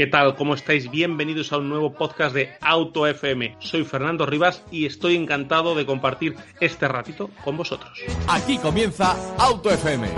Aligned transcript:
¿Qué 0.00 0.06
tal? 0.06 0.34
¿Cómo 0.34 0.54
estáis? 0.54 0.90
Bienvenidos 0.90 1.52
a 1.52 1.58
un 1.58 1.68
nuevo 1.68 1.92
podcast 1.92 2.34
de 2.34 2.48
Auto 2.62 3.06
FM. 3.06 3.56
Soy 3.58 3.84
Fernando 3.84 4.24
Rivas 4.24 4.64
y 4.70 4.86
estoy 4.86 5.14
encantado 5.14 5.74
de 5.74 5.84
compartir 5.84 6.36
este 6.58 6.88
ratito 6.88 7.28
con 7.44 7.58
vosotros. 7.58 8.00
Aquí 8.26 8.56
comienza 8.56 9.14
Auto 9.36 9.70
FM. 9.70 10.08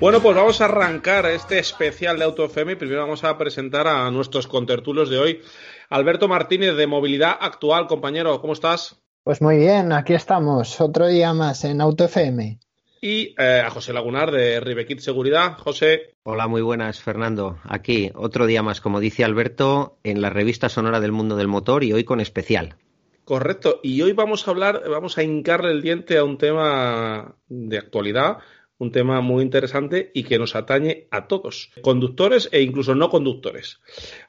Bueno, 0.00 0.22
pues 0.22 0.34
vamos 0.34 0.62
a 0.62 0.64
arrancar 0.64 1.26
este 1.26 1.58
especial 1.58 2.18
de 2.18 2.24
Auto 2.24 2.46
FM. 2.46 2.76
Primero 2.76 3.02
vamos 3.02 3.22
a 3.24 3.36
presentar 3.36 3.86
a 3.86 4.10
nuestros 4.10 4.46
contertulios 4.46 5.10
de 5.10 5.18
hoy. 5.18 5.42
Alberto 5.90 6.26
Martínez 6.26 6.74
de 6.74 6.86
Movilidad 6.86 7.36
Actual, 7.38 7.86
compañero, 7.86 8.40
¿cómo 8.40 8.54
estás? 8.54 9.02
Pues 9.24 9.42
muy 9.42 9.58
bien, 9.58 9.92
aquí 9.92 10.14
estamos, 10.14 10.80
otro 10.80 11.06
día 11.06 11.34
más 11.34 11.64
en 11.64 11.82
Auto 11.82 12.06
FM. 12.06 12.60
Y 13.00 13.34
eh, 13.38 13.62
a 13.64 13.70
José 13.70 13.92
Lagunar 13.92 14.30
de 14.30 14.60
Ribequit 14.60 15.00
Seguridad. 15.00 15.56
José. 15.58 16.14
Hola, 16.22 16.48
muy 16.48 16.62
buenas, 16.62 17.00
Fernando. 17.00 17.58
Aquí, 17.64 18.10
otro 18.14 18.46
día 18.46 18.62
más, 18.62 18.80
como 18.80 19.00
dice 19.00 19.24
Alberto, 19.24 19.98
en 20.02 20.20
la 20.20 20.30
revista 20.30 20.68
sonora 20.68 21.00
del 21.00 21.12
mundo 21.12 21.36
del 21.36 21.48
motor 21.48 21.84
y 21.84 21.92
hoy 21.92 22.04
con 22.04 22.20
especial. 22.20 22.76
Correcto. 23.24 23.80
Y 23.82 24.00
hoy 24.02 24.12
vamos 24.12 24.48
a 24.48 24.50
hablar, 24.50 24.82
vamos 24.88 25.18
a 25.18 25.22
hincarle 25.22 25.70
el 25.70 25.82
diente 25.82 26.16
a 26.16 26.24
un 26.24 26.38
tema 26.38 27.36
de 27.48 27.78
actualidad 27.78 28.38
un 28.78 28.92
tema 28.92 29.20
muy 29.20 29.42
interesante 29.42 30.10
y 30.14 30.24
que 30.24 30.38
nos 30.38 30.54
atañe 30.54 31.08
a 31.10 31.26
todos, 31.26 31.70
conductores 31.82 32.48
e 32.52 32.62
incluso 32.62 32.94
no 32.94 33.10
conductores. 33.10 33.80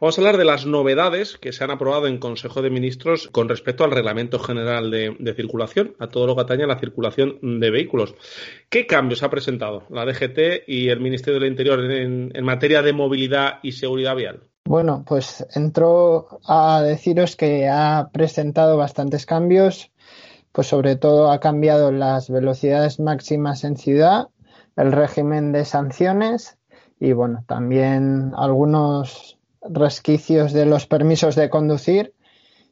Vamos 0.02 0.17
a 0.17 0.22
hablar 0.22 0.38
de 0.38 0.45
las 0.45 0.66
novedades 0.66 1.38
que 1.38 1.52
se 1.52 1.64
han 1.64 1.72
aprobado 1.72 2.08
en 2.08 2.17
Consejo 2.17 2.61
de 2.61 2.70
Ministros 2.70 3.30
con 3.31 3.47
respecto 3.47 3.83
al 3.83 3.92
Reglamento 3.92 4.39
General 4.39 4.89
de, 4.89 5.33
Circulación, 5.36 5.95
a 6.00 6.08
todo 6.08 6.25
lo 6.25 6.36
que 6.36 6.42
atañe 6.42 6.64
a 6.64 6.67
la 6.67 6.80
circulación 6.80 7.38
de 7.42 7.70
vehículos. 7.70 8.16
¿Qué 8.70 8.88
cambios 8.88 9.23
ha 9.23 9.30
presentado 9.30 9.83
la 9.89 10.05
DGT 10.05 10.67
y 10.67 10.89
el 10.89 11.00
Ministerio 11.00 11.39
del 11.39 11.50
Interior 11.50 11.80
en, 11.92 12.31
en 12.33 12.44
materia 12.44 12.81
de 12.81 12.94
movilidad 12.94 13.59
y 13.61 13.73
seguridad 13.73 14.16
vial? 14.16 14.42
Bueno, 14.66 15.03
pues 15.08 15.45
entro 15.55 16.39
a 16.45 16.81
deciros 16.81 17.36
que 17.36 17.67
ha 17.67 18.09
presentado 18.11 18.77
bastantes 18.77 19.25
cambios, 19.25 19.92
pues 20.52 20.67
sobre 20.67 20.95
todo 20.95 21.31
ha 21.31 21.39
cambiado 21.39 21.92
las 21.92 22.30
velocidades 22.30 23.00
máximas 23.00 23.64
en 23.64 23.77
ciudad 23.77 24.30
el 24.80 24.94
régimen 24.94 25.52
de 25.52 25.66
sanciones 25.66 26.58
y 27.02 27.11
bueno, 27.11 27.44
también 27.47 28.31
algunos 28.38 29.38
resquicios 29.61 30.53
de 30.53 30.66
los 30.66 30.88
permisos 30.88 31.36
de 31.36 31.49
conducir. 31.49 32.13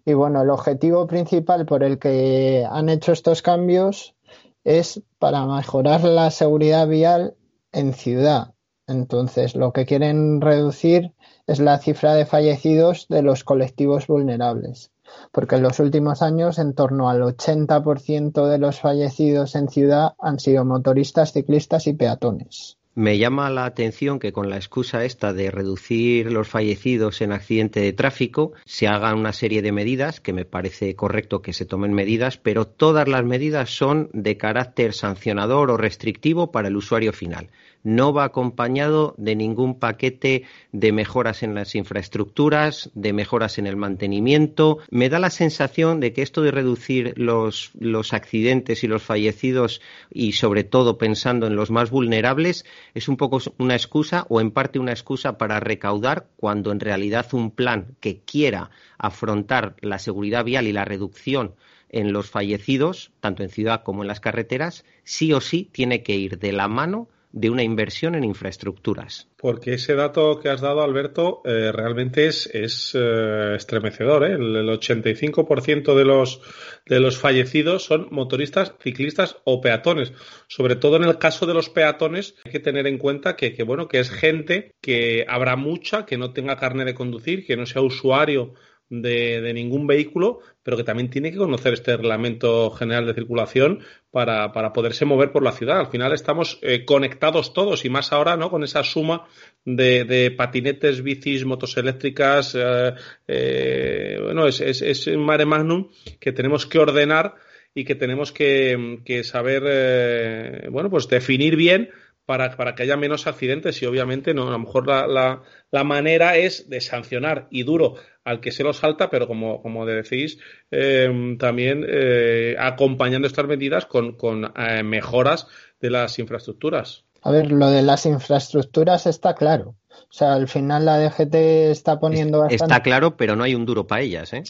Y 0.05 0.13
bueno, 0.13 0.41
el 0.41 0.49
objetivo 0.49 1.05
principal 1.05 1.65
por 1.65 1.83
el 1.83 1.99
que 1.99 2.65
han 2.69 2.87
hecho 2.87 3.11
estos 3.11 3.41
cambios 3.41 4.15
es 4.63 5.01
para 5.19 5.45
mejorar 5.45 6.05
la 6.05 6.31
seguridad 6.31 6.87
vial 6.87 7.35
en 7.73 7.93
ciudad. 7.93 8.53
Entonces, 8.87 9.55
lo 9.55 9.73
que 9.73 9.85
quieren 9.85 10.39
reducir 10.39 11.13
es 11.45 11.59
la 11.59 11.77
cifra 11.77 12.13
de 12.13 12.25
fallecidos 12.25 13.07
de 13.09 13.21
los 13.21 13.43
colectivos 13.43 14.07
vulnerables 14.07 14.91
porque 15.31 15.55
en 15.55 15.63
los 15.63 15.79
últimos 15.79 16.21
años 16.21 16.59
en 16.59 16.73
torno 16.73 17.09
al 17.09 17.21
80% 17.21 18.47
de 18.47 18.57
los 18.57 18.79
fallecidos 18.79 19.55
en 19.55 19.69
ciudad 19.69 20.13
han 20.19 20.39
sido 20.39 20.65
motoristas, 20.65 21.33
ciclistas 21.33 21.87
y 21.87 21.93
peatones. 21.93 22.77
Me 22.97 23.19
llama 23.19 23.51
la 23.51 23.65
atención 23.65 24.17
que 24.17 24.33
con 24.33 24.49
la 24.49 24.55
excusa 24.55 25.05
esta 25.05 25.31
de 25.31 25.51
reducir 25.51 26.31
los 26.31 26.47
fallecidos 26.47 27.21
en 27.21 27.31
accidente 27.31 27.79
de 27.79 27.93
tráfico 27.93 28.53
se 28.65 28.87
hagan 28.87 29.19
una 29.19 29.33
serie 29.33 29.61
de 29.61 29.71
medidas, 29.71 30.19
que 30.19 30.33
me 30.33 30.45
parece 30.45 30.95
correcto 30.95 31.43
que 31.43 31.53
se 31.53 31.67
tomen 31.67 31.93
medidas, 31.93 32.39
pero 32.39 32.65
todas 32.65 33.07
las 33.07 33.23
medidas 33.23 33.69
son 33.69 34.09
de 34.13 34.37
carácter 34.37 34.93
sancionador 34.93 35.69
o 35.69 35.77
restrictivo 35.77 36.51
para 36.51 36.69
el 36.69 36.75
usuario 36.75 37.13
final 37.13 37.51
no 37.87 38.11
va 38.11 38.25
acompañado 38.25 39.15
de 39.17 39.37
ningún 39.37 39.79
paquete 39.79 40.43
de 40.73 40.91
mejoras 40.91 41.41
en 41.41 41.55
las 41.55 41.73
infraestructuras, 41.73 42.91
de 42.95 43.13
mejoras 43.13 43.59
en 43.59 43.65
el 43.65 43.77
mantenimiento. 43.77 44.79
Me 44.91 45.07
da 45.07 45.19
la 45.19 45.29
sensación 45.29 46.01
de 46.01 46.11
que 46.11 46.21
esto 46.21 46.41
de 46.41 46.51
reducir 46.51 47.13
los, 47.15 47.71
accidentes 48.11 48.83
y 48.83 48.87
los 48.87 49.03
fallecidos 49.03 49.81
y 50.11 50.33
sobre 50.33 50.65
todo 50.65 50.97
pensando 50.97 51.47
en 51.47 51.55
los 51.55 51.71
más 51.71 51.89
vulnerables 51.89 52.65
es 52.93 53.07
un 53.07 53.15
poco 53.15 53.39
una 53.57 53.75
excusa 53.75 54.25
o 54.27 54.41
en 54.41 54.51
parte 54.51 54.79
una 54.79 54.91
excusa 54.91 55.37
para 55.37 55.61
recaudar 55.61 56.27
cuando 56.35 56.73
en 56.73 56.81
realidad 56.81 57.25
un 57.31 57.51
plan 57.51 57.95
que 58.01 58.19
quiera 58.19 58.69
afrontar 58.97 59.77
la 59.79 59.97
seguridad 59.97 60.43
vial 60.43 60.67
y 60.67 60.73
la 60.73 60.83
reducción 60.83 61.55
en 61.87 62.11
los 62.11 62.29
fallecidos, 62.29 63.11
tanto 63.21 63.43
en 63.43 63.49
ciudad 63.49 63.83
como 63.83 64.01
en 64.01 64.09
las 64.09 64.19
carreteras, 64.19 64.83
sí 65.05 65.31
o 65.31 65.39
sí 65.39 65.69
tiene 65.71 66.03
que 66.03 66.17
ir 66.17 66.37
de 66.37 66.51
la 66.51 66.67
mano 66.67 67.07
de 67.31 67.49
una 67.49 67.63
inversión 67.63 68.15
en 68.15 68.23
infraestructuras. 68.23 69.27
Porque 69.37 69.73
ese 69.73 69.95
dato 69.95 70.39
que 70.39 70.49
has 70.49 70.61
dado, 70.61 70.81
Alberto, 70.81 71.41
eh, 71.45 71.71
realmente 71.71 72.27
es, 72.27 72.49
eh, 72.95 73.53
estremecedor. 73.55 74.25
¿eh? 74.25 74.33
El, 74.33 74.67
85% 74.67 75.95
de 75.95 76.05
los, 76.05 76.41
de 76.85 76.99
los 76.99 77.17
fallecidos 77.17 77.83
son 77.83 78.07
motoristas, 78.11 78.73
ciclistas 78.81 79.37
o 79.43 79.61
peatones. 79.61 80.13
Sobre 80.47 80.75
todo 80.75 80.97
en 80.97 81.03
el 81.03 81.17
caso 81.17 81.45
de 81.45 81.53
los 81.53 81.69
peatones, 81.69 82.35
hay 82.45 82.51
que 82.51 82.59
tener 82.59 82.87
en 82.87 82.97
cuenta 82.97 83.35
que, 83.35 83.53
que, 83.53 83.63
bueno, 83.63 83.87
que 83.87 83.99
es 83.99 84.09
gente 84.09 84.75
que 84.81 85.25
habrá 85.27 85.55
mucha, 85.55 86.05
que 86.05 86.17
no 86.17 86.33
tenga 86.33 86.57
carne 86.57 86.85
de 86.85 86.95
conducir, 86.95 87.45
que 87.45 87.57
no 87.57 87.65
sea 87.65 87.81
usuario 87.81 88.53
de, 88.89 89.53
ningún 89.53 89.87
vehículo, 89.87 90.39
pero 90.63 90.77
que 90.77 90.83
también 90.83 91.09
tiene 91.09 91.31
que 91.31 91.37
conocer 91.37 91.73
este 91.73 91.97
reglamento 91.97 92.71
general 92.71 93.05
de 93.05 93.13
circulación 93.13 93.79
para, 94.11 94.51
para 94.53 94.73
poderse 94.73 95.05
mover 95.05 95.31
por 95.31 95.43
la 95.43 95.51
ciudad. 95.51 95.79
Al 95.79 95.87
final 95.87 96.13
estamos 96.13 96.59
eh, 96.61 96.85
conectados 96.85 97.53
todos 97.53 97.85
y 97.85 97.89
más 97.89 98.11
ahora, 98.13 98.37
¿no? 98.37 98.49
Con 98.49 98.63
esa 98.63 98.83
suma 98.83 99.27
de, 99.65 100.05
de 100.05 100.31
patinetes, 100.31 101.03
bicis, 101.03 101.45
motos 101.45 101.75
eléctricas, 101.77 102.55
eh, 102.55 102.93
eh, 103.27 104.19
bueno, 104.23 104.47
es, 104.47 104.61
es, 104.61 104.81
es 104.81 105.07
un 105.07 105.25
mare 105.25 105.45
magnum 105.45 105.89
que 106.19 106.31
tenemos 106.31 106.65
que 106.65 106.79
ordenar 106.79 107.35
y 107.73 107.83
que 107.83 107.95
tenemos 107.95 108.31
que, 108.31 109.01
que 109.05 109.23
saber, 109.23 110.67
bueno, 110.71 110.89
pues 110.89 111.07
definir 111.07 111.55
bien 111.55 111.91
para, 112.27 112.55
para, 112.57 112.75
que 112.75 112.83
haya 112.83 112.97
menos 112.97 113.25
accidentes 113.25 113.81
y 113.81 113.85
obviamente 113.85 114.33
no, 114.33 114.49
a 114.49 114.51
lo 114.51 114.59
mejor 114.59 114.85
la, 114.85 115.07
la, 115.07 115.43
la, 115.71 115.83
manera 115.85 116.35
es 116.35 116.69
de 116.69 116.81
sancionar 116.81 117.47
y 117.49 117.63
duro 117.63 117.95
al 118.25 118.41
que 118.41 118.51
se 118.51 118.63
lo 118.63 118.73
salta, 118.73 119.09
pero 119.09 119.27
como, 119.27 119.61
como 119.61 119.85
decís, 119.85 120.37
eh, 120.69 121.09
también 121.39 121.85
eh, 121.87 122.57
acompañando 122.59 123.27
estas 123.27 123.47
medidas 123.47 123.85
con, 123.85 124.17
con 124.17 124.51
eh, 124.57 124.83
mejoras 124.83 125.47
de 125.79 125.89
las 125.89 126.19
infraestructuras. 126.19 127.05
A 127.21 127.31
ver, 127.31 127.49
lo 127.49 127.69
de 127.69 127.81
las 127.81 128.05
infraestructuras 128.05 129.07
está 129.07 129.33
claro. 129.33 129.75
O 129.89 130.13
sea, 130.13 130.33
al 130.33 130.49
final 130.49 130.85
la 130.85 130.99
DGT 130.99 131.33
está 131.71 131.97
poniendo 131.97 132.39
bastante... 132.39 132.63
Está 132.65 132.83
claro, 132.83 133.15
pero 133.15 133.37
no 133.37 133.45
hay 133.45 133.55
un 133.55 133.65
duro 133.65 133.87
para 133.87 134.01
ellas, 134.01 134.33
¿eh? 134.33 134.43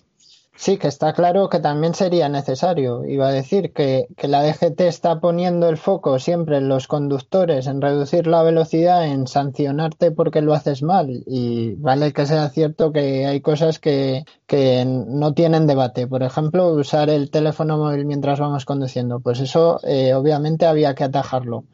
Sí, 0.59 0.79
que 0.79 0.87
está 0.87 1.13
claro 1.13 1.49
que 1.49 1.59
también 1.59 1.93
sería 1.93 2.29
necesario. 2.29 3.05
Iba 3.05 3.27
a 3.27 3.31
decir 3.31 3.73
que, 3.73 4.07
que, 4.17 4.27
la 4.27 4.41
DGT 4.41 4.81
está 4.81 5.19
poniendo 5.19 5.69
el 5.69 5.77
foco 5.77 6.17
siempre 6.17 6.57
en 6.57 6.67
los 6.67 6.87
conductores, 6.87 7.67
en 7.67 7.79
reducir 7.79 8.25
la 8.25 8.41
velocidad, 8.41 9.05
en 9.05 9.27
sancionarte 9.27 10.11
porque 10.11 10.41
lo 10.41 10.55
haces 10.55 10.81
mal. 10.81 11.23
Y 11.27 11.75
vale 11.75 12.11
que 12.11 12.25
sea 12.25 12.49
cierto 12.49 12.91
que 12.91 13.27
hay 13.27 13.39
cosas 13.39 13.77
que, 13.77 14.25
que 14.47 14.83
no 14.85 15.35
tienen 15.35 15.67
debate. 15.67 16.07
Por 16.07 16.23
ejemplo, 16.23 16.73
usar 16.73 17.11
el 17.11 17.29
teléfono 17.29 17.77
móvil 17.77 18.05
mientras 18.05 18.39
vamos 18.39 18.65
conduciendo. 18.65 19.19
Pues 19.19 19.39
eso 19.39 19.79
eh, 19.83 20.15
obviamente 20.15 20.65
había 20.65 20.95
que 20.95 21.03
atajarlo. 21.03 21.65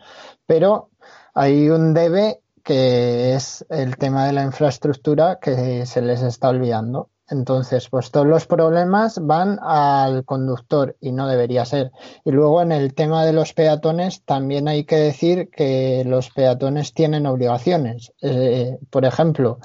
Pero 0.46 0.90
hay 1.34 1.70
un 1.70 1.94
debe 1.94 2.42
que 2.64 3.34
es 3.36 3.66
el 3.70 3.98
tema 3.98 4.26
de 4.28 4.34
la 4.34 4.44
infraestructura 4.44 5.40
que 5.42 5.86
se 5.86 6.02
les 6.02 6.22
está 6.22 6.50
olvidando. 6.50 7.10
Entonces, 7.34 7.90
pues 7.90 8.12
todos 8.12 8.28
los 8.28 8.46
problemas 8.46 9.20
van 9.20 9.60
al 9.62 10.24
conductor 10.24 10.96
y 11.02 11.12
no 11.12 11.28
debería 11.28 11.66
ser. 11.66 11.92
Y 12.24 12.32
luego 12.32 12.62
en 12.62 12.72
el 12.72 12.94
tema 12.94 13.26
de 13.26 13.34
los 13.34 13.54
peatones 13.54 14.24
también 14.24 14.68
hay 14.68 14.86
que 14.86 14.98
decir 14.98 15.50
que 15.50 16.04
los 16.06 16.30
peatones 16.30 16.94
tienen 16.94 17.26
obligaciones. 17.26 18.14
Eh, 18.22 18.78
por 18.92 19.04
ejemplo, 19.04 19.58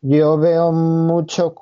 yo 0.00 0.38
veo 0.38 0.72
mucho 0.72 1.54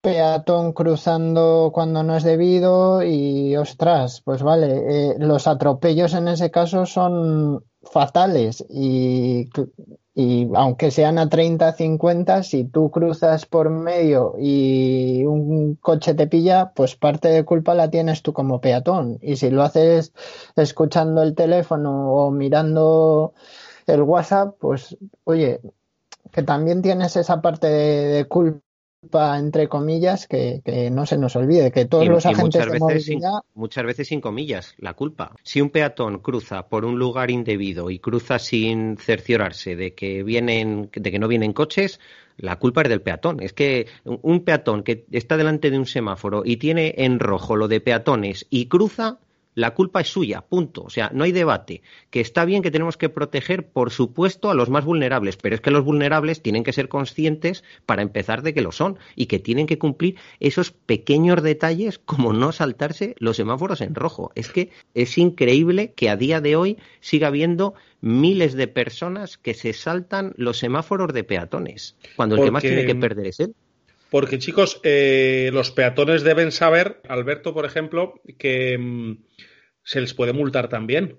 peatón 0.00 0.72
cruzando 0.72 1.70
cuando 1.74 2.04
no 2.04 2.16
es 2.16 2.22
debido 2.22 3.02
y 3.02 3.56
ostras, 3.56 4.22
pues 4.24 4.42
vale, 4.42 5.10
eh, 5.10 5.14
los 5.18 5.46
atropellos 5.46 6.14
en 6.14 6.28
ese 6.28 6.50
caso 6.50 6.86
son 6.86 7.64
fatales 7.82 8.64
y 8.68 9.48
y 10.14 10.48
aunque 10.54 10.90
sean 10.90 11.18
a 11.18 11.28
30, 11.28 11.72
50, 11.72 12.42
si 12.42 12.64
tú 12.64 12.90
cruzas 12.90 13.46
por 13.46 13.70
medio 13.70 14.34
y 14.38 15.24
un 15.24 15.76
coche 15.76 16.14
te 16.14 16.26
pilla, 16.26 16.72
pues 16.74 16.96
parte 16.96 17.28
de 17.28 17.44
culpa 17.44 17.74
la 17.74 17.90
tienes 17.90 18.22
tú 18.22 18.32
como 18.34 18.60
peatón. 18.60 19.18
Y 19.22 19.36
si 19.36 19.50
lo 19.50 19.62
haces 19.62 20.12
escuchando 20.56 21.22
el 21.22 21.34
teléfono 21.34 22.12
o 22.12 22.30
mirando 22.30 23.32
el 23.86 24.02
WhatsApp, 24.02 24.56
pues 24.60 24.96
oye, 25.24 25.60
que 26.30 26.42
también 26.42 26.82
tienes 26.82 27.16
esa 27.16 27.40
parte 27.40 27.68
de, 27.68 28.24
culpa 28.26 28.60
entre 29.36 29.68
comillas 29.68 30.26
que, 30.26 30.62
no 30.92 31.06
se 31.06 31.18
nos 31.18 31.34
olvide 31.36 31.72
que 31.72 31.86
todos 31.86 32.06
los 32.06 32.24
agentes 32.24 32.66
muchas 32.66 32.68
veces 32.70 33.04
sin, 33.04 33.20
muchas 33.54 33.84
veces 33.84 34.08
sin 34.08 34.20
comillas 34.20 34.74
la 34.78 34.94
culpa 34.94 35.34
si 35.42 35.60
un 35.60 35.70
peatón 35.70 36.18
cruza 36.18 36.68
por 36.68 36.84
un 36.84 36.98
lugar 36.98 37.30
indebido 37.30 37.90
y 37.90 37.98
cruza 37.98 38.38
sin 38.38 38.96
cerciorarse 38.96 39.74
de 39.76 39.94
que 39.94 40.22
vienen 40.22 40.88
de 40.92 41.10
que 41.10 41.18
no 41.18 41.28
vienen 41.28 41.52
coches 41.52 41.98
la 42.36 42.58
culpa 42.58 42.82
es 42.82 42.88
del 42.88 43.02
peatón. 43.02 43.40
Es 43.40 43.52
que 43.52 43.86
un 44.04 44.40
peatón 44.40 44.82
que 44.82 45.04
está 45.12 45.36
delante 45.36 45.70
de 45.70 45.78
un 45.78 45.86
semáforo 45.86 46.42
y 46.44 46.56
tiene 46.56 46.94
en 46.98 47.20
rojo 47.20 47.56
lo 47.56 47.68
de 47.68 47.80
peatones 47.80 48.46
y 48.50 48.66
cruza, 48.66 49.18
la 49.54 49.74
culpa 49.74 50.00
es 50.00 50.08
suya, 50.08 50.42
punto. 50.42 50.82
O 50.82 50.90
sea, 50.90 51.10
no 51.12 51.24
hay 51.24 51.32
debate. 51.32 51.82
Que 52.10 52.20
está 52.20 52.44
bien 52.44 52.62
que 52.62 52.70
tenemos 52.70 52.96
que 52.96 53.08
proteger, 53.08 53.66
por 53.68 53.90
supuesto, 53.90 54.50
a 54.50 54.54
los 54.54 54.70
más 54.70 54.84
vulnerables, 54.84 55.36
pero 55.36 55.54
es 55.54 55.60
que 55.60 55.70
los 55.70 55.84
vulnerables 55.84 56.42
tienen 56.42 56.64
que 56.64 56.72
ser 56.72 56.88
conscientes, 56.88 57.64
para 57.86 58.02
empezar, 58.02 58.42
de 58.42 58.54
que 58.54 58.62
lo 58.62 58.72
son 58.72 58.98
y 59.14 59.26
que 59.26 59.38
tienen 59.38 59.66
que 59.66 59.78
cumplir 59.78 60.16
esos 60.40 60.70
pequeños 60.70 61.42
detalles 61.42 61.98
como 61.98 62.32
no 62.32 62.52
saltarse 62.52 63.14
los 63.18 63.36
semáforos 63.36 63.80
en 63.80 63.94
rojo. 63.94 64.32
Es 64.34 64.50
que 64.50 64.70
es 64.94 65.18
increíble 65.18 65.92
que 65.94 66.10
a 66.10 66.16
día 66.16 66.40
de 66.40 66.56
hoy 66.56 66.78
siga 67.00 67.28
habiendo 67.28 67.74
miles 68.00 68.54
de 68.54 68.68
personas 68.68 69.38
que 69.38 69.54
se 69.54 69.72
saltan 69.72 70.32
los 70.36 70.58
semáforos 70.58 71.12
de 71.12 71.24
peatones, 71.24 71.96
cuando 72.16 72.36
el 72.36 72.42
que 72.42 72.50
más 72.50 72.62
tiene 72.62 72.84
que 72.84 72.94
perder 72.94 73.26
es 73.26 73.40
él. 73.40 73.54
Porque, 74.12 74.38
chicos, 74.38 74.78
eh, 74.82 75.48
los 75.54 75.70
peatones 75.70 76.22
deben 76.22 76.52
saber, 76.52 77.00
Alberto, 77.08 77.54
por 77.54 77.64
ejemplo, 77.64 78.12
que 78.38 78.76
mm, 78.76 79.24
se 79.82 80.02
les 80.02 80.12
puede 80.12 80.34
multar 80.34 80.68
también. 80.68 81.18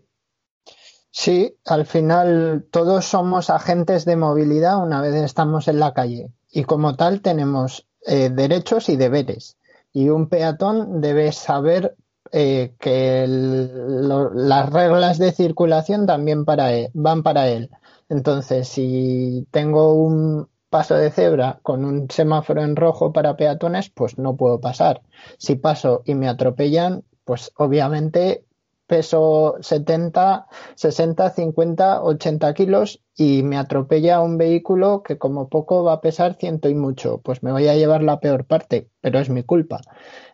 Sí, 1.09 1.57
al 1.65 1.87
final 1.87 2.67
todos 2.69 3.05
somos 3.05 3.49
agentes 3.49 4.05
de 4.05 4.15
movilidad 4.15 4.77
una 4.77 5.01
vez 5.01 5.15
estamos 5.15 5.67
en 5.67 5.79
la 5.79 5.95
calle 5.95 6.29
y 6.51 6.65
como 6.65 6.95
tal 6.95 7.21
tenemos 7.21 7.87
eh, 8.05 8.29
derechos 8.29 8.89
y 8.89 8.95
deberes. 8.95 9.57
Y 9.91 10.09
un 10.09 10.29
peatón 10.29 11.01
debe 11.01 11.31
saber 11.31 11.95
eh, 12.31 12.75
que 12.79 13.25
las 13.27 14.71
reglas 14.71 15.17
de 15.17 15.31
circulación 15.31 16.05
también 16.05 16.45
para 16.45 16.69
van 16.93 17.23
para 17.23 17.47
él. 17.47 17.71
Entonces, 18.07 18.67
si 18.67 19.47
tengo 19.49 19.95
un, 19.95 20.47
paso 20.73 20.95
de 20.95 21.11
cebra 21.11 21.59
con 21.61 21.85
un 21.85 22.09
semáforo 22.09 22.63
en 22.63 22.75
rojo 22.75 23.13
para 23.13 23.37
peatones, 23.37 23.91
pues 23.91 24.17
no 24.17 24.35
puedo 24.35 24.59
pasar. 24.59 25.03
Si 25.37 25.53
paso 25.53 26.01
y 26.03 26.15
me 26.15 26.27
atropellan, 26.27 27.03
pues 27.25 27.51
obviamente 27.57 28.43
peso 28.87 29.57
70, 29.61 30.47
60, 30.73 31.29
50, 31.29 32.01
80 32.01 32.53
kilos 32.55 33.03
y 33.15 33.43
me 33.43 33.57
atropella 33.57 34.21
un 34.21 34.39
vehículo 34.39 35.03
que 35.03 35.19
como 35.19 35.47
poco 35.47 35.83
va 35.83 35.93
a 35.93 36.01
pesar 36.01 36.37
ciento 36.39 36.69
y 36.69 36.73
mucho, 36.73 37.19
pues 37.19 37.43
me 37.43 37.51
voy 37.51 37.67
a 37.67 37.75
llevar 37.75 38.01
la 38.01 38.19
peor 38.19 38.45
parte, 38.45 38.89
pero 38.99 39.19
es 39.19 39.29
mi 39.29 39.43
culpa. 39.43 39.79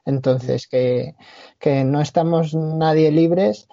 Entonces, 0.06 0.68
que, 0.68 1.16
que 1.60 1.84
no 1.84 2.00
estamos 2.00 2.56
nadie 2.56 3.12
libres 3.12 3.68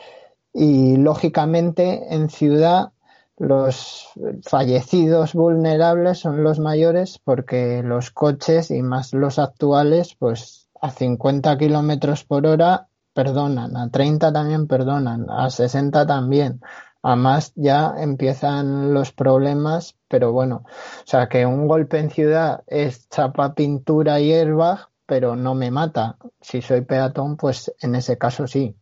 y 0.52 0.96
lógicamente 0.96 2.12
en 2.12 2.28
ciudad 2.28 2.90
los 3.38 4.10
fallecidos 4.42 5.34
vulnerables 5.34 6.18
son 6.18 6.42
los 6.42 6.58
mayores 6.58 7.18
porque 7.22 7.82
los 7.82 8.10
coches 8.10 8.70
y 8.70 8.82
más 8.82 9.12
los 9.12 9.38
actuales, 9.38 10.14
pues 10.18 10.68
a 10.80 10.90
50 10.90 11.56
kilómetros 11.58 12.24
por 12.24 12.46
hora 12.46 12.88
perdonan, 13.12 13.76
a 13.76 13.90
30 13.90 14.32
también 14.32 14.66
perdonan, 14.66 15.26
a 15.30 15.50
60 15.50 16.06
también. 16.06 16.60
A 17.02 17.14
más 17.14 17.52
ya 17.54 17.94
empiezan 17.98 18.92
los 18.92 19.12
problemas, 19.12 19.96
pero 20.08 20.32
bueno, 20.32 20.64
o 20.66 21.06
sea 21.06 21.28
que 21.28 21.46
un 21.46 21.68
golpe 21.68 21.98
en 21.98 22.10
ciudad 22.10 22.64
es 22.66 23.08
chapa, 23.08 23.54
pintura 23.54 24.18
y 24.18 24.32
airbag, 24.32 24.88
pero 25.06 25.36
no 25.36 25.54
me 25.54 25.70
mata. 25.70 26.16
Si 26.40 26.60
soy 26.62 26.80
peatón, 26.80 27.36
pues 27.36 27.72
en 27.80 27.94
ese 27.94 28.18
caso 28.18 28.46
sí. 28.46 28.76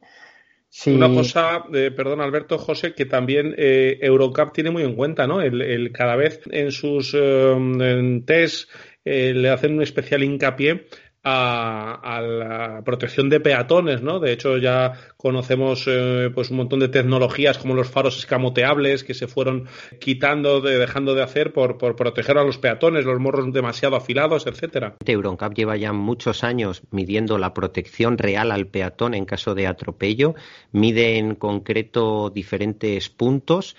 Una 0.87 1.09
cosa, 1.09 1.65
eh, 1.73 1.93
perdón 1.93 2.21
Alberto, 2.21 2.59
José, 2.59 2.94
que 2.94 3.06
también 3.06 3.55
eh, 3.56 3.99
Eurocup 4.00 4.53
tiene 4.53 4.71
muy 4.71 4.82
en 4.82 4.97
cuenta, 4.97 5.26
¿no? 5.26 5.41
El, 5.41 5.93
cada 5.93 6.17
vez 6.17 6.41
en 6.50 6.73
sus 6.73 7.15
eh, 7.17 8.23
test 8.26 8.69
le 9.05 9.50
hacen 9.50 9.75
un 9.75 9.82
especial 9.82 10.23
hincapié 10.23 10.87
a, 11.25 12.21
la 12.21 12.82
protección 12.85 13.31
de 13.31 13.41
peatones, 13.41 14.03
¿no? 14.03 14.21
De 14.21 14.32
hecho, 14.32 14.59
ya 14.59 14.93
conocemos 15.17 15.85
eh, 15.87 16.31
pues 16.35 16.50
un 16.50 16.59
montón 16.59 16.81
de 16.81 16.88
tecnologías 16.88 17.59
como 17.59 17.75
los 17.75 17.88
faros 17.88 18.19
escamoteables 18.19 19.05
que 19.05 19.15
se 19.15 19.26
fueron 19.26 19.67
quitando, 19.99 20.61
de, 20.61 20.79
dejando 20.79 21.15
de 21.15 21.23
hacer 21.23 21.53
por, 21.53 21.79
por 21.79 21.97
proteger 21.97 22.37
a 22.37 22.44
los 22.44 22.59
peatones, 22.59 23.06
los 23.06 23.19
morros 23.19 23.50
demasiado 23.53 23.97
afilados, 23.97 24.47
etcétera. 24.47 24.97
Euroncap 25.05 25.55
lleva 25.55 25.76
ya 25.76 25.93
muchos 25.93 26.44
años 26.44 26.82
midiendo 26.91 27.38
la 27.38 27.55
protección 27.55 28.19
real 28.19 28.53
al 28.53 28.67
peatón 28.67 29.15
en 29.15 29.25
caso 29.25 29.55
de 29.55 29.67
atropello, 29.67 30.35
mide 30.73 31.17
en 31.17 31.35
concreto 31.35 32.31
diferentes 32.31 33.09
puntos 33.09 33.76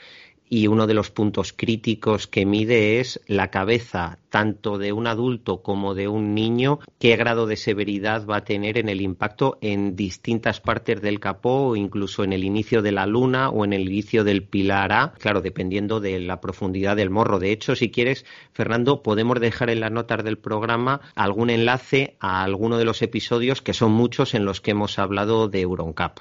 y 0.50 0.68
uno 0.68 0.88
de 0.88 0.94
los 0.94 1.12
puntos 1.12 1.54
críticos 1.54 2.28
que 2.28 2.46
mide 2.46 3.00
es 3.00 3.22
la 3.28 3.50
cabeza 3.50 4.20
tanto 4.30 4.78
de 4.78 4.92
un 4.92 5.08
adulto 5.08 5.62
como 5.62 5.96
de 5.96 6.10
un 6.10 6.36
niño, 6.36 6.80
qué 7.00 7.16
grado 7.16 7.48
de 7.48 7.56
severidad 7.56 8.26
va 8.28 8.38
a 8.38 8.44
tener 8.44 8.78
en 8.78 8.90
el 8.90 9.00
impacto 9.00 9.58
en 9.62 9.96
distintas 9.96 10.60
partes 10.60 11.02
del 11.02 11.22
capó 11.22 11.68
o 11.68 11.76
incluso 11.78 12.26
en 12.26 12.34
el 12.34 12.44
inicio 12.44 12.82
de 12.82 12.92
la 12.92 13.06
luna 13.06 13.50
o 13.50 13.64
en 13.64 13.72
el 13.72 13.88
inicio 13.88 14.26
del 14.26 14.44
pilar 14.44 14.92
A, 14.92 15.14
claro, 15.14 15.42
dependiendo 15.42 16.02
de 16.02 16.20
la 16.20 16.42
profundidad 16.42 16.98
del 16.98 17.10
morro. 17.10 17.40
De 17.40 17.52
hecho, 17.52 17.78
si 17.78 17.90
quieres, 17.90 18.26
Fernando, 18.52 19.04
podemos 19.04 19.40
dejar 19.40 19.70
en 19.70 19.80
las 19.80 19.92
notas 19.94 20.24
del 20.26 20.38
programa 20.38 21.00
algún 21.16 21.50
enlace 21.50 22.18
a 22.20 22.44
alguno 22.44 22.78
de 22.78 22.84
los 22.84 23.02
episodios 23.02 23.62
que 23.62 23.74
son 23.74 23.94
muchos 23.94 24.34
en 24.34 24.44
los 24.44 24.60
que 24.60 24.72
hemos 24.72 25.00
hablado 25.00 25.48
de 25.48 25.62
Euroncap. 25.62 26.20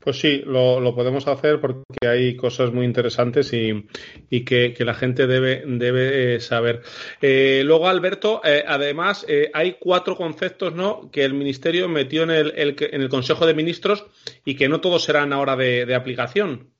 Pues 0.00 0.18
sí, 0.18 0.42
lo, 0.46 0.94
podemos 0.94 1.26
hacer 1.26 1.60
porque 1.60 1.84
hay 2.08 2.34
cosas 2.34 2.72
muy 2.72 2.86
interesantes 2.86 3.52
y, 3.52 4.44
que, 4.44 4.74
la 4.80 4.94
gente 4.94 5.26
debe, 5.26 6.34
eh, 6.34 6.40
saber. 6.40 6.82
Eh, 7.20 7.62
luego, 7.64 7.86
Alberto, 7.86 8.40
eh, 8.42 8.64
además, 8.66 9.26
hay 9.52 9.76
cuatro 9.78 10.16
conceptos 10.16 10.74
¿no? 10.74 11.10
que 11.10 11.24
el 11.24 11.34
Ministerio 11.34 11.88
metió 11.88 12.22
en 12.22 12.30
el, 12.30 12.52
en 12.56 13.00
el 13.00 13.08
Consejo 13.10 13.46
de 13.46 13.54
Ministros 13.54 14.06
y 14.44 14.56
que 14.56 14.68
no 14.68 14.80
todos 14.80 15.04
serán 15.04 15.34
ahora 15.34 15.54
de, 15.56 15.94
aplicación. 15.94 16.72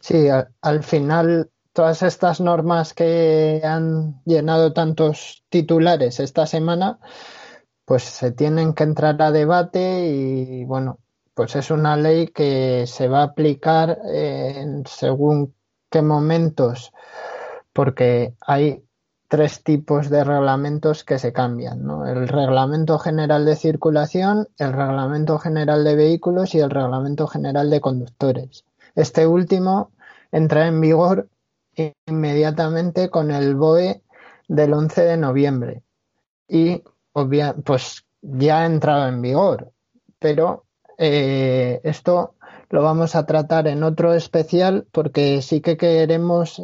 Sí, 0.00 0.26
al 0.62 0.82
final 0.82 1.50
todas 1.72 2.02
estas 2.02 2.40
normas 2.40 2.94
que 2.94 3.60
han 3.62 4.22
llenado 4.24 4.72
tantos 4.72 5.44
titulares 5.48 6.18
esta 6.20 6.46
semana, 6.46 6.98
pues 7.84 8.04
se 8.04 8.32
tienen 8.32 8.74
que 8.74 8.84
entrar 8.84 9.20
a 9.20 9.30
debate 9.30 10.06
y 10.06 10.64
bueno, 10.64 11.01
pues 11.34 11.56
es 11.56 11.70
una 11.70 11.96
ley 11.96 12.28
que 12.28 12.86
se 12.86 13.08
va 13.08 13.20
a 13.20 13.24
aplicar 13.24 13.98
en 14.04 14.84
según 14.86 15.54
qué 15.90 16.02
momentos, 16.02 16.92
porque 17.72 18.34
hay 18.40 18.84
tres 19.28 19.62
tipos 19.64 20.10
de 20.10 20.24
reglamentos 20.24 21.04
que 21.04 21.18
se 21.18 21.32
cambian, 21.32 21.84
¿no? 21.86 22.06
El 22.06 22.28
Reglamento 22.28 22.98
General 22.98 23.46
de 23.46 23.56
Circulación, 23.56 24.46
el 24.58 24.74
Reglamento 24.74 25.38
General 25.38 25.84
de 25.84 25.96
Vehículos 25.96 26.54
y 26.54 26.60
el 26.60 26.68
Reglamento 26.68 27.26
General 27.26 27.70
de 27.70 27.80
Conductores. 27.80 28.66
Este 28.94 29.26
último 29.26 29.90
entra 30.32 30.66
en 30.66 30.80
vigor 30.82 31.28
inmediatamente 32.06 33.08
con 33.08 33.30
el 33.30 33.54
BOE 33.54 34.02
del 34.48 34.74
11 34.74 35.02
de 35.02 35.16
noviembre 35.16 35.82
y 36.46 36.82
pues 37.64 38.04
ya 38.20 38.60
ha 38.60 38.66
entrado 38.66 39.08
en 39.08 39.22
vigor, 39.22 39.72
pero 40.18 40.64
eh, 41.04 41.80
esto 41.82 42.36
lo 42.70 42.80
vamos 42.80 43.16
a 43.16 43.26
tratar 43.26 43.66
en 43.66 43.82
otro 43.82 44.14
especial 44.14 44.86
porque 44.92 45.42
sí 45.42 45.60
que 45.60 45.76
queremos 45.76 46.62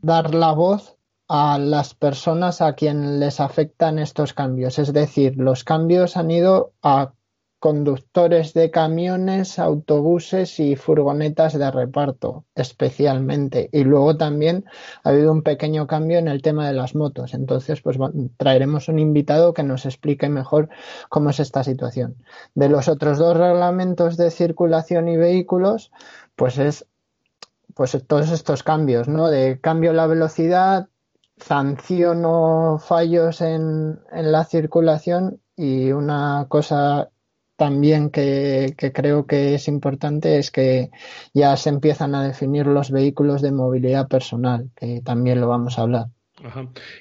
dar 0.00 0.34
la 0.36 0.52
voz 0.52 0.96
a 1.26 1.58
las 1.58 1.92
personas 1.94 2.60
a 2.60 2.74
quien 2.74 3.18
les 3.18 3.40
afectan 3.40 3.98
estos 3.98 4.34
cambios. 4.34 4.78
Es 4.78 4.92
decir, 4.92 5.36
los 5.36 5.64
cambios 5.64 6.16
han 6.16 6.30
ido 6.30 6.74
a 6.80 7.12
conductores 7.58 8.52
de 8.52 8.70
camiones, 8.70 9.58
autobuses 9.58 10.60
y 10.60 10.76
furgonetas 10.76 11.58
de 11.58 11.70
reparto, 11.70 12.44
especialmente. 12.54 13.70
Y 13.72 13.84
luego 13.84 14.16
también 14.16 14.66
ha 15.02 15.10
habido 15.10 15.32
un 15.32 15.42
pequeño 15.42 15.86
cambio 15.86 16.18
en 16.18 16.28
el 16.28 16.42
tema 16.42 16.66
de 16.66 16.74
las 16.74 16.94
motos. 16.94 17.32
Entonces, 17.34 17.80
pues 17.80 17.96
traeremos 18.36 18.88
un 18.88 18.98
invitado 18.98 19.54
que 19.54 19.62
nos 19.62 19.86
explique 19.86 20.28
mejor 20.28 20.68
cómo 21.08 21.30
es 21.30 21.40
esta 21.40 21.64
situación. 21.64 22.16
De 22.54 22.68
los 22.68 22.88
otros 22.88 23.18
dos 23.18 23.36
reglamentos 23.36 24.16
de 24.16 24.30
circulación 24.30 25.08
y 25.08 25.16
vehículos, 25.16 25.92
pues 26.36 26.58
es 26.58 26.86
pues 27.74 27.98
todos 28.06 28.30
estos 28.30 28.62
cambios, 28.62 29.06
¿no? 29.08 29.28
De 29.28 29.60
cambio 29.60 29.92
la 29.92 30.06
velocidad, 30.06 30.88
sanciono 31.36 32.78
fallos 32.78 33.42
en, 33.42 34.00
en 34.12 34.32
la 34.32 34.44
circulación 34.44 35.40
y 35.56 35.92
una 35.92 36.46
cosa 36.48 37.10
también 37.56 38.10
que, 38.10 38.74
creo 38.94 39.26
que 39.26 39.54
es 39.54 39.66
importante 39.68 40.38
es 40.38 40.50
que 40.50 40.90
ya 41.32 41.56
se 41.56 41.70
empiezan 41.70 42.14
a 42.14 42.26
definir 42.26 42.66
los 42.66 42.90
vehículos 42.90 43.42
de 43.42 43.52
movilidad 43.52 44.08
personal, 44.08 44.70
que 44.76 45.00
también 45.02 45.40
lo 45.40 45.48
vamos 45.48 45.78
a 45.78 45.82
hablar. 45.82 46.06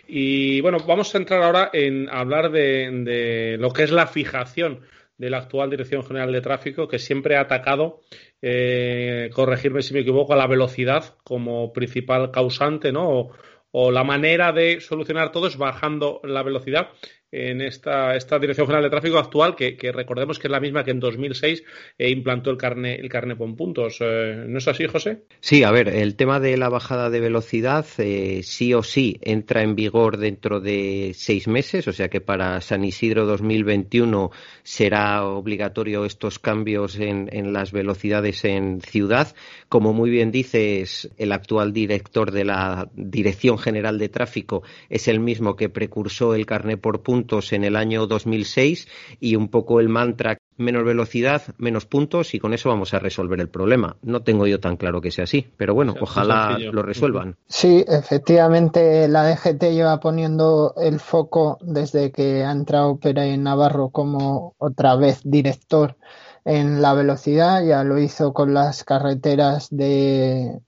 Y 0.07 0.61
bueno, 0.61 0.77
vamos 0.87 1.13
a 1.13 1.17
entrar 1.17 1.43
ahora 1.43 1.69
en 1.73 2.09
hablar 2.09 2.51
de, 2.51 3.57
lo 3.59 3.71
que 3.71 3.83
es 3.83 3.91
la 3.91 4.07
fijación 4.07 4.81
de 5.17 5.29
la 5.29 5.39
actual 5.39 5.69
Dirección 5.69 6.03
General 6.03 6.31
de 6.31 6.41
Tráfico, 6.41 6.87
que 6.87 6.99
siempre 6.99 7.35
ha 7.35 7.41
atacado, 7.41 8.01
eh, 8.41 9.29
corregirme 9.33 9.81
si 9.81 9.93
me 9.93 10.01
equivoco, 10.01 10.33
a 10.33 10.37
la 10.37 10.47
velocidad 10.47 11.15
como 11.23 11.73
principal 11.73 12.31
causante, 12.31 12.91
¿no? 12.91 13.31
O 13.71 13.91
la 13.91 14.05
manera 14.05 14.53
de 14.53 14.79
solucionar 14.79 15.33
todo 15.33 15.47
es 15.47 15.57
bajando 15.57 16.21
la 16.23 16.43
velocidad 16.43 16.89
en 17.31 17.61
esta, 17.61 18.15
esta 18.15 18.39
Dirección 18.39 18.67
General 18.67 18.83
de 18.83 18.89
Tráfico 18.89 19.17
actual, 19.17 19.55
que, 19.55 19.77
recordemos 19.91 20.39
que 20.39 20.47
es 20.47 20.51
la 20.51 20.59
misma 20.59 20.83
que 20.83 20.91
en 20.91 20.99
2006 20.99 21.63
eh, 21.97 22.09
implantó 22.09 22.49
el 22.49 22.57
carne, 22.57 22.95
el 22.95 23.09
carne 23.09 23.35
con 23.35 23.55
puntos. 23.55 23.97
Eh, 23.99 24.45
¿No 24.47 24.59
es 24.59 24.67
así, 24.67 24.85
José? 24.87 25.23
Sí, 25.41 25.63
a 25.63 25.71
ver, 25.71 25.89
el 25.89 26.15
tema 26.15 26.39
de 26.39 26.55
la 26.55 26.69
bajada 26.69 27.09
de 27.09 27.19
velocidad 27.19 27.85
eh, 27.97 28.41
sí 28.43 28.73
o 28.73 28.83
sí 28.83 29.19
entra 29.21 29.63
en 29.63 29.75
vigor 29.75 30.17
dentro 30.17 30.61
de 30.61 31.11
seis 31.13 31.47
meses, 31.47 31.87
o 31.87 31.93
sea 31.93 32.09
que 32.09 32.21
para 32.21 32.61
San 32.61 32.83
Isidro 32.85 33.25
2021 33.25 34.31
será 34.63 35.25
obligatorio 35.25 36.05
estos 36.05 36.39
cambios 36.39 36.97
en, 36.99 37.29
en 37.31 37.53
las 37.53 37.71
velocidades 37.71 38.45
en 38.45 38.81
ciudad. 38.81 39.35
Como 39.67 39.93
muy 39.93 40.09
bien 40.09 40.31
dices, 40.31 41.09
el 41.17 41.31
actual 41.31 41.73
director 41.73 42.31
de 42.31 42.45
la 42.45 42.89
Dirección 42.93 43.57
General 43.57 43.97
de 43.97 44.09
Tráfico 44.09 44.63
es 44.89 45.07
el 45.07 45.19
mismo 45.19 45.55
que 45.55 45.69
precursó 45.69 46.33
el 46.33 46.45
carné 46.45 46.77
por 46.77 47.01
puntos 47.01 47.24
en 47.51 47.63
el 47.63 47.75
año 47.75 48.07
2006 48.07 48.87
y 49.19 49.35
un 49.35 49.49
poco 49.49 49.79
el 49.79 49.89
mantra 49.89 50.37
menos 50.57 50.85
velocidad, 50.85 51.41
menos 51.57 51.85
puntos 51.85 52.33
y 52.33 52.39
con 52.39 52.53
eso 52.53 52.69
vamos 52.69 52.93
a 52.93 52.99
resolver 52.99 53.39
el 53.39 53.49
problema. 53.49 53.97
No 54.01 54.21
tengo 54.21 54.47
yo 54.47 54.59
tan 54.59 54.77
claro 54.77 55.01
que 55.01 55.11
sea 55.11 55.25
así, 55.25 55.47
pero 55.57 55.73
bueno, 55.73 55.95
ojalá 55.99 56.57
lo 56.57 56.81
resuelvan. 56.81 57.35
Sí, 57.47 57.83
efectivamente 57.87 59.07
la 59.07 59.27
DGT 59.29 59.63
lleva 59.71 59.99
poniendo 59.99 60.73
el 60.77 60.99
foco 60.99 61.57
desde 61.61 62.11
que 62.11 62.43
ha 62.43 62.51
entrado 62.51 62.97
Pérez 62.97 63.37
Navarro 63.37 63.89
como 63.89 64.55
otra 64.57 64.95
vez 64.95 65.21
director 65.23 65.97
en 66.45 66.79
la 66.79 66.93
velocidad, 66.93 67.63
ya 67.65 67.83
lo 67.83 67.97
hizo 67.97 68.31
con 68.31 68.53
las 68.53 68.83
carreteras 68.83 69.67
de, 69.71 70.61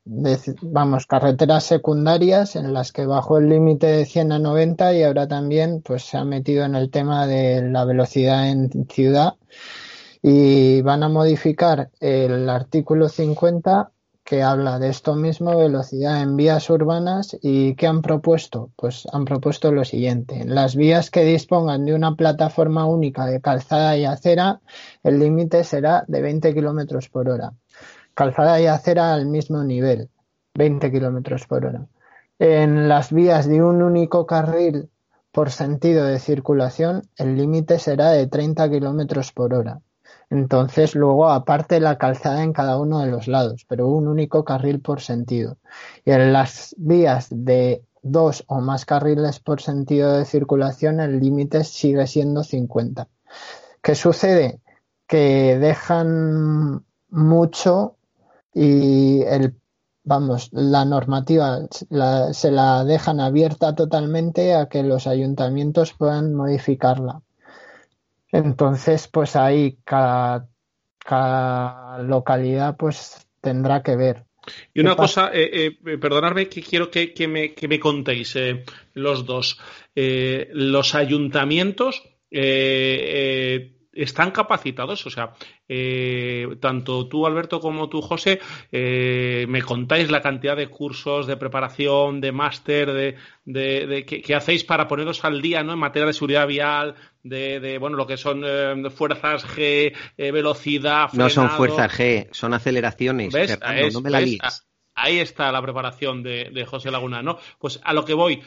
vamos, 0.61 1.05
carreteras 1.05 1.65
secundarias 1.65 2.55
en 2.55 2.73
las 2.73 2.91
que 2.91 3.05
bajó 3.05 3.37
el 3.37 3.49
límite 3.49 3.85
de 3.85 4.05
100 4.05 4.31
a 4.31 4.39
90 4.39 4.93
y 4.95 5.03
ahora 5.03 5.27
también 5.27 5.83
pues 5.83 6.03
se 6.03 6.17
ha 6.17 6.25
metido 6.25 6.65
en 6.65 6.73
el 6.73 6.89
tema 6.89 7.27
de 7.27 7.61
la 7.69 7.85
velocidad 7.85 8.49
en 8.49 8.87
ciudad. 8.89 9.35
Y 10.23 10.81
van 10.81 11.03
a 11.03 11.09
modificar 11.09 11.91
el 11.99 12.49
artículo 12.49 13.07
50 13.07 13.91
que 14.27 14.43
habla 14.43 14.77
de 14.77 14.89
esto 14.89 15.15
mismo, 15.15 15.57
velocidad 15.57 16.21
en 16.21 16.35
vías 16.35 16.69
urbanas 16.69 17.37
y 17.41 17.75
¿qué 17.75 17.87
han 17.87 18.01
propuesto? 18.01 18.71
Pues 18.75 19.07
han 19.13 19.23
propuesto 19.23 19.71
lo 19.71 19.85
siguiente. 19.85 20.41
En 20.41 20.53
las 20.53 20.75
vías 20.75 21.09
que 21.09 21.23
dispongan 21.23 21.85
de 21.85 21.93
una 21.93 22.13
plataforma 22.13 22.85
única 22.85 23.25
de 23.25 23.39
calzada 23.39 23.95
y 23.95 24.03
acera, 24.03 24.59
el 25.01 25.19
límite 25.19 25.63
será 25.63 26.03
de 26.09 26.21
20 26.21 26.53
kilómetros 26.53 27.07
por 27.07 27.29
hora. 27.29 27.53
Calzada 28.13 28.59
y 28.59 28.65
acera 28.65 29.13
al 29.13 29.27
mismo 29.27 29.63
nivel, 29.63 30.09
20 30.55 30.91
kilómetros 30.91 31.47
por 31.47 31.65
hora. 31.65 31.87
En 32.37 32.89
las 32.89 33.13
vías 33.13 33.47
de 33.47 33.63
un 33.63 33.81
único 33.81 34.25
carril 34.25 34.89
por 35.31 35.51
sentido 35.51 36.05
de 36.05 36.19
circulación, 36.19 37.03
el 37.15 37.37
límite 37.37 37.79
será 37.79 38.11
de 38.11 38.27
30 38.27 38.69
kilómetros 38.71 39.31
por 39.31 39.53
hora. 39.53 39.79
Entonces, 40.29 40.95
luego, 40.95 41.29
aparte 41.29 41.79
la 41.79 41.97
calzada 41.97 42.43
en 42.43 42.53
cada 42.53 42.77
uno 42.77 42.99
de 42.99 43.07
los 43.07 43.27
lados, 43.27 43.65
pero 43.67 43.87
un 43.87 44.07
único 44.07 44.43
carril 44.43 44.81
por 44.81 45.01
sentido. 45.01 45.57
Y 46.05 46.11
en 46.11 46.33
las 46.33 46.75
vías 46.77 47.27
de 47.29 47.83
dos 48.01 48.43
o 48.47 48.59
más 48.59 48.85
carriles 48.85 49.39
por 49.39 49.61
sentido 49.61 50.13
de 50.13 50.25
circulación, 50.25 50.99
el 50.99 51.19
límite 51.19 51.63
sigue 51.63 52.07
siendo 52.07 52.43
50. 52.43 53.07
¿Qué 53.81 53.95
sucede? 53.95 54.59
Que 55.07 55.57
dejan 55.59 56.83
mucho 57.09 57.95
y 58.53 59.21
el 59.23 59.55
vamos, 60.07 60.49
la 60.53 60.85
normativa 60.85 61.67
se 62.31 62.51
la 62.51 62.85
dejan 62.85 63.19
abierta 63.19 63.75
totalmente 63.75 64.55
a 64.55 64.69
que 64.69 64.81
los 64.81 65.05
ayuntamientos 65.05 65.93
puedan 65.93 66.33
modificarla. 66.33 67.21
Entonces, 68.31 69.07
pues 69.07 69.35
ahí 69.35 69.77
cada, 69.83 70.47
localidad 72.03 72.75
pues 72.77 73.27
tendrá 73.41 73.81
que 73.81 73.95
ver. 73.95 74.25
Y 74.73 74.79
una 74.81 74.95
cosa, 74.95 75.29
eh, 75.33 75.77
eh, 75.85 75.97
perdonadme 75.97 76.47
que 76.47 76.61
quiero 76.61 76.89
que, 76.89 77.13
me, 77.27 77.53
que 77.53 77.67
me, 77.67 77.79
contéis 77.79 78.35
eh, 78.35 78.63
los 78.93 79.25
dos. 79.25 79.59
los 79.95 80.95
ayuntamientos 80.95 82.03
están 83.97 84.31
capacitados, 84.31 85.05
o 85.05 85.09
sea, 85.09 85.33
eh, 85.67 86.47
tanto 86.59 87.07
tú, 87.07 87.25
Alberto, 87.25 87.59
como 87.59 87.89
tú, 87.89 88.01
José, 88.01 88.39
eh, 88.71 89.45
me 89.49 89.61
contáis 89.61 90.09
la 90.11 90.21
cantidad 90.21 90.55
de 90.55 90.67
cursos, 90.67 91.27
de 91.27 91.37
preparación, 91.37 92.21
de 92.21 92.31
máster, 92.31 92.93
de, 92.93 93.15
de, 93.45 94.05
que, 94.05 94.35
hacéis 94.35 94.63
para 94.63 94.87
poneros 94.87 95.25
al 95.25 95.41
día, 95.41 95.63
¿no? 95.63 95.73
En 95.73 95.79
materia 95.79 96.05
de 96.05 96.13
seguridad 96.13 96.47
vial, 96.47 96.95
de, 97.23 97.77
bueno, 97.79 97.97
lo 97.97 98.07
que 98.07 98.17
son 98.17 98.43
eh, 98.45 98.89
fuerzas 98.89 99.45
G, 99.45 99.93
velocidad, 100.17 101.09
No 101.13 101.29
son 101.29 101.49
fuerzas 101.49 101.91
G, 101.91 102.27
son 102.31 102.53
aceleraciones. 102.53 103.33
¿Ves? 103.33 103.59
no 103.93 104.01
me 104.01 104.09
la 104.09 104.21
Ahí 104.99 105.19
está 105.19 105.51
la 105.51 105.61
preparación 105.61 106.23
de, 106.23 106.49
de, 106.51 106.65
José 106.65 106.89
Laguna, 106.89 107.21
¿no? 107.21 107.37
Pues 107.59 107.79
a 107.83 107.93
lo 107.93 108.03
que 108.03 108.15
voy, 108.15 108.41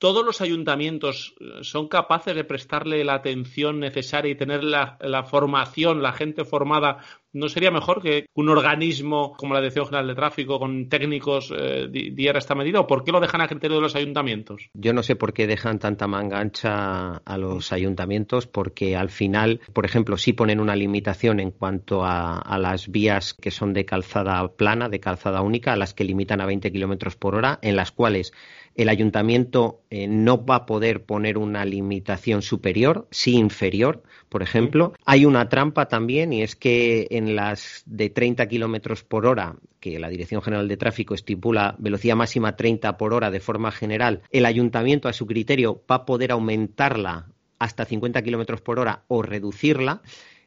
¿Todos 0.00 0.24
los 0.24 0.40
ayuntamientos 0.40 1.34
eh, 1.38 1.58
son 1.60 1.86
capaces 1.86 2.34
de 2.34 2.44
prestarle 2.44 3.04
la 3.04 3.12
atención 3.12 3.80
necesaria 3.80 4.32
y 4.32 4.34
tener 4.34 4.64
la, 4.64 4.96
formación, 5.28 6.00
la 6.02 6.12
gente 6.12 6.46
formada? 6.46 7.04
¿No 7.34 7.50
sería 7.50 7.70
mejor 7.70 8.00
que 8.02 8.24
un 8.32 8.48
organismo 8.48 9.34
como 9.36 9.52
la 9.52 9.60
Dirección 9.60 9.84
General 9.84 10.08
de 10.08 10.14
Tráfico 10.14 10.58
con 10.58 10.88
técnicos 10.88 11.52
eh, 11.54 11.86
diera 11.90 12.38
esta 12.38 12.54
medida? 12.54 12.80
¿O 12.80 12.86
por 12.86 13.04
qué 13.04 13.12
lo 13.12 13.20
dejan 13.20 13.42
a 13.42 13.46
criterio 13.46 13.76
de 13.76 13.82
los 13.82 13.94
ayuntamientos? 13.94 14.70
Yo 14.72 14.94
no 14.94 15.02
sé 15.02 15.16
por 15.16 15.34
qué 15.34 15.46
dejan 15.46 15.78
tanta 15.78 16.06
manga 16.06 16.40
ancha 16.40 17.18
a 17.18 17.38
los 17.38 17.70
ayuntamientos, 17.70 18.46
porque 18.46 18.96
al 18.96 19.10
final, 19.10 19.60
por 19.74 19.84
ejemplo, 19.84 20.16
sí 20.16 20.32
ponen 20.32 20.60
una 20.60 20.76
limitación 20.76 21.40
en 21.40 21.50
cuanto 21.50 22.04
a, 22.04 22.38
a 22.38 22.58
las 22.58 22.88
vías 22.88 23.34
que 23.34 23.50
son 23.50 23.74
de 23.74 23.84
calzada 23.84 24.48
plana, 24.56 24.88
de 24.88 24.98
calzada 24.98 25.42
única, 25.42 25.74
a 25.74 25.76
las 25.76 25.92
que 25.92 26.04
limitan 26.04 26.40
a 26.40 26.46
20 26.46 26.72
kilómetros 26.72 27.16
por 27.16 27.34
hora, 27.34 27.58
en 27.60 27.76
las 27.76 27.92
cuales 27.92 28.32
el 28.80 28.88
ayuntamiento 28.88 29.82
eh, 29.90 30.08
no 30.08 30.46
va 30.46 30.54
a 30.54 30.66
poder 30.66 31.04
poner 31.04 31.36
una 31.36 31.66
limitación 31.66 32.40
superior, 32.40 33.06
sí 33.10 33.36
inferior, 33.36 34.02
por 34.30 34.42
ejemplo. 34.42 34.94
Hay 35.04 35.26
una 35.26 35.50
trampa 35.50 35.86
también 35.86 36.32
y 36.32 36.42
es 36.42 36.56
que 36.56 37.06
en 37.10 37.36
las 37.36 37.82
de 37.84 38.08
30 38.08 38.48
kilómetros 38.48 39.04
por 39.04 39.26
hora, 39.26 39.56
que 39.80 39.98
la 39.98 40.08
Dirección 40.08 40.40
General 40.40 40.66
de 40.66 40.78
Tráfico 40.78 41.14
estipula 41.14 41.76
velocidad 41.78 42.16
máxima 42.16 42.56
30 42.56 42.96
por 42.96 43.12
hora 43.12 43.30
de 43.30 43.40
forma 43.40 43.70
general, 43.70 44.22
el 44.30 44.46
ayuntamiento 44.46 45.08
a 45.08 45.12
su 45.12 45.26
criterio 45.26 45.84
va 45.90 45.96
a 45.96 46.04
poder 46.06 46.32
aumentarla 46.32 47.26
hasta 47.58 47.84
50 47.84 48.22
kilómetros 48.22 48.62
por 48.62 48.78
hora 48.78 49.04
o 49.08 49.20
reducirla. 49.20 50.00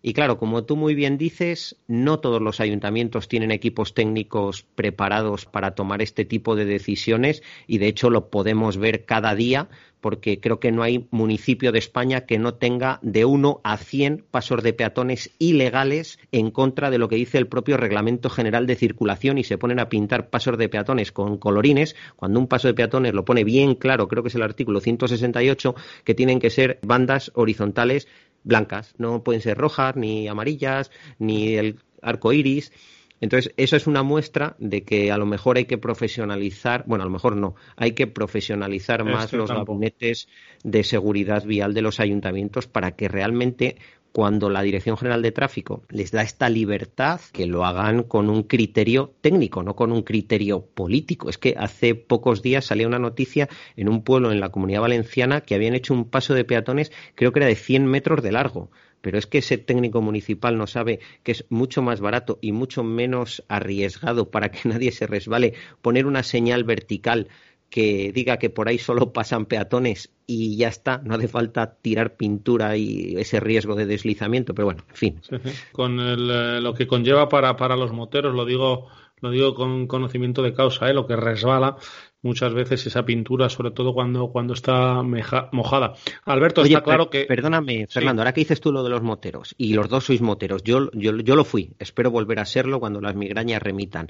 Y 0.05 0.11
claro, 0.11 0.37
como 0.37 0.65
tú 0.65 0.75
muy 0.75 0.95
bien 0.95 1.17
dices, 1.17 1.77
no 1.87 2.19
todos 2.19 2.41
los 2.41 2.59
ayuntamientos 2.59 3.29
tienen 3.29 3.51
equipos 3.51 3.93
técnicos 3.93 4.63
preparados 4.75 5.45
para 5.45 5.75
tomar 5.75 6.01
este 6.01 6.25
tipo 6.25 6.57
de 6.57 6.65
decisiones 6.65 7.41
y 7.67 7.77
de 7.77 7.87
hecho 7.87 8.09
lo 8.09 8.29
podemos 8.29 8.75
ver 8.75 9.05
cada 9.05 9.33
día 9.33 9.69
porque 10.01 10.41
creo 10.41 10.59
que 10.59 10.73
no 10.73 10.83
hay 10.83 11.07
municipio 11.11 11.71
de 11.71 11.79
España 11.79 12.25
que 12.25 12.37
no 12.37 12.55
tenga 12.55 12.99
de 13.01 13.23
uno 13.23 13.61
a 13.63 13.77
cien 13.77 14.25
pasos 14.29 14.61
de 14.61 14.73
peatones 14.73 15.31
ilegales 15.39 16.19
en 16.33 16.51
contra 16.51 16.91
de 16.91 16.97
lo 16.97 17.07
que 17.07 17.15
dice 17.15 17.37
el 17.37 17.47
propio 17.47 17.77
Reglamento 17.77 18.29
General 18.29 18.67
de 18.67 18.75
Circulación 18.75 19.37
y 19.37 19.45
se 19.45 19.57
ponen 19.57 19.79
a 19.79 19.87
pintar 19.87 20.29
pasos 20.29 20.57
de 20.57 20.67
peatones 20.67 21.13
con 21.13 21.37
colorines, 21.37 21.95
cuando 22.17 22.41
un 22.41 22.47
paso 22.47 22.67
de 22.67 22.73
peatones 22.73 23.13
lo 23.13 23.23
pone 23.23 23.45
bien 23.45 23.75
claro, 23.75 24.09
creo 24.09 24.21
que 24.21 24.27
es 24.27 24.35
el 24.35 24.43
artículo 24.43 24.81
168, 24.81 25.73
que 26.03 26.13
tienen 26.13 26.41
que 26.41 26.49
ser 26.49 26.79
bandas 26.81 27.31
horizontales 27.35 28.09
blancas, 28.43 28.93
no 28.97 29.23
pueden 29.23 29.41
ser 29.41 29.57
rojas, 29.57 29.95
ni 29.95 30.27
amarillas, 30.27 30.91
ni 31.19 31.55
el 31.55 31.79
arco 32.01 32.33
iris. 32.33 32.71
Entonces, 33.23 33.53
eso 33.55 33.77
es 33.77 33.87
una 33.87 34.03
muestra 34.03 34.57
de 34.59 34.83
que 34.83 35.09
a 35.09 35.17
lo 35.17 35.25
mejor 35.25 35.55
hay 35.55 35.63
que 35.63 35.77
profesionalizar, 35.77 36.83
bueno, 36.87 37.03
a 37.03 37.05
lo 37.05 37.11
mejor 37.11 37.37
no, 37.37 37.55
hay 37.77 37.93
que 37.93 38.05
profesionalizar 38.05 39.05
más 39.05 39.31
los 39.31 39.49
gabinetes 39.49 40.27
de 40.65 40.83
seguridad 40.83 41.45
vial 41.45 41.73
de 41.73 41.81
los 41.81 42.01
ayuntamientos 42.01 42.67
para 42.67 42.97
que 42.97 43.07
realmente 43.07 43.77
cuando 44.11 44.49
la 44.49 44.61
Dirección 44.61 44.97
General 44.97 45.21
de 45.21 45.31
Tráfico 45.31 45.83
les 45.89 46.11
da 46.11 46.21
esta 46.21 46.49
libertad, 46.49 47.21
que 47.31 47.45
lo 47.47 47.63
hagan 47.63 48.03
con 48.03 48.29
un 48.29 48.43
criterio 48.43 49.13
técnico, 49.21 49.63
no 49.63 49.73
con 49.73 49.93
un 49.93 50.01
criterio 50.01 50.65
político. 50.65 51.29
Es 51.29 51.37
que 51.37 51.55
hace 51.57 51.95
pocos 51.95 52.41
días 52.41 52.65
salía 52.65 52.87
una 52.87 52.99
noticia 52.99 53.47
en 53.77 53.87
un 53.87 54.03
pueblo 54.03 54.33
en 54.33 54.41
la 54.41 54.49
comunidad 54.49 54.81
valenciana 54.81 55.39
que 55.41 55.55
habían 55.55 55.75
hecho 55.75 55.93
un 55.93 56.09
paso 56.09 56.33
de 56.33 56.43
peatones, 56.43 56.91
creo 57.15 57.31
que 57.31 57.39
era 57.39 57.47
de 57.47 57.55
100 57.55 57.85
metros 57.85 58.21
de 58.21 58.33
largo. 58.33 58.69
Pero 59.03 59.17
es 59.17 59.27
que 59.27 59.39
ese 59.39 59.57
técnico 59.57 60.01
municipal 60.01 60.57
no 60.57 60.65
sabe 60.65 61.01
que 61.23 61.33
es 61.33 61.45
mucho 61.49 61.81
más 61.81 61.99
barato 61.99 62.39
y 62.41 62.53
mucho 62.53 62.85
menos 62.85 63.43
arriesgado 63.49 64.31
para 64.31 64.49
que 64.49 64.61
nadie 64.69 64.93
se 64.93 65.07
resbale 65.07 65.55
poner 65.81 66.05
una 66.05 66.23
señal 66.23 66.63
vertical 66.63 67.27
que 67.69 68.13
diga 68.13 68.37
que 68.37 68.49
por 68.49 68.69
ahí 68.69 68.77
solo 68.77 69.11
pasan 69.11 69.45
peatones 69.45 70.13
y 70.25 70.55
ya 70.55 70.69
está, 70.69 71.01
no 71.03 71.15
hace 71.15 71.27
falta 71.27 71.75
tirar 71.81 72.15
pintura 72.15 72.77
y 72.77 73.15
ese 73.17 73.41
riesgo 73.41 73.75
de 73.75 73.87
deslizamiento, 73.87 74.53
pero 74.53 74.67
bueno, 74.67 74.85
en 74.89 74.95
fin. 74.95 75.21
Con 75.73 75.99
eh, 75.99 76.61
lo 76.61 76.73
que 76.73 76.87
conlleva 76.87 77.27
para, 77.27 77.57
para 77.57 77.75
los 77.75 77.91
moteros, 77.91 78.33
lo 78.33 78.45
digo, 78.45 78.87
lo 79.19 79.31
digo 79.31 79.53
con 79.53 79.87
conocimiento 79.87 80.43
de 80.43 80.53
causa, 80.53 80.89
¿eh? 80.89 80.93
lo 80.93 81.07
que 81.07 81.17
resbala 81.17 81.77
muchas 82.23 82.53
veces 82.53 82.87
esa 82.87 83.05
pintura, 83.05 83.49
sobre 83.49 83.71
todo 83.71 83.93
cuando, 83.93 84.29
cuando 84.29 84.53
está 84.53 85.03
mojada. 85.03 85.93
Alberto, 86.25 86.63
está 86.63 86.81
claro 86.81 87.09
que. 87.09 87.25
Perdóname, 87.25 87.85
Fernando, 87.87 88.21
ahora 88.21 88.33
que 88.33 88.41
dices 88.41 88.59
tú 88.59 88.71
lo 88.71 88.83
de 88.83 88.89
los 88.89 89.03
moteros, 89.03 89.53
y 89.57 89.73
los 89.73 89.89
dos 89.89 90.05
sois 90.05 90.21
moteros, 90.21 90.63
yo, 90.63 90.89
yo, 90.93 91.15
yo 91.17 91.35
lo 91.35 91.45
fui, 91.45 91.75
espero 91.77 92.09
volver 92.09 92.39
a 92.39 92.45
serlo 92.45 92.79
cuando 92.79 92.99
las 92.99 93.15
migrañas 93.15 93.61
remitan. 93.61 94.07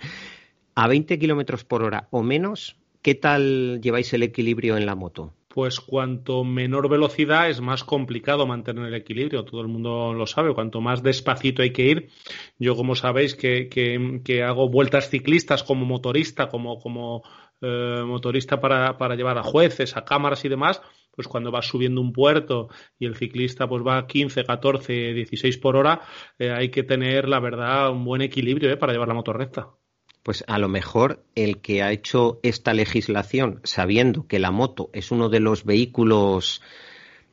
A 0.75 0.87
20 0.87 1.19
kilómetros 1.19 1.65
por 1.65 1.83
hora 1.83 2.07
o 2.11 2.23
menos, 2.23 2.77
¿qué 3.01 3.15
tal 3.15 3.81
lleváis 3.81 4.13
el 4.13 4.23
equilibrio 4.23 4.77
en 4.77 4.85
la 4.85 4.95
moto? 4.95 5.33
Pues 5.53 5.79
cuanto 5.79 6.43
menor 6.43 6.89
velocidad 6.89 7.47
es 7.47 7.61
más 7.61 7.83
complicado 7.83 8.47
mantener 8.47 8.87
el 8.87 8.95
equilibrio, 8.95 9.45
todo 9.45 9.61
el 9.61 9.67
mundo 9.67 10.11
lo 10.11 10.25
sabe, 10.25 10.51
cuanto 10.55 10.81
más 10.81 11.03
despacito 11.03 11.61
hay 11.61 11.71
que 11.71 11.85
ir. 11.85 12.09
Yo, 12.57 12.75
como 12.75 12.95
sabéis, 12.95 13.35
que, 13.35 13.69
que, 13.69 14.43
hago 14.43 14.67
vueltas 14.69 15.11
ciclistas 15.11 15.61
como 15.61 15.85
motorista, 15.85 16.49
como, 16.49 16.79
como 16.79 17.21
eh, 17.63 18.03
motorista 18.05 18.59
para, 18.59 18.97
para 18.97 19.15
llevar 19.15 19.37
a 19.37 19.43
jueces, 19.43 19.95
a 19.95 20.03
cámaras 20.03 20.43
y 20.43 20.49
demás, 20.49 20.81
pues 21.15 21.27
cuando 21.27 21.49
vas 21.49 21.65
subiendo 21.65 22.01
un 22.01 22.11
puerto 22.11 22.67
y 22.99 23.05
el 23.05 23.15
ciclista 23.15 23.67
pues 23.67 23.83
va 23.85 23.97
a 23.97 24.05
15, 24.05 24.43
14, 24.43 25.13
16 25.13 25.57
por 25.59 25.77
hora, 25.77 26.01
eh, 26.37 26.51
hay 26.51 26.69
que 26.69 26.83
tener, 26.83 27.29
la 27.29 27.39
verdad, 27.39 27.89
un 27.89 28.03
buen 28.03 28.21
equilibrio 28.21 28.69
eh, 28.69 28.77
para 28.77 28.91
llevar 28.91 29.07
la 29.07 29.13
moto 29.13 29.31
recta. 29.31 29.69
Pues 30.23 30.43
a 30.47 30.59
lo 30.59 30.67
mejor 30.67 31.23
el 31.35 31.61
que 31.61 31.83
ha 31.83 31.91
hecho 31.91 32.39
esta 32.43 32.73
legislación 32.73 33.61
sabiendo 33.63 34.27
que 34.27 34.39
la 34.39 34.51
moto 34.51 34.89
es 34.93 35.11
uno 35.11 35.29
de 35.29 35.39
los 35.39 35.63
vehículos 35.63 36.61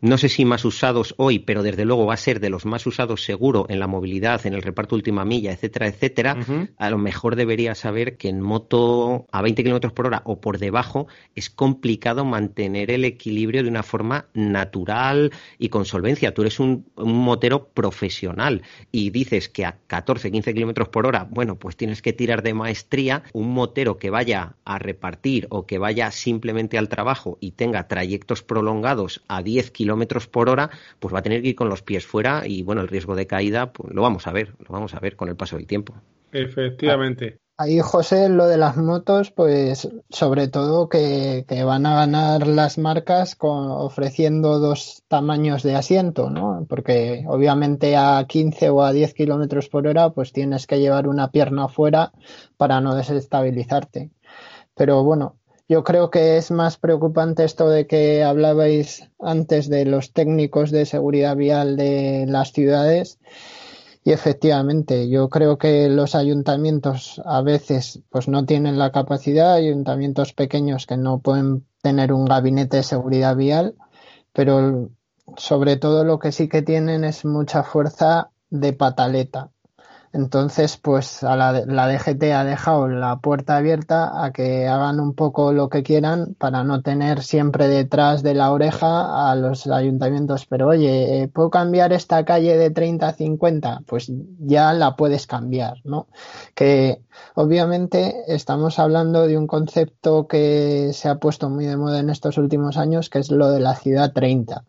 no 0.01 0.17
sé 0.17 0.29
si 0.29 0.45
más 0.45 0.65
usados 0.65 1.15
hoy, 1.19 1.41
pero 1.41 1.63
desde 1.63 1.85
luego 1.85 2.07
va 2.07 2.15
a 2.15 2.19
ser 2.19 2.41
de 2.41 2.51
los 2.51 2.65
más 2.65 2.87
usados 2.87 3.23
seguro 3.23 3.67
en 3.69 3.81
la 3.81 3.87
movilidad, 3.87 4.47
en 4.47 4.55
el 4.55 4.63
reparto 4.63 4.95
última 4.95 5.25
milla, 5.25 5.53
etcétera, 5.53 5.89
etcétera, 5.89 6.37
a 6.77 6.91
lo 6.91 6.99
mejor 6.99 7.37
debería 7.37 7.75
saber 7.75 8.17
que 8.17 8.29
en 8.29 8.41
moto 8.41 9.27
a 9.31 9.43
20 9.43 9.63
kilómetros 9.63 9.93
por 9.93 10.07
hora 10.07 10.23
o 10.25 10.41
por 10.41 10.59
debajo 10.59 11.07
es 11.35 11.51
complicado 11.51 12.25
mantener 12.25 12.91
el 12.91 13.05
equilibrio 13.05 13.63
de 13.63 13.69
una 13.69 13.83
forma 13.83 14.27
natural 14.33 15.33
y 15.59 15.69
con 15.69 15.85
solvencia. 15.85 16.33
Tú 16.33 16.43
eres 16.43 16.61
un, 16.61 16.87
motero 16.97 17.69
profesional 17.69 18.63
y 18.91 19.11
dices 19.11 19.49
que 19.49 19.65
a 19.67 19.79
14, 19.87 20.31
15 20.31 20.55
kilómetros 20.55 20.89
por 20.89 21.07
hora, 21.07 21.27
bueno, 21.29 21.57
pues 21.57 21.77
tienes 21.77 22.01
que 22.03 22.13
tirar 22.13 22.43
de 22.43 22.55
maestría. 22.55 23.23
Un 23.33 23.53
motero 23.53 23.99
que 23.99 24.11
vaya 24.11 24.55
a 24.65 24.79
repartir 24.79 25.47
o 25.51 25.67
que 25.67 25.79
vaya 25.79 26.11
simplemente 26.11 26.79
al 26.79 26.89
trabajo 26.89 27.37
y 27.41 27.53
tenga 27.53 27.89
trayectos 27.89 28.43
prolongados 28.43 29.23
a 29.29 29.43
10 29.43 29.71
kilómetros 29.71 29.90
kilómetros 29.91 30.29
por 30.29 30.49
hora, 30.49 30.71
pues 31.01 31.13
va 31.13 31.19
a 31.19 31.23
tener 31.23 31.43
que 31.43 31.49
ir 31.49 31.57
con 31.57 31.69
los 31.69 31.83
pies 31.83 32.07
fuera 32.07 32.43
y 32.47 32.63
bueno, 32.63 32.81
el 32.81 32.89
riesgo 32.89 33.17
de 33.17 33.27
caída, 33.27 33.73
pues 33.73 33.93
lo 33.93 34.03
vamos 34.03 34.27
a 34.29 34.33
ver, 34.33 34.55
lo 34.61 34.73
vamos 34.73 34.95
a 34.95 35.01
ver 35.01 35.17
con 35.17 35.29
el 35.29 35.37
paso 35.37 35.57
del 35.57 35.67
tiempo. 35.67 35.95
Efectivamente. 36.33 37.39
Ahí, 37.59 37.79
José, 37.81 38.31
lo 38.31 38.47
de 38.47 38.57
las 38.57 38.79
motos, 38.79 39.33
pues 39.33 39.87
sobre 40.09 40.49
todo 40.49 40.89
que, 40.89 41.45
van 41.67 41.85
a 41.85 41.95
ganar 41.97 42.47
las 42.47 42.79
marcas 42.79 43.37
ofreciendo 43.39 44.61
dos 44.61 45.03
tamaños 45.09 45.63
de 45.63 45.75
asiento, 45.75 46.31
¿no? 46.31 46.65
Porque 46.67 47.25
obviamente 47.27 47.97
a 47.97 48.25
15 48.27 48.71
o 48.71 48.83
a 48.83 48.93
10 48.93 49.13
kilómetros 49.13 49.69
por 49.69 49.87
hora, 49.87 50.09
pues 50.11 50.33
tienes 50.33 50.67
que 50.67 50.79
llevar 50.79 51.07
una 51.07 51.33
pierna 51.33 51.65
afuera 51.65 52.13
para 52.57 52.81
no 52.81 52.95
desestabilizarte. 52.95 54.11
Pero 54.75 55.05
bueno, 55.05 55.37
yo 55.71 55.85
creo 55.85 56.11
que 56.11 56.37
es 56.37 56.51
más 56.51 56.79
preocupante 56.79 57.45
esto 57.45 57.69
de 57.69 57.87
que 57.87 58.25
hablabais 58.25 59.09
antes 59.21 59.69
de 59.69 59.85
los 59.85 60.13
técnicos 60.13 60.73
de 60.73 60.85
seguridad 60.85 61.37
vial 61.37 61.77
de 61.77 62.27
las 62.27 62.51
ciudades. 62.51 63.21
Y 64.03 64.11
efectivamente, 64.11 65.09
yo 65.09 65.29
creo 65.29 65.59
que 65.59 65.89
los 65.89 66.17
ayuntamientos 66.17 67.23
a 67.25 67.41
veces 67.43 68.01
pues 68.11 68.27
no 68.27 68.47
tienen 68.47 68.81
la 68.81 68.91
capacidad, 68.91 69.53
ayuntamientos 69.53 70.33
pequeños 70.33 70.87
que 70.87 70.97
no 70.97 71.21
pueden 71.21 71.65
tener 71.83 72.13
un 72.13 72.25
gabinete 72.25 72.79
de 72.79 72.83
seguridad 72.83 73.37
vial, 73.37 73.77
pero 74.33 74.91
sobre 75.37 75.77
todo 75.77 76.03
lo 76.03 76.19
que 76.19 76.33
sí 76.33 76.49
que 76.49 76.63
tienen 76.63 77.05
es 77.05 77.25
mucha 77.25 77.63
fuerza 77.63 78.33
de 78.51 78.73
pataleta. 78.73 79.53
Entonces, 80.13 80.77
pues 80.77 81.23
la, 81.23 81.53
la, 81.53 81.89
DGT 81.89 82.23
ha 82.35 82.43
dejado 82.43 82.89
la 82.89 83.21
puerta 83.21 83.57
abierta 83.57 84.25
a 84.25 84.33
que 84.33 84.67
hagan 84.67 84.99
un 84.99 85.15
poco 85.15 85.53
lo 85.53 85.69
que 85.69 85.85
quieran 85.85 86.35
para 86.35 86.65
no 86.65 86.83
tener 86.83 87.23
siempre 87.23 87.69
detrás 87.69 88.25
de 88.25 88.35
la 88.35 88.51
oreja 88.51 89.31
a 89.31 89.37
los 89.37 89.69
ayuntamientos. 89.69 90.47
Pero 90.47 90.67
oye, 90.67 91.23
eh, 91.23 91.29
¿puedo 91.29 91.51
cambiar 91.51 91.93
esta 91.93 92.25
calle 92.25 92.57
de 92.57 92.71
30 92.71 93.07
a 93.07 93.13
50? 93.13 93.83
Pues 93.87 94.11
ya 94.41 94.73
la 94.73 94.97
puedes 94.97 95.29
cambiar, 95.29 95.79
¿no? 95.85 96.09
Que 96.57 97.03
obviamente 97.37 98.25
estamos 98.27 98.81
hablando 98.81 99.29
de 99.29 99.39
un 99.39 99.47
concepto 99.47 100.27
que 100.27 100.91
se 100.93 101.09
ha 101.09 101.21
puesto 101.21 101.49
muy 101.51 101.67
de 101.67 101.77
moda 101.77 102.01
en 102.01 102.11
estos 102.11 102.37
últimos 102.37 102.77
años, 102.77 103.11
que 103.11 103.21
es 103.21 103.31
lo 103.31 103.49
de 103.53 103.61
la 103.61 103.77
ciudad 103.77 104.13
30, 104.13 104.65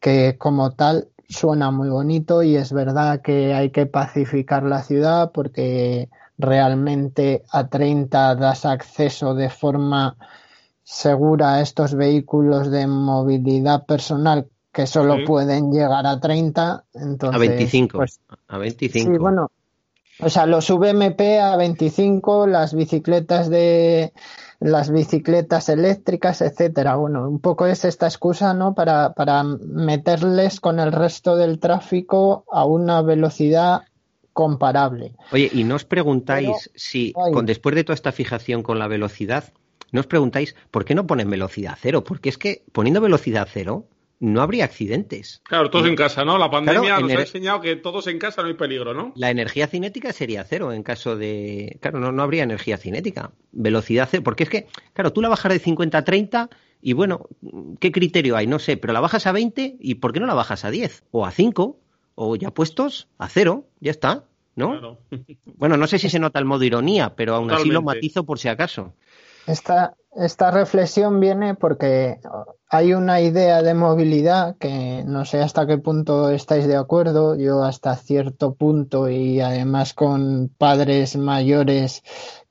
que 0.00 0.36
como 0.36 0.72
tal 0.72 1.08
suena 1.28 1.70
muy 1.70 1.88
bonito 1.88 2.42
y 2.42 2.56
es 2.56 2.72
verdad 2.72 3.20
que 3.20 3.54
hay 3.54 3.70
que 3.70 3.86
pacificar 3.86 4.62
la 4.62 4.82
ciudad 4.82 5.32
porque 5.32 6.08
realmente 6.38 7.42
a 7.50 7.68
30 7.68 8.34
das 8.34 8.64
acceso 8.64 9.34
de 9.34 9.50
forma 9.50 10.16
segura 10.82 11.54
a 11.54 11.60
estos 11.62 11.94
vehículos 11.94 12.70
de 12.70 12.86
movilidad 12.86 13.86
personal 13.86 14.46
que 14.72 14.86
solo 14.86 15.24
pueden 15.24 15.72
llegar 15.72 16.06
a 16.06 16.20
30. 16.20 16.84
Entonces, 16.94 17.34
a 17.34 17.38
25. 17.38 17.98
Pues, 17.98 18.20
a 18.46 18.58
25. 18.58 19.10
Sí, 19.10 19.18
bueno. 19.18 19.50
O 20.20 20.28
sea, 20.28 20.46
los 20.46 20.70
VMP 20.70 21.40
a 21.40 21.56
25, 21.56 22.46
las 22.46 22.74
bicicletas 22.74 23.50
de 23.50 24.12
las 24.60 24.90
bicicletas 24.90 25.68
eléctricas, 25.68 26.40
etcétera. 26.40 26.96
Bueno, 26.96 27.28
un 27.28 27.40
poco 27.40 27.66
es 27.66 27.84
esta 27.84 28.06
excusa, 28.06 28.54
¿no? 28.54 28.74
Para, 28.74 29.12
para 29.12 29.42
meterles 29.42 30.60
con 30.60 30.80
el 30.80 30.92
resto 30.92 31.36
del 31.36 31.58
tráfico 31.58 32.44
a 32.50 32.64
una 32.64 33.02
velocidad 33.02 33.82
comparable. 34.32 35.14
Oye, 35.32 35.50
y 35.52 35.64
no 35.64 35.76
os 35.76 35.84
preguntáis 35.84 36.70
si, 36.74 37.12
con, 37.12 37.46
después 37.46 37.74
de 37.74 37.84
toda 37.84 37.94
esta 37.94 38.12
fijación 38.12 38.62
con 38.62 38.78
la 38.78 38.86
velocidad, 38.86 39.44
no 39.92 40.00
os 40.00 40.06
preguntáis 40.06 40.54
por 40.70 40.84
qué 40.84 40.94
no 40.94 41.06
ponen 41.06 41.30
velocidad 41.30 41.78
cero, 41.80 42.04
porque 42.04 42.28
es 42.28 42.36
que 42.36 42.62
poniendo 42.72 43.00
velocidad 43.00 43.48
cero, 43.50 43.86
no 44.18 44.40
habría 44.42 44.64
accidentes. 44.64 45.42
Claro, 45.44 45.70
todos 45.70 45.86
en 45.86 45.96
casa, 45.96 46.24
¿no? 46.24 46.38
La 46.38 46.50
pandemia 46.50 47.00
nos 47.00 47.10
ha 47.10 47.20
enseñado 47.20 47.60
que 47.60 47.76
todos 47.76 48.06
en 48.06 48.18
casa 48.18 48.42
no 48.42 48.48
hay 48.48 48.54
peligro, 48.54 48.94
¿no? 48.94 49.12
La 49.16 49.30
energía 49.30 49.66
cinética 49.66 50.12
sería 50.12 50.44
cero 50.44 50.72
en 50.72 50.82
caso 50.82 51.16
de... 51.16 51.78
Claro, 51.80 52.00
no, 52.00 52.12
no 52.12 52.22
habría 52.22 52.42
energía 52.42 52.78
cinética. 52.78 53.32
Velocidad 53.52 54.08
cero. 54.10 54.22
Porque 54.24 54.44
es 54.44 54.50
que, 54.50 54.66
claro, 54.92 55.12
tú 55.12 55.20
la 55.20 55.28
bajas 55.28 55.52
de 55.52 55.58
50 55.58 55.98
a 55.98 56.04
30 56.04 56.50
y 56.80 56.92
bueno, 56.92 57.28
¿qué 57.80 57.92
criterio 57.92 58.36
hay? 58.36 58.46
No 58.46 58.58
sé, 58.58 58.76
pero 58.76 58.92
la 58.92 59.00
bajas 59.00 59.26
a 59.26 59.32
20 59.32 59.76
y 59.78 59.96
¿por 59.96 60.12
qué 60.12 60.20
no 60.20 60.26
la 60.26 60.34
bajas 60.34 60.64
a 60.64 60.70
10? 60.70 61.04
O 61.10 61.26
a 61.26 61.30
5 61.30 61.78
o 62.14 62.36
ya 62.36 62.50
puestos 62.50 63.08
a 63.18 63.28
cero, 63.28 63.68
ya 63.80 63.90
está, 63.90 64.24
¿no? 64.56 64.70
Claro. 64.70 64.98
Bueno, 65.56 65.76
no 65.76 65.86
sé 65.86 65.98
si 65.98 66.08
se 66.08 66.18
nota 66.18 66.38
el 66.38 66.44
modo 66.46 66.64
ironía, 66.64 67.14
pero 67.14 67.34
aún 67.34 67.50
así 67.50 67.68
lo 67.68 67.82
matizo 67.82 68.24
por 68.24 68.38
si 68.38 68.48
acaso. 68.48 68.94
Esta, 69.46 69.96
esta 70.14 70.50
reflexión 70.50 71.20
viene 71.20 71.54
porque 71.54 72.18
hay 72.68 72.94
una 72.94 73.20
idea 73.20 73.62
de 73.62 73.74
movilidad 73.74 74.56
que 74.58 75.04
no 75.06 75.24
sé 75.24 75.40
hasta 75.40 75.66
qué 75.66 75.78
punto 75.78 76.30
estáis 76.30 76.66
de 76.66 76.76
acuerdo, 76.76 77.36
yo 77.36 77.62
hasta 77.62 77.96
cierto 77.96 78.54
punto 78.54 79.08
y 79.08 79.40
además 79.40 79.94
con 79.94 80.50
padres 80.58 81.16
mayores 81.16 82.02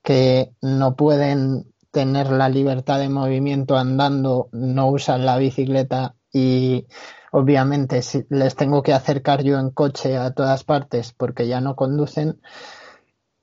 que 0.03 0.53
no 0.61 0.95
pueden 0.95 1.73
tener 1.91 2.29
la 2.29 2.49
libertad 2.49 2.99
de 2.99 3.09
movimiento 3.09 3.77
andando, 3.77 4.49
no 4.51 4.89
usan 4.89 5.25
la 5.25 5.37
bicicleta 5.37 6.15
y 6.31 6.87
obviamente 7.31 8.01
si 8.01 8.25
les 8.29 8.55
tengo 8.55 8.83
que 8.83 8.93
acercar 8.93 9.43
yo 9.43 9.57
en 9.59 9.71
coche 9.71 10.17
a 10.17 10.33
todas 10.33 10.63
partes 10.63 11.13
porque 11.13 11.47
ya 11.47 11.61
no 11.61 11.75
conducen, 11.75 12.39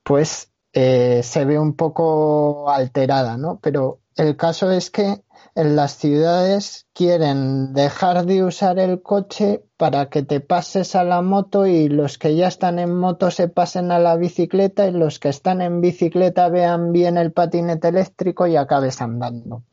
pues 0.03 0.52
eh, 0.73 1.21
se 1.23 1.45
ve 1.45 1.59
un 1.59 1.75
poco 1.75 2.69
alterada, 2.69 3.37
¿no? 3.37 3.59
Pero 3.61 3.99
el 4.15 4.35
caso 4.35 4.71
es 4.71 4.91
que 4.91 5.23
en 5.55 5.75
las 5.75 5.97
ciudades 5.97 6.87
quieren 6.93 7.73
dejar 7.73 8.25
de 8.25 8.43
usar 8.43 8.79
el 8.79 9.01
coche 9.01 9.63
para 9.77 10.09
que 10.09 10.23
te 10.23 10.39
pases 10.39 10.95
a 10.95 11.03
la 11.03 11.21
moto 11.21 11.67
y 11.67 11.89
los 11.89 12.17
que 12.17 12.35
ya 12.35 12.47
están 12.47 12.79
en 12.79 12.95
moto 12.95 13.29
se 13.29 13.49
pasen 13.49 13.91
a 13.91 13.99
la 13.99 14.15
bicicleta 14.15 14.87
y 14.87 14.91
los 14.91 15.19
que 15.19 15.29
están 15.29 15.61
en 15.61 15.81
bicicleta 15.81 16.49
vean 16.49 16.91
bien 16.91 17.17
el 17.17 17.31
patinete 17.33 17.89
eléctrico 17.89 18.47
y 18.47 18.55
acabes 18.55 19.01
andando. 19.01 19.63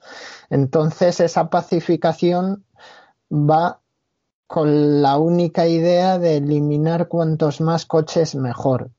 Entonces 0.51 1.21
esa 1.21 1.49
pacificación 1.49 2.65
va 3.31 3.81
con 4.47 5.01
la 5.01 5.17
única 5.17 5.67
idea 5.67 6.19
de 6.19 6.39
eliminar 6.39 7.09
cuantos 7.09 7.61
más 7.61 7.87
coches 7.87 8.35
mejor. 8.35 8.91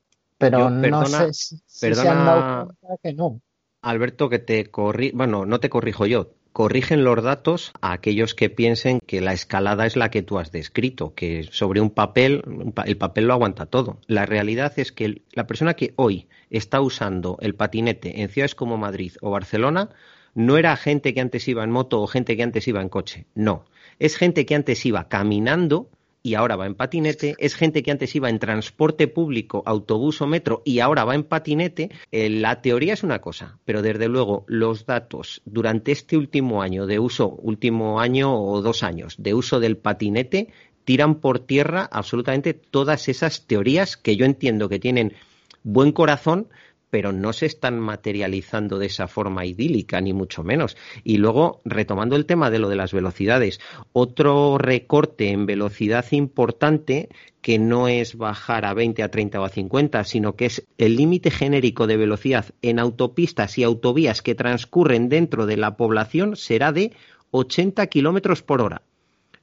Pero 0.50 0.70
no 0.70 1.06
sé 1.06 1.32
si, 1.32 1.62
se 1.66 2.08
han 2.08 2.26
dado 2.26 2.74
cuenta 2.80 3.00
que 3.02 3.14
no. 3.14 3.40
Alberto, 3.82 4.28
que 4.28 4.38
te 4.38 4.70
corri... 4.70 5.10
bueno, 5.12 5.44
no 5.44 5.58
te 5.58 5.68
corrijo 5.68 6.06
yo, 6.06 6.34
corrigen 6.52 7.04
los 7.04 7.22
datos 7.22 7.72
a 7.80 7.92
aquellos 7.92 8.34
que 8.34 8.50
piensen 8.50 9.00
que 9.00 9.20
la 9.20 9.32
escalada 9.32 9.86
es 9.86 9.96
la 9.96 10.10
que 10.10 10.22
tú 10.22 10.38
has 10.38 10.52
descrito, 10.52 11.14
que 11.14 11.48
sobre 11.50 11.80
un 11.80 11.90
papel, 11.90 12.42
el 12.84 12.96
papel 12.96 13.26
lo 13.26 13.32
aguanta 13.32 13.66
todo. 13.66 13.98
La 14.06 14.26
realidad 14.26 14.72
es 14.76 14.92
que 14.92 15.22
la 15.32 15.46
persona 15.46 15.74
que 15.74 15.94
hoy 15.96 16.28
está 16.50 16.80
usando 16.80 17.38
el 17.40 17.54
patinete 17.54 18.22
en 18.22 18.28
ciudades 18.28 18.54
como 18.54 18.76
Madrid 18.76 19.14
o 19.20 19.30
Barcelona 19.30 19.90
no 20.34 20.56
era 20.56 20.76
gente 20.76 21.12
que 21.14 21.20
antes 21.20 21.46
iba 21.48 21.64
en 21.64 21.70
moto 21.70 22.00
o 22.00 22.06
gente 22.06 22.36
que 22.36 22.42
antes 22.42 22.66
iba 22.68 22.80
en 22.80 22.88
coche, 22.88 23.26
no. 23.34 23.64
Es 23.98 24.16
gente 24.16 24.46
que 24.46 24.54
antes 24.54 24.84
iba 24.86 25.08
caminando 25.08 25.90
y 26.22 26.34
ahora 26.34 26.56
va 26.56 26.66
en 26.66 26.74
patinete, 26.74 27.34
es 27.38 27.54
gente 27.54 27.82
que 27.82 27.90
antes 27.90 28.14
iba 28.14 28.30
en 28.30 28.38
transporte 28.38 29.08
público, 29.08 29.62
autobús 29.66 30.20
o 30.22 30.26
metro 30.26 30.62
y 30.64 30.78
ahora 30.78 31.04
va 31.04 31.14
en 31.14 31.24
patinete, 31.24 31.90
eh, 32.10 32.30
la 32.30 32.62
teoría 32.62 32.94
es 32.94 33.02
una 33.02 33.20
cosa, 33.20 33.58
pero 33.64 33.82
desde 33.82 34.08
luego 34.08 34.44
los 34.46 34.86
datos 34.86 35.42
durante 35.44 35.92
este 35.92 36.16
último 36.16 36.62
año 36.62 36.86
de 36.86 36.98
uso, 36.98 37.28
último 37.28 38.00
año 38.00 38.40
o 38.40 38.62
dos 38.62 38.82
años 38.82 39.16
de 39.18 39.34
uso 39.34 39.58
del 39.58 39.76
patinete, 39.76 40.48
tiran 40.84 41.16
por 41.16 41.40
tierra 41.40 41.88
absolutamente 41.90 42.54
todas 42.54 43.08
esas 43.08 43.46
teorías 43.46 43.96
que 43.96 44.16
yo 44.16 44.24
entiendo 44.24 44.68
que 44.68 44.78
tienen 44.78 45.14
buen 45.62 45.92
corazón, 45.92 46.48
pero 46.92 47.10
no 47.10 47.32
se 47.32 47.46
están 47.46 47.80
materializando 47.80 48.78
de 48.78 48.84
esa 48.84 49.08
forma 49.08 49.46
idílica, 49.46 49.98
ni 50.02 50.12
mucho 50.12 50.44
menos. 50.44 50.76
Y 51.02 51.16
luego, 51.16 51.62
retomando 51.64 52.16
el 52.16 52.26
tema 52.26 52.50
de 52.50 52.58
lo 52.58 52.68
de 52.68 52.76
las 52.76 52.92
velocidades, 52.92 53.60
otro 53.94 54.58
recorte 54.58 55.30
en 55.30 55.46
velocidad 55.46 56.04
importante 56.10 57.08
que 57.40 57.58
no 57.58 57.88
es 57.88 58.18
bajar 58.18 58.66
a 58.66 58.74
20, 58.74 59.02
a 59.02 59.10
30 59.10 59.40
o 59.40 59.44
a 59.44 59.48
50, 59.48 60.04
sino 60.04 60.36
que 60.36 60.44
es 60.44 60.66
el 60.76 60.96
límite 60.96 61.30
genérico 61.30 61.86
de 61.86 61.96
velocidad 61.96 62.50
en 62.60 62.78
autopistas 62.78 63.56
y 63.56 63.62
autovías 63.62 64.20
que 64.20 64.34
transcurren 64.34 65.08
dentro 65.08 65.46
de 65.46 65.56
la 65.56 65.78
población 65.78 66.36
será 66.36 66.72
de 66.72 66.92
80 67.30 67.86
kilómetros 67.86 68.42
por 68.42 68.60
hora. 68.60 68.82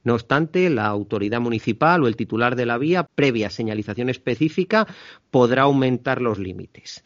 No 0.04 0.14
obstante, 0.14 0.70
la 0.70 0.86
autoridad 0.86 1.40
municipal 1.40 2.04
o 2.04 2.06
el 2.06 2.14
titular 2.14 2.54
de 2.54 2.66
la 2.66 2.78
vía, 2.78 3.08
previa 3.12 3.50
señalización 3.50 4.08
específica, 4.08 4.86
podrá 5.32 5.62
aumentar 5.62 6.22
los 6.22 6.38
límites. 6.38 7.02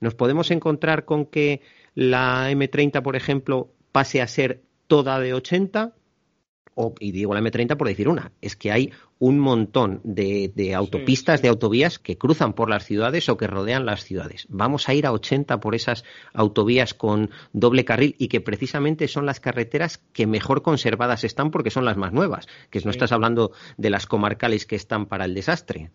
Nos 0.00 0.14
podemos 0.14 0.50
encontrar 0.50 1.04
con 1.04 1.26
que 1.26 1.60
la 1.94 2.50
M30, 2.50 3.02
por 3.02 3.16
ejemplo, 3.16 3.70
pase 3.92 4.20
a 4.20 4.26
ser 4.26 4.62
toda 4.86 5.18
de 5.20 5.34
80, 5.34 5.94
o, 6.74 6.94
y 7.00 7.10
digo 7.10 7.32
la 7.32 7.40
M30 7.40 7.76
por 7.76 7.88
decir 7.88 8.08
una, 8.08 8.32
es 8.42 8.54
que 8.54 8.70
hay 8.70 8.92
un 9.18 9.38
montón 9.38 10.02
de, 10.04 10.74
autopistas, 10.74 11.40
de 11.40 11.48
autovías 11.48 11.98
que 11.98 12.18
cruzan 12.18 12.52
por 12.52 12.68
las 12.68 12.84
ciudades 12.84 13.30
o 13.30 13.38
que 13.38 13.46
rodean 13.46 13.86
las 13.86 14.04
ciudades. 14.04 14.46
Vamos 14.50 14.88
a 14.88 14.94
ir 14.94 15.06
a 15.06 15.12
80 15.12 15.58
por 15.58 15.74
esas 15.74 16.04
autovías 16.34 16.92
con 16.92 17.30
doble 17.54 17.86
carril 17.86 18.14
y 18.18 18.28
que 18.28 18.42
precisamente 18.42 19.08
son 19.08 19.24
las 19.24 19.40
carreteras 19.40 19.98
que 20.12 20.26
mejor 20.26 20.60
conservadas 20.60 21.24
están 21.24 21.50
porque 21.50 21.70
son 21.70 21.86
las 21.86 21.96
más 21.96 22.12
nuevas, 22.12 22.46
que 22.68 22.80
no 22.80 22.90
estás 22.90 23.12
hablando 23.12 23.52
de 23.78 23.90
las 23.90 24.06
comarcales 24.06 24.66
que 24.66 24.76
están 24.76 25.06
para 25.06 25.24
el 25.24 25.34
desastre. 25.34 25.90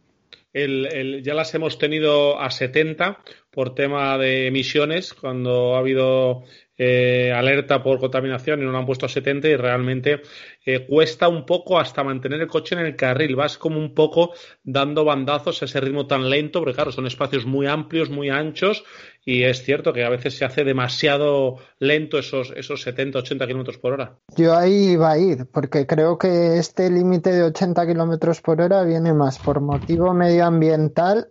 Ya 0.54 1.34
las 1.34 1.54
hemos 1.56 1.78
tenido 1.78 2.40
a 2.40 2.50
70 2.50 3.20
por 3.52 3.76
tema 3.76 4.18
de 4.18 4.48
emisiones, 4.48 5.14
cuando 5.14 5.76
ha 5.76 5.80
habido 5.80 6.44
eh, 6.78 7.32
alerta 7.32 7.84
por 7.84 8.00
contaminación 8.00 8.60
y 8.60 8.66
no 8.66 8.72
lo 8.72 8.78
han 8.80 8.88
puesto 8.88 9.06
a 9.06 9.10
70 9.10 9.50
y 9.50 9.56
realmente 9.56 10.22
eh, 10.66 10.88
cuesta 10.88 11.28
un 11.28 11.46
poco 11.46 11.80
hasta 11.80 12.04
mantener 12.04 12.42
el 12.42 12.48
coche 12.48 12.74
en 12.74 12.82
el 12.82 12.96
carril. 12.96 13.36
Vas 13.36 13.60
como 13.60 13.78
un 13.78 13.94
poco 13.94 14.34
dando 14.64 15.06
bandazos 15.06 15.62
a 15.62 15.66
ese 15.66 15.80
ritmo 15.80 16.08
tan 16.08 16.28
lento, 16.28 16.60
porque 16.60 16.74
claro, 16.74 16.92
son 16.92 17.06
espacios 17.06 17.46
muy 17.46 17.68
amplios, 17.68 18.10
muy 18.10 18.30
anchos 18.30 18.84
y 19.24 19.44
es 19.44 19.64
cierto 19.64 19.94
que 19.94 20.04
a 20.04 20.10
veces 20.10 20.36
se 20.36 20.46
hace 20.46 20.64
demasiado 20.64 21.58
lento 21.78 22.18
esos, 22.18 22.52
esos 22.56 22.82
70, 22.82 23.20
80 23.20 23.46
kilómetros 23.46 23.78
por 23.78 23.94
hora. 23.94 24.18
Yo 24.36 24.56
ahí 24.56 24.94
iba 24.94 25.12
a 25.12 25.20
ir, 25.20 25.46
porque 25.52 25.86
creo 25.86 26.18
que 26.18 26.58
este 26.58 26.90
límite 26.90 27.32
de 27.32 27.44
80 27.44 27.86
kilómetros 27.86 28.42
por 28.42 28.60
hora 28.60 28.84
viene 28.84 29.14
más 29.14 29.38
por 29.38 29.62
motivo 29.62 30.16
medioambiental 30.16 31.28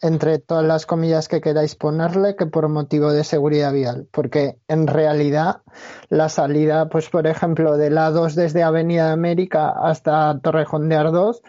entre 0.00 0.38
todas 0.38 0.64
las 0.64 0.86
comillas 0.86 1.28
que 1.28 1.40
queráis 1.40 1.76
ponerle 1.76 2.36
que 2.36 2.46
por 2.46 2.68
motivo 2.68 3.12
de 3.12 3.24
seguridad 3.24 3.72
vial, 3.72 4.08
porque 4.10 4.58
en 4.68 4.86
realidad 4.86 5.62
la 6.08 6.28
salida, 6.28 6.88
pues 6.88 7.08
por 7.08 7.26
ejemplo, 7.26 7.76
de 7.76 7.90
la 7.90 8.10
2 8.10 8.34
desde 8.34 8.62
Avenida 8.62 9.12
América 9.12 9.70
hasta 9.70 10.38
Torrejón 10.40 10.88
de 10.88 10.96
Ardoz 10.96 11.42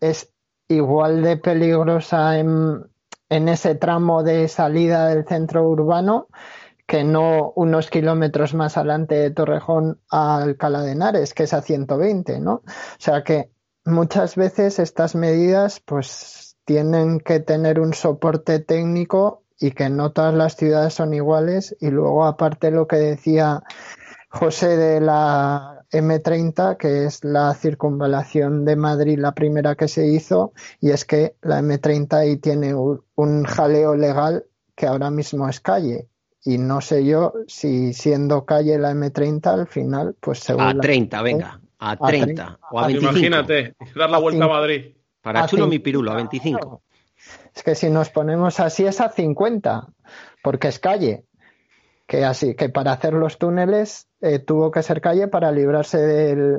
es 0.00 0.32
igual 0.68 1.22
de 1.22 1.36
peligrosa 1.36 2.38
en, 2.38 2.84
en 3.28 3.48
ese 3.48 3.74
tramo 3.74 4.22
de 4.22 4.48
salida 4.48 5.08
del 5.08 5.26
centro 5.26 5.68
urbano 5.68 6.28
que 6.86 7.04
no 7.04 7.52
unos 7.54 7.88
kilómetros 7.88 8.52
más 8.52 8.76
adelante 8.76 9.14
de 9.14 9.30
Torrejón 9.30 10.00
a 10.10 10.42
Alcalá 10.42 10.82
de 10.82 10.92
Henares, 10.92 11.34
que 11.34 11.44
es 11.44 11.54
a 11.54 11.62
120, 11.62 12.40
¿no? 12.40 12.54
O 12.54 12.62
sea 12.98 13.22
que 13.22 13.50
muchas 13.84 14.34
veces 14.34 14.80
estas 14.80 15.14
medidas 15.14 15.80
pues 15.80 16.39
tienen 16.64 17.20
que 17.20 17.40
tener 17.40 17.80
un 17.80 17.94
soporte 17.94 18.58
técnico 18.60 19.42
y 19.58 19.72
que 19.72 19.90
no 19.90 20.12
todas 20.12 20.34
las 20.34 20.56
ciudades 20.56 20.94
son 20.94 21.14
iguales 21.14 21.76
y 21.80 21.90
luego 21.90 22.24
aparte 22.24 22.70
lo 22.70 22.86
que 22.86 22.96
decía 22.96 23.62
José 24.30 24.76
de 24.76 25.00
la 25.00 25.84
M30, 25.90 26.76
que 26.76 27.04
es 27.04 27.24
la 27.24 27.52
circunvalación 27.54 28.64
de 28.64 28.76
Madrid, 28.76 29.18
la 29.18 29.32
primera 29.32 29.74
que 29.74 29.88
se 29.88 30.06
hizo, 30.06 30.52
y 30.80 30.90
es 30.90 31.04
que 31.04 31.34
la 31.42 31.60
M30 31.60 32.12
ahí 32.14 32.36
tiene 32.36 32.74
un 32.74 33.44
jaleo 33.44 33.96
legal 33.96 34.44
que 34.76 34.86
ahora 34.86 35.10
mismo 35.10 35.48
es 35.48 35.60
calle. 35.60 36.06
Y 36.42 36.58
no 36.58 36.80
sé 36.80 37.04
yo 37.04 37.34
si 37.48 37.92
siendo 37.92 38.46
calle 38.46 38.78
la 38.78 38.92
M30 38.92 39.46
al 39.46 39.66
final, 39.66 40.14
pues 40.20 40.38
se 40.38 40.54
A 40.58 40.74
30, 40.74 41.22
venga, 41.22 41.60
a 41.78 41.96
30, 41.96 42.58
o 42.70 42.78
a 42.78 42.86
25. 42.86 43.10
Imagínate, 43.10 43.74
dar 43.96 44.10
la 44.10 44.18
vuelta 44.18 44.44
a, 44.44 44.48
Madrid. 44.48 44.94
Para 45.22 45.46
chulo 45.46 45.66
mi 45.66 45.78
pirulo, 45.78 46.12
a 46.12 46.16
25. 46.16 46.82
Es 47.54 47.62
que 47.62 47.74
si 47.74 47.90
nos 47.90 48.10
ponemos 48.10 48.60
así 48.60 48.86
es 48.86 49.00
a 49.00 49.10
50, 49.10 49.88
porque 50.42 50.68
es 50.68 50.78
calle 50.78 51.24
que 52.10 52.24
así 52.24 52.56
que 52.56 52.68
para 52.68 52.90
hacer 52.90 53.14
los 53.14 53.38
túneles 53.38 54.08
eh, 54.20 54.40
tuvo 54.40 54.72
que 54.72 54.82
ser 54.82 55.00
calle 55.00 55.28
para 55.28 55.52
librarse 55.52 55.98
del, 55.98 56.58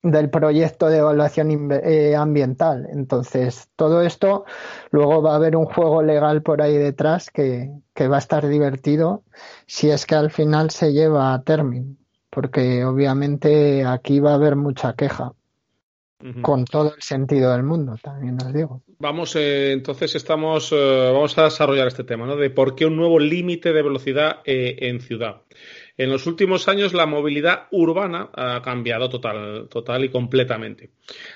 del, 0.00 0.30
proyecto 0.30 0.86
de 0.86 0.98
evaluación 0.98 1.72
eh, 1.72 2.14
ambiental. 2.14 2.86
Entonces, 2.92 3.68
todo 3.74 4.02
esto, 4.02 4.44
luego 4.92 5.22
va 5.22 5.32
a 5.32 5.34
haber 5.34 5.56
un 5.56 5.64
juego 5.64 6.04
legal 6.04 6.42
por 6.42 6.62
ahí 6.62 6.76
detrás 6.76 7.30
que, 7.30 7.72
que 7.94 8.06
va 8.06 8.14
a 8.14 8.20
estar 8.20 8.46
divertido 8.46 9.24
si 9.66 9.90
es 9.90 10.06
que 10.06 10.14
al 10.14 10.30
final 10.30 10.70
se 10.70 10.92
lleva 10.92 11.34
a 11.34 11.42
término, 11.42 11.96
porque 12.30 12.84
obviamente 12.84 13.84
aquí 13.84 14.20
va 14.20 14.30
a 14.30 14.34
haber 14.34 14.54
mucha 14.54 14.94
queja. 14.94 15.32
Con 16.40 16.64
todo 16.64 16.94
el 16.94 17.02
sentido 17.02 17.52
del 17.52 17.62
mundo, 17.62 17.96
también 18.02 18.38
os 18.40 18.52
digo. 18.52 18.82
Vamos, 18.98 19.36
eh, 19.36 19.72
entonces 19.72 20.14
estamos, 20.14 20.72
eh, 20.72 21.10
vamos 21.12 21.36
a 21.36 21.44
desarrollar 21.44 21.88
este 21.88 22.04
tema, 22.04 22.26
¿no? 22.26 22.36
De 22.36 22.48
por 22.48 22.74
qué 22.74 22.86
un 22.86 22.96
nuevo 22.96 23.18
límite 23.18 23.74
de 23.74 23.82
velocidad 23.82 24.40
eh, 24.46 24.76
en 24.80 25.00
ciudad. 25.00 25.42
En 25.98 26.10
los 26.10 26.26
últimos 26.26 26.68
años 26.68 26.92
la 26.92 27.06
movilidad 27.06 27.68
urbana 27.70 28.30
ha 28.34 28.60
cambiado 28.62 29.08
total, 29.08 29.68
total 29.70 30.04
y 30.04 30.10
completamente. 30.10 30.90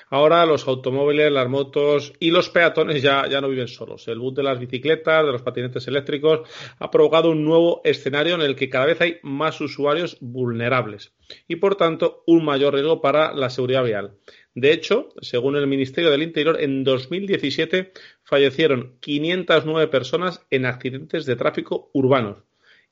Ahora 0.09 0.45
los 0.45 0.67
automóviles, 0.67 1.31
las 1.31 1.49
motos 1.49 2.13
y 2.19 2.29
los 2.29 2.49
peatones 2.49 3.01
ya, 3.01 3.27
ya 3.27 3.41
no 3.41 3.49
viven 3.49 3.67
solos. 3.67 4.07
El 4.07 4.19
bus 4.19 4.35
de 4.35 4.43
las 4.43 4.59
bicicletas, 4.59 5.25
de 5.25 5.31
los 5.31 5.41
patinetes 5.41 5.87
eléctricos, 5.87 6.47
ha 6.77 6.91
provocado 6.91 7.31
un 7.31 7.43
nuevo 7.43 7.81
escenario 7.83 8.35
en 8.35 8.41
el 8.41 8.55
que 8.55 8.69
cada 8.69 8.85
vez 8.85 9.01
hay 9.01 9.17
más 9.23 9.61
usuarios 9.61 10.17
vulnerables 10.21 11.11
y 11.47 11.55
por 11.55 11.75
tanto 11.75 12.23
un 12.27 12.45
mayor 12.45 12.73
riesgo 12.73 13.01
para 13.01 13.33
la 13.33 13.49
seguridad 13.49 13.83
vial. 13.83 14.17
De 14.53 14.73
hecho, 14.73 15.09
según 15.21 15.55
el 15.55 15.67
Ministerio 15.67 16.11
del 16.11 16.23
Interior, 16.23 16.59
en 16.59 16.83
2017 16.83 17.93
fallecieron 18.23 18.97
509 18.99 19.87
personas 19.87 20.45
en 20.49 20.65
accidentes 20.65 21.25
de 21.25 21.35
tráfico 21.35 21.89
urbanos 21.93 22.43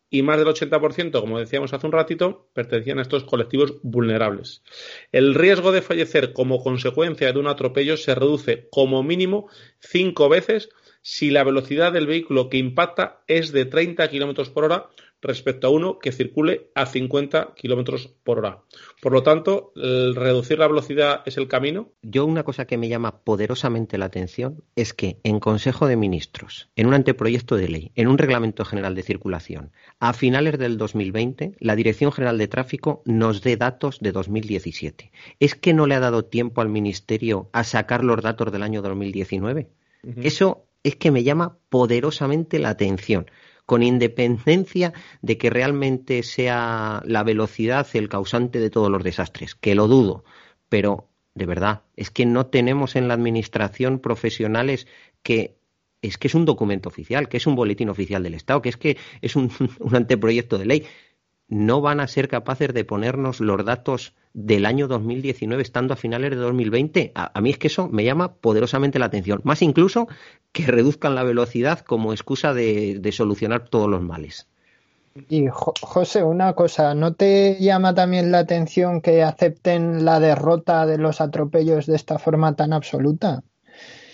y 0.10 0.24
más 0.24 0.38
del 0.38 0.48
80%, 0.48 1.20
como 1.20 1.40
decíamos 1.40 1.74
hace 1.74 1.86
un 1.86 1.94
ratito, 1.94 2.50
pertenecían 2.54 3.00
a 3.00 3.04
estos 3.04 3.26
colectivos 3.26 3.76
vulnerables. 3.84 4.64
El 5.12 5.36
riesgo 5.36 5.72
de 5.72 5.82
fallecer 5.82 6.34
como 6.34 6.64
consecuencia 6.64 7.32
de 7.32 7.40
un 7.40 7.48
atropello 7.48 7.96
se 7.96 8.16
reduce 8.16 8.68
como 8.72 9.04
mínimo 9.04 9.50
cinco 9.80 10.30
veces 10.30 10.70
si 11.02 11.30
la 11.30 11.44
velocidad 11.44 11.94
del 11.94 12.08
vehículo 12.08 12.50
que 12.50 12.58
impacta 12.58 13.22
es 13.28 13.52
de 13.52 13.66
30 13.66 14.10
kilómetros 14.10 14.50
por 14.50 14.66
hora 14.66 14.90
respecto 15.22 15.68
a 15.68 15.70
uno 15.70 16.00
que 16.00 16.12
circule 16.12 16.72
a 16.76 16.86
50 16.86 17.54
kilómetros 17.56 18.08
por 18.24 18.40
hora. 18.40 18.64
Por 19.02 19.12
lo 19.12 19.24
tanto, 19.24 19.72
reducir 19.76 20.60
la 20.60 20.68
velocidad 20.68 21.22
es 21.26 21.38
el 21.38 21.48
camino. 21.48 21.92
Yo 22.02 22.26
una 22.26 22.44
cosa 22.44 22.66
que 22.66 22.78
me 22.78 22.90
llama 22.90 23.24
poderosamente 23.24 23.98
la 23.98 24.06
atención 24.06 24.64
es 24.76 24.94
que 24.94 25.20
en 25.24 25.40
Consejo 25.40 25.88
de 25.88 25.96
Ministros, 25.96 26.70
en 26.76 26.88
un 26.88 26.94
anteproyecto 26.94 27.56
de 27.56 27.68
ley, 27.68 27.92
en 27.96 28.08
un 28.08 28.18
reglamento 28.18 28.66
general 28.66 28.96
de 28.96 29.04
circulación, 29.04 29.72
a 30.00 30.14
finales 30.14 30.58
del 30.58 30.78
2020, 30.78 31.56
la 31.60 31.76
Dirección 31.76 32.12
General 32.12 32.38
de 32.38 32.48
Tráfico 32.48 33.02
nos 33.06 33.42
dé 33.42 33.58
datos 33.58 34.00
de 34.00 34.12
2017. 34.12 35.12
¿Es 35.40 35.56
que 35.56 35.74
no 35.74 35.86
le 35.86 35.96
ha 35.96 36.00
dado 36.00 36.26
tiempo 36.26 36.62
al 36.62 36.70
Ministerio 36.70 37.50
a 37.52 37.64
sacar 37.64 38.04
los 38.04 38.22
datos 38.22 38.52
del 38.52 38.64
año 38.64 38.82
2019? 38.82 39.70
Eso 40.24 40.66
es 40.84 40.96
que 40.96 41.12
me 41.12 41.24
llama 41.24 41.58
poderosamente 41.68 42.58
la 42.58 42.70
atención 42.70 43.30
con 43.70 43.84
independencia 43.84 44.94
de 45.22 45.38
que 45.38 45.52
realmente 45.52 46.24
sea 46.24 47.04
la 47.06 47.22
velocidad 47.22 47.86
el 47.94 48.10
causante 48.10 48.60
de 48.60 48.72
todos 48.72 48.90
los 48.90 49.04
desastres, 49.04 49.54
que 49.54 49.76
lo 49.76 49.88
dudo, 49.88 50.24
pero 50.70 51.08
de 51.36 51.46
verdad, 51.46 51.84
es 51.96 52.10
que 52.10 52.26
no 52.26 52.48
tenemos 52.48 52.96
en 52.96 53.08
la 53.08 53.14
administración 53.14 54.00
profesionales 54.00 54.88
que 55.22 55.60
es 56.02 56.18
que 56.18 56.30
es 56.30 56.34
un 56.34 56.46
documento 56.46 56.90
oficial, 56.90 57.30
que 57.30 57.38
es 57.38 57.46
un 57.46 57.54
boletín 57.54 57.90
oficial 57.90 58.24
del 58.24 58.34
Estado, 58.34 58.64
que 58.64 58.70
es 58.70 58.78
que 58.78 58.98
es 59.22 59.36
un, 59.36 59.52
un 59.80 59.96
anteproyecto 59.96 60.58
de 60.58 60.66
ley. 60.66 60.88
No 61.48 61.80
van 61.80 62.00
a 62.00 62.08
ser 62.08 62.28
capaces 62.28 62.74
de 62.74 62.86
ponernos 62.86 63.40
los 63.40 63.64
datos 63.64 64.16
del 64.34 64.66
año 64.66 64.88
2019 64.88 65.62
estando 65.62 65.94
a 65.94 65.98
finales 65.98 66.32
de 66.32 66.38
2020, 66.38 67.12
a, 67.16 67.42
mí 67.42 67.50
es 67.50 67.58
que 67.58 67.68
eso 67.68 67.88
me 67.88 68.04
llama 68.04 68.34
poderosamente 68.34 69.00
la 69.00 69.08
atención, 69.08 69.42
más 69.44 69.62
incluso 69.62 70.08
que 70.52 70.66
reduzcan 70.66 71.16
la 71.16 71.24
velocidad 71.24 71.80
como 71.80 72.14
excusa 72.14 72.54
de, 72.54 73.10
solucionar 73.12 73.68
todos 73.70 73.90
los 73.90 74.02
males. 74.02 74.48
Y 75.28 75.48
José, 75.52 76.24
una 76.24 76.54
cosa, 76.54 76.94
¿no 76.94 77.14
te 77.14 77.58
llama 77.60 77.94
también 77.94 78.32
la 78.32 78.40
atención 78.40 79.02
que 79.02 79.24
acepten 79.24 80.06
la 80.06 80.20
derrota 80.20 80.86
de 80.86 80.98
los 80.98 81.20
atropellos 81.20 81.88
de 81.88 81.96
esta 81.96 82.20
forma 82.20 82.56
tan 82.56 82.72
absoluta? 82.72 83.44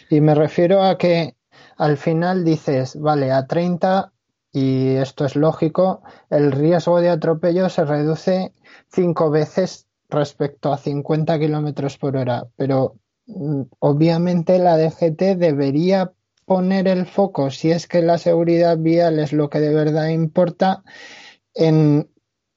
Y 0.10 0.22
me 0.22 0.34
refiero 0.34 0.82
a 0.82 0.98
que 0.98 1.36
al 1.78 1.98
final 1.98 2.46
dices, 2.46 3.00
vale, 3.00 3.32
a 3.32 3.46
30, 3.46 4.14
y 4.54 4.96
esto 4.96 5.26
es 5.26 5.36
lógico, 5.36 6.02
el 6.30 6.54
riesgo 6.54 7.02
de 7.02 7.10
atropello 7.10 7.68
se 7.68 7.84
reduce 7.84 8.54
cinco 8.88 9.30
veces 9.30 9.85
respecto 10.10 10.72
a 10.72 10.78
50 10.78 11.40
kilómetros 11.40 11.98
por 11.98 12.18
hora, 12.18 12.48
pero 12.56 12.96
mm, 13.28 13.62
obviamente 13.80 14.60
la 14.60 14.78
DGT 14.78 15.38
debería 15.38 16.12
poner 16.46 16.88
el 16.88 17.06
foco, 17.06 17.50
si 17.50 17.72
es 17.72 17.88
que 17.88 18.02
la 18.02 18.18
seguridad 18.18 18.78
vial 18.78 19.20
es 19.20 19.34
lo 19.34 19.50
que 19.50 19.60
de 19.60 19.74
verdad 19.74 20.10
importa, 20.10 20.84
en 21.54 22.10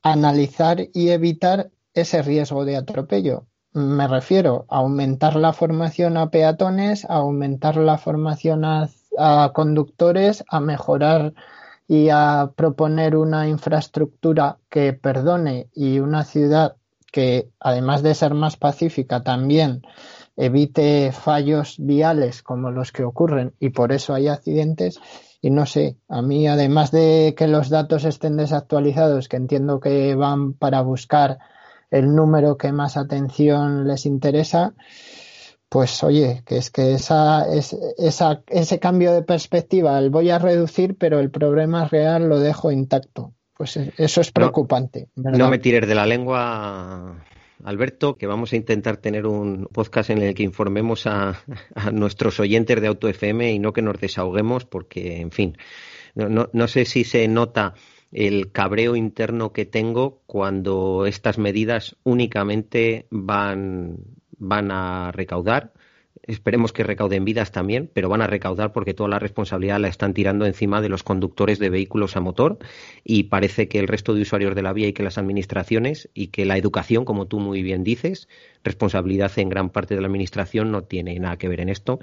analizar 0.03 0.89
y 0.93 1.11
evitar 1.11 1.71
ese 1.95 2.23
riesgo 2.23 2.65
de 2.65 2.77
atropello. 2.77 3.47
Me 3.73 4.09
refiero 4.09 4.67
a 4.69 4.79
aumentar 4.79 5.37
la 5.37 5.53
formación 5.53 6.17
a 6.17 6.31
peatones, 6.31 7.05
a 7.05 7.17
aumentar 7.17 7.77
la 7.77 7.99
formación 7.99 8.65
a, 8.65 8.89
a 9.19 9.53
conductores, 9.55 10.45
a 10.49 10.61
mejorar 10.61 11.35
y 11.87 12.09
a 12.11 12.53
proponer 12.57 13.17
una 13.17 13.49
infraestructura 13.49 14.59
que 14.69 14.93
perdone 14.93 15.71
y 15.75 16.01
una 16.01 16.25
ciudad 16.25 16.77
que 17.12 17.51
además 17.61 18.03
de 18.03 18.14
ser 18.14 18.35
más 18.35 18.57
pacífica 18.57 19.23
también 19.23 19.83
evite 20.37 21.12
fallos 21.12 21.77
viales 21.79 22.42
como 22.42 22.71
los 22.71 22.92
que 22.92 23.05
ocurren 23.05 23.55
y 23.59 23.71
por 23.71 23.92
eso 23.92 24.14
hay 24.14 24.29
accidentes 24.29 25.01
y 25.40 25.51
no 25.51 25.66
sé, 25.66 25.97
a 26.09 26.21
mí 26.23 26.49
además 26.49 26.90
de 26.90 27.35
que 27.37 27.47
los 27.47 27.68
datos 27.68 28.05
estén 28.05 28.37
desactualizados, 28.37 29.29
que 29.29 29.37
entiendo 29.37 29.79
que 29.79 30.14
van 30.16 30.53
para 30.55 30.81
buscar 30.83 31.38
el 31.90 32.14
número 32.14 32.57
que 32.57 32.73
más 32.73 32.97
atención 32.97 33.87
les 33.87 34.05
interesa, 34.05 34.75
pues 35.68 36.03
oye, 36.03 36.42
que 36.47 36.57
es 36.57 36.71
que 36.71 36.94
esa, 36.94 37.47
esa, 37.99 38.42
ese 38.49 38.79
cambio 38.81 39.12
de 39.12 39.23
perspectiva, 39.23 39.99
el 39.99 40.11
voy 40.11 40.31
a 40.31 40.38
reducir, 40.38 40.97
pero 40.99 41.21
el 41.21 41.31
problema 41.31 41.87
real 41.87 42.29
lo 42.29 42.40
dejo 42.40 42.73
intacto. 42.73 43.35
Pues 43.59 43.77
e, 43.77 43.92
eso 43.99 44.21
es 44.23 44.31
preocupante. 44.31 45.09
No, 45.16 45.51
me 45.51 45.59
tires 45.59 45.87
de 45.87 45.94
la 45.97 46.07
lengua, 46.07 47.25
Alberto, 47.64 48.16
que 48.16 48.29
vamos 48.29 48.53
a 48.53 48.57
intentar 48.57 48.99
tener 48.99 49.27
un 49.27 49.66
podcast 49.66 50.11
en 50.11 50.23
el 50.23 50.35
que 50.35 50.44
informemos 50.44 51.07
a, 51.07 51.42
nuestros 51.92 52.38
oyentes 52.40 52.81
de 52.81 52.87
Auto 52.87 53.09
FM 53.09 53.53
y 53.53 53.59
no 53.59 53.73
que 53.73 53.83
nos 53.83 54.01
desahoguemos, 54.01 54.64
porque, 54.64 55.21
en 55.21 55.33
fin, 55.33 55.59
no, 56.14 56.49
no 56.51 56.68
sé 56.68 56.85
si 56.85 57.03
se 57.03 57.27
nota 57.27 57.75
el 58.12 58.53
cabreo 58.53 58.94
interno 58.94 59.53
que 59.53 59.66
tengo 59.66 60.23
cuando 60.27 61.05
estas 61.05 61.37
medidas 61.37 61.97
únicamente 62.05 63.07
van, 63.11 63.99
van 64.38 64.71
a 64.71 65.11
recaudar 65.11 65.73
Esperemos 66.29 66.75
que 66.75 66.85
recauden 66.85 67.25
vidas 67.25 67.53
también, 67.53 67.91
pero 67.95 68.11
van 68.11 68.21
a 68.21 68.27
recaudar 68.27 68.75
porque 68.75 68.93
toda 68.93 69.09
la 69.09 69.19
responsabilidad 69.19 69.81
la 69.81 69.88
están 69.88 70.12
tirando 70.12 70.45
encima 70.45 70.83
de 70.83 70.91
los 70.91 71.03
conductores 71.03 71.59
de 71.59 71.71
vehículos 71.71 72.17
a 72.17 72.21
motor 72.21 72.59
y 73.03 73.25
parece 73.25 73.67
que 73.67 73.79
el 73.79 73.88
resto 73.88 74.12
de 74.12 74.21
usuarios 74.21 74.55
de 74.55 74.61
la 74.61 74.75
vía 74.75 74.88
y 74.88 74.93
que 74.93 75.03
las 75.03 75.17
administraciones 75.17 76.11
y 76.12 76.27
que 76.27 76.45
la 76.45 76.59
educación, 76.59 77.07
como 77.07 77.29
tú 77.29 77.41
muy 77.41 77.62
bien 77.62 77.83
dices, 77.83 78.29
responsabilidad 78.62 79.33
en 79.38 79.49
gran 79.49 79.71
parte 79.71 79.95
de 79.95 80.03
la 80.03 80.07
administración 80.07 80.71
no 80.71 80.85
tiene 80.85 81.19
nada 81.19 81.38
que 81.38 81.49
ver 81.49 81.61
en 81.61 81.71
esto. 81.71 81.99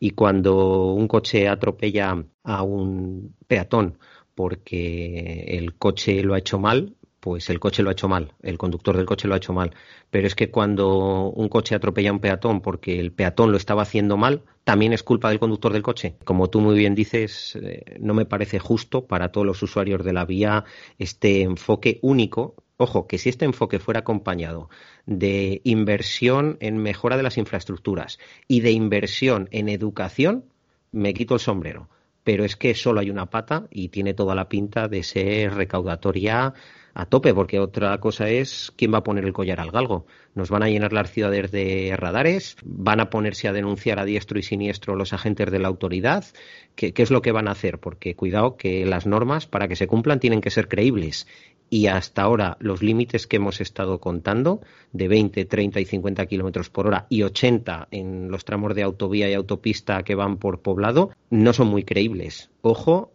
Y 0.00 0.10
cuando 0.10 0.92
un 0.92 1.06
coche 1.06 1.46
atropella 1.46 2.24
a 2.42 2.62
un 2.64 3.36
peatón 3.46 3.98
porque 4.34 5.44
el 5.46 5.76
coche 5.76 6.24
lo 6.24 6.34
ha 6.34 6.38
hecho 6.38 6.58
mal, 6.58 6.96
pues 7.20 7.50
el 7.50 7.60
coche 7.60 7.82
lo 7.82 7.90
ha 7.90 7.92
hecho 7.92 8.08
mal, 8.08 8.32
el 8.42 8.58
conductor 8.58 8.96
del 8.96 9.06
coche 9.06 9.28
lo 9.28 9.34
ha 9.34 9.36
hecho 9.36 9.52
mal. 9.52 9.74
Pero 10.10 10.26
es 10.26 10.34
que 10.34 10.50
cuando 10.50 11.30
un 11.30 11.48
coche 11.48 11.74
atropella 11.74 12.10
a 12.10 12.14
un 12.14 12.18
peatón 12.20 12.62
porque 12.62 12.98
el 12.98 13.12
peatón 13.12 13.52
lo 13.52 13.58
estaba 13.58 13.82
haciendo 13.82 14.16
mal, 14.16 14.42
también 14.64 14.92
es 14.92 15.02
culpa 15.02 15.28
del 15.28 15.38
conductor 15.38 15.72
del 15.72 15.82
coche. 15.82 16.16
Como 16.24 16.48
tú 16.48 16.60
muy 16.60 16.76
bien 16.76 16.94
dices, 16.94 17.56
eh, 17.62 17.98
no 18.00 18.14
me 18.14 18.24
parece 18.24 18.58
justo 18.58 19.06
para 19.06 19.30
todos 19.30 19.46
los 19.46 19.62
usuarios 19.62 20.02
de 20.04 20.14
la 20.14 20.24
vía 20.24 20.64
este 20.98 21.42
enfoque 21.42 21.98
único. 22.02 22.54
Ojo, 22.78 23.06
que 23.06 23.18
si 23.18 23.28
este 23.28 23.44
enfoque 23.44 23.78
fuera 23.78 24.00
acompañado 24.00 24.70
de 25.04 25.60
inversión 25.64 26.56
en 26.60 26.78
mejora 26.78 27.18
de 27.18 27.22
las 27.22 27.36
infraestructuras 27.36 28.18
y 28.48 28.60
de 28.60 28.72
inversión 28.72 29.48
en 29.52 29.68
educación, 29.68 30.46
me 30.90 31.12
quito 31.12 31.34
el 31.34 31.40
sombrero 31.40 31.88
pero 32.22 32.44
es 32.44 32.56
que 32.56 32.74
solo 32.74 33.00
hay 33.00 33.10
una 33.10 33.30
pata 33.30 33.66
y 33.70 33.88
tiene 33.88 34.14
toda 34.14 34.34
la 34.34 34.48
pinta 34.48 34.88
de 34.88 35.02
ser 35.02 35.54
recaudatoria 35.54 36.54
a 36.94 37.06
tope, 37.06 37.34
porque 37.34 37.60
otra 37.60 37.98
cosa 37.98 38.28
es 38.28 38.72
quién 38.76 38.92
va 38.92 38.98
a 38.98 39.04
poner 39.04 39.24
el 39.24 39.32
collar 39.32 39.60
al 39.60 39.70
galgo. 39.70 40.06
Nos 40.34 40.50
van 40.50 40.62
a 40.62 40.68
llenar 40.68 40.92
las 40.92 41.10
ciudades 41.10 41.50
de 41.50 41.94
radares, 41.96 42.56
van 42.64 43.00
a 43.00 43.10
ponerse 43.10 43.48
a 43.48 43.52
denunciar 43.52 43.98
a 43.98 44.04
diestro 44.04 44.38
y 44.38 44.42
siniestro 44.42 44.94
los 44.94 45.12
agentes 45.12 45.50
de 45.50 45.58
la 45.58 45.68
autoridad. 45.68 46.24
¿Qué, 46.74 46.92
es 46.96 47.10
lo 47.10 47.22
que 47.22 47.32
van 47.32 47.48
a 47.48 47.52
hacer? 47.52 47.78
Porque 47.78 48.14
cuidado 48.14 48.56
que 48.56 48.86
las 48.86 49.06
normas, 49.06 49.46
para 49.46 49.68
que 49.68 49.76
se 49.76 49.86
cumplan, 49.86 50.20
tienen 50.20 50.40
que 50.40 50.50
ser 50.50 50.68
creíbles. 50.68 51.26
Y 51.68 51.86
hasta 51.86 52.22
ahora 52.22 52.56
los 52.60 52.82
límites 52.82 53.28
que 53.28 53.36
hemos 53.36 53.60
estado 53.60 54.00
contando, 54.00 54.60
de 54.92 55.06
20, 55.06 55.44
30 55.44 55.80
y 55.80 55.84
50 55.84 56.26
kilómetros 56.26 56.68
por 56.68 56.88
hora 56.88 57.06
y 57.08 57.22
80 57.22 57.88
en 57.92 58.30
los 58.30 58.44
tramos 58.44 58.74
de 58.74 58.82
autovía 58.82 59.30
y 59.30 59.34
autopista 59.34 60.02
que 60.02 60.16
van 60.16 60.38
por 60.38 60.62
poblado, 60.62 61.10
no 61.30 61.52
son 61.52 61.68
muy 61.68 61.84
creíbles. 61.84 62.50
Ojo, 62.60 63.12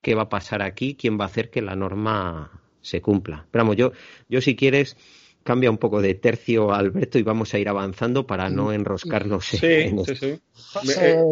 ¿qué 0.00 0.14
va 0.14 0.22
a 0.22 0.28
pasar 0.30 0.62
aquí? 0.62 0.94
¿Quién 0.94 1.18
va 1.18 1.24
a 1.24 1.26
hacer 1.26 1.50
que 1.50 1.60
la 1.60 1.76
norma 1.76 2.61
se 2.82 3.00
cumpla. 3.00 3.46
Pero 3.50 3.64
vamos, 3.64 3.76
yo, 3.76 3.92
yo 4.28 4.40
si 4.40 4.56
quieres 4.56 4.96
cambia 5.42 5.70
un 5.70 5.78
poco 5.78 6.00
de 6.00 6.14
tercio 6.14 6.72
Alberto 6.72 7.18
y 7.18 7.22
vamos 7.22 7.52
a 7.54 7.58
ir 7.58 7.68
avanzando 7.68 8.26
para 8.26 8.48
no 8.48 8.66
mm. 8.66 8.72
enroscarnos 8.72 9.44
sí, 9.46 9.58
en 9.62 10.04
sí, 10.04 10.14
sí. 10.14 10.40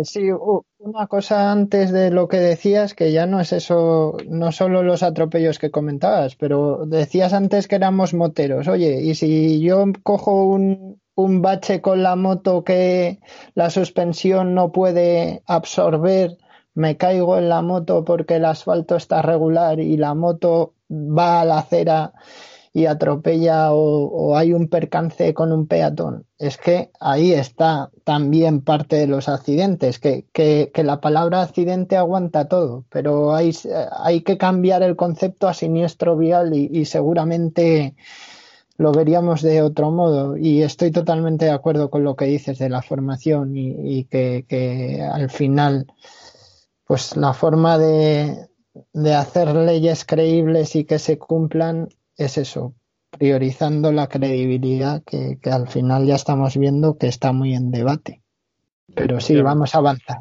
sí, 0.04 0.28
una 0.78 1.06
cosa 1.06 1.52
antes 1.52 1.92
de 1.92 2.10
lo 2.10 2.28
que 2.28 2.38
decías, 2.38 2.94
que 2.94 3.12
ya 3.12 3.26
no 3.26 3.40
es 3.40 3.52
eso, 3.52 4.16
no 4.28 4.52
solo 4.52 4.82
los 4.82 5.02
atropellos 5.02 5.58
que 5.58 5.70
comentabas, 5.70 6.36
pero 6.36 6.84
decías 6.86 7.32
antes 7.32 7.68
que 7.68 7.76
éramos 7.76 8.14
moteros. 8.14 8.68
Oye, 8.68 9.02
y 9.02 9.14
si 9.14 9.60
yo 9.60 9.84
cojo 10.02 10.44
un, 10.44 11.00
un 11.14 11.42
bache 11.42 11.80
con 11.80 12.02
la 12.02 12.16
moto 12.16 12.64
que 12.64 13.20
la 13.54 13.70
suspensión 13.70 14.54
no 14.54 14.72
puede 14.72 15.42
absorber, 15.46 16.36
me 16.74 16.96
caigo 16.96 17.38
en 17.38 17.48
la 17.48 17.62
moto 17.62 18.04
porque 18.04 18.36
el 18.36 18.44
asfalto 18.44 18.96
está 18.96 19.22
regular 19.22 19.80
y 19.80 19.96
la 19.96 20.14
moto 20.14 20.74
va 20.90 21.40
a 21.40 21.44
la 21.44 21.58
acera 21.58 22.12
y 22.72 22.86
atropella 22.86 23.72
o, 23.72 24.36
hay 24.36 24.52
un 24.52 24.68
percance 24.68 25.34
con 25.34 25.52
un 25.52 25.66
peatón. 25.66 26.26
Es 26.38 26.56
que 26.56 26.90
ahí 27.00 27.32
está 27.32 27.90
también 28.04 28.60
parte 28.60 28.96
de 28.96 29.06
los 29.06 29.28
accidentes, 29.28 29.98
que, 29.98 30.26
que, 30.32 30.70
la 30.84 31.00
palabra 31.00 31.42
accidente 31.42 31.96
aguanta 31.96 32.48
todo, 32.48 32.84
pero 32.90 33.34
hay, 33.34 33.52
hay, 33.92 34.22
que 34.22 34.38
cambiar 34.38 34.82
el 34.82 34.96
concepto 34.96 35.48
a 35.48 35.54
siniestro 35.54 36.16
vial 36.16 36.54
y, 36.54 36.84
seguramente 36.84 37.96
lo 38.76 38.92
veríamos 38.92 39.42
de 39.42 39.62
otro 39.62 39.90
modo. 39.90 40.36
Y 40.36 40.62
estoy 40.62 40.90
totalmente 40.92 41.46
de 41.46 41.50
acuerdo 41.50 41.90
con 41.90 42.04
lo 42.04 42.16
que 42.16 42.26
dices 42.26 42.58
de 42.58 42.70
la 42.70 42.82
formación 42.82 43.56
y, 43.56 44.04
que, 44.04 44.46
que 44.48 45.02
al 45.02 45.28
final 45.28 45.86
pues 46.90 47.16
la 47.16 47.34
forma 47.34 47.78
de, 47.78 48.48
de 48.92 49.14
hacer 49.14 49.54
leyes 49.54 50.04
creíbles 50.04 50.74
y 50.74 50.84
que 50.84 50.98
se 50.98 51.18
cumplan 51.18 51.88
es 52.16 52.36
eso, 52.36 52.74
priorizando 53.16 53.92
la 53.92 54.08
credibilidad 54.08 55.00
que, 55.06 55.38
que, 55.40 55.50
al 55.50 55.68
final 55.68 56.04
ya 56.04 56.16
estamos 56.16 56.56
viendo 56.56 56.98
que 56.98 57.06
está 57.06 57.30
muy 57.30 57.54
en 57.54 57.70
debate. 57.70 58.22
Pero 58.92 59.20
sí, 59.20 59.40
vamos 59.40 59.76
a 59.76 59.78
avanzar. 59.78 60.18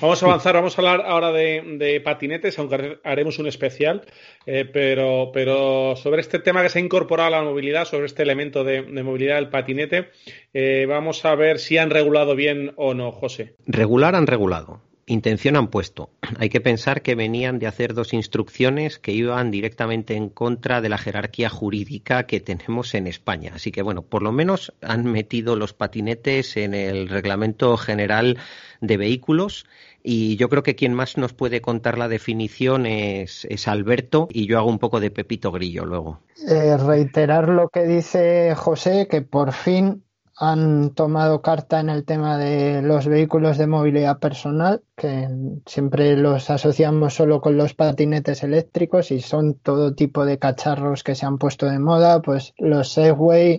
Vamos 0.00 0.22
a 0.22 0.26
avanzar, 0.26 0.54
vamos 0.54 0.78
a 0.78 0.80
hablar 0.80 1.02
ahora 1.06 1.32
de, 1.32 1.76
de 1.78 2.00
patinetes, 2.00 2.58
aunque 2.58 2.98
haremos 3.04 3.38
un 3.38 3.48
especial, 3.48 4.06
eh, 4.46 4.64
pero, 4.64 5.32
pero 5.34 5.96
sobre 5.96 6.22
este 6.22 6.38
tema 6.38 6.62
que 6.62 6.70
se 6.70 6.78
ha 6.78 6.82
incorporado 6.82 7.26
a 7.26 7.38
la 7.38 7.42
movilidad, 7.42 7.84
sobre 7.84 8.06
este 8.06 8.22
elemento 8.22 8.64
de, 8.64 8.80
de 8.80 9.02
movilidad 9.02 9.34
del 9.34 9.50
patinete, 9.50 10.12
eh, 10.54 10.86
vamos 10.88 11.26
a 11.26 11.34
ver 11.34 11.58
si 11.58 11.76
han 11.76 11.90
regulado 11.90 12.34
bien 12.34 12.72
o 12.76 12.94
no, 12.94 13.12
José. 13.12 13.54
Regular 13.66 14.14
han 14.14 14.26
regulado 14.26 14.80
intención 15.06 15.56
han 15.56 15.68
puesto. 15.68 16.10
Hay 16.38 16.48
que 16.48 16.60
pensar 16.60 17.02
que 17.02 17.14
venían 17.14 17.58
de 17.58 17.66
hacer 17.66 17.94
dos 17.94 18.12
instrucciones 18.12 18.98
que 18.98 19.12
iban 19.12 19.50
directamente 19.50 20.14
en 20.14 20.28
contra 20.28 20.80
de 20.80 20.88
la 20.88 20.98
jerarquía 20.98 21.48
jurídica 21.48 22.26
que 22.26 22.40
tenemos 22.40 22.94
en 22.94 23.06
España. 23.06 23.52
Así 23.54 23.72
que, 23.72 23.82
bueno, 23.82 24.02
por 24.02 24.22
lo 24.22 24.32
menos 24.32 24.74
han 24.82 25.04
metido 25.04 25.56
los 25.56 25.72
patinetes 25.72 26.56
en 26.56 26.74
el 26.74 27.08
Reglamento 27.08 27.76
General 27.76 28.38
de 28.80 28.96
Vehículos 28.96 29.66
y 30.02 30.36
yo 30.36 30.48
creo 30.48 30.62
que 30.62 30.76
quien 30.76 30.94
más 30.94 31.16
nos 31.16 31.32
puede 31.32 31.60
contar 31.60 31.98
la 31.98 32.08
definición 32.08 32.86
es, 32.86 33.44
es 33.50 33.66
Alberto 33.66 34.28
y 34.30 34.46
yo 34.46 34.58
hago 34.58 34.68
un 34.68 34.78
poco 34.78 35.00
de 35.00 35.10
Pepito 35.10 35.50
Grillo 35.50 35.84
luego. 35.84 36.20
Eh, 36.48 36.76
reiterar 36.76 37.48
lo 37.48 37.68
que 37.70 37.84
dice 37.84 38.54
José, 38.54 39.08
que 39.10 39.22
por 39.22 39.52
fin 39.52 40.04
han 40.38 40.90
tomado 40.94 41.40
carta 41.40 41.80
en 41.80 41.88
el 41.88 42.04
tema 42.04 42.36
de 42.36 42.82
los 42.82 43.06
vehículos 43.06 43.56
de 43.56 43.66
movilidad 43.66 44.18
personal, 44.18 44.82
que 44.94 45.28
siempre 45.64 46.16
los 46.16 46.50
asociamos 46.50 47.14
solo 47.14 47.40
con 47.40 47.56
los 47.56 47.72
patinetes 47.72 48.42
eléctricos 48.42 49.10
y 49.10 49.20
son 49.20 49.54
todo 49.54 49.94
tipo 49.94 50.26
de 50.26 50.38
cacharros 50.38 51.02
que 51.02 51.14
se 51.14 51.24
han 51.24 51.38
puesto 51.38 51.66
de 51.66 51.78
moda, 51.78 52.20
pues 52.20 52.52
los 52.58 52.92
Segway, 52.92 53.56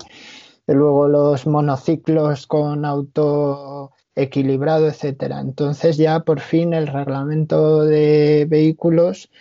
luego 0.68 1.08
los 1.08 1.48
monociclos 1.48 2.46
con 2.46 2.86
auto 2.86 3.92
equilibrado, 4.14 4.88
etcétera. 4.88 5.40
Entonces 5.40 5.98
ya 5.98 6.20
por 6.20 6.42
fin 6.42 6.74
el 6.74 6.88
reglamento 6.88 7.86
de 7.86 8.46
vehículos 8.48 9.32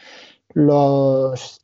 los 0.54 1.60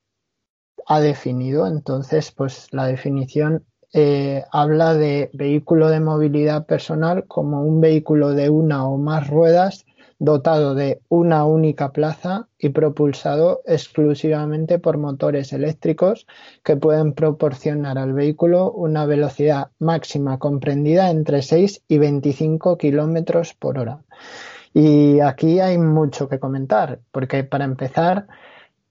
ha 0.86 1.00
definido. 1.00 1.66
Entonces, 1.66 2.30
pues 2.32 2.68
la 2.72 2.86
definición 2.86 3.64
eh, 3.92 4.44
habla 4.50 4.94
de 4.94 5.30
vehículo 5.32 5.88
de 5.88 6.00
movilidad 6.00 6.66
personal 6.66 7.26
como 7.26 7.62
un 7.62 7.80
vehículo 7.80 8.30
de 8.30 8.48
una 8.48 8.86
o 8.86 8.96
más 8.96 9.28
ruedas 9.28 9.84
dotado 10.22 10.76
de 10.76 11.00
una 11.08 11.44
única 11.44 11.90
plaza 11.90 12.46
y 12.56 12.68
propulsado 12.68 13.62
exclusivamente 13.66 14.78
por 14.78 14.96
motores 14.96 15.52
eléctricos 15.52 16.28
que 16.62 16.76
pueden 16.76 17.12
proporcionar 17.12 17.98
al 17.98 18.12
vehículo 18.12 18.70
una 18.70 19.04
velocidad 19.04 19.72
máxima 19.80 20.38
comprendida 20.38 21.10
entre 21.10 21.42
6 21.42 21.82
y 21.88 21.98
25 21.98 22.78
kilómetros 22.78 23.54
por 23.54 23.80
hora. 23.80 24.04
Y 24.72 25.18
aquí 25.18 25.58
hay 25.58 25.76
mucho 25.76 26.28
que 26.28 26.38
comentar, 26.38 27.00
porque 27.10 27.42
para 27.42 27.64
empezar 27.64 28.28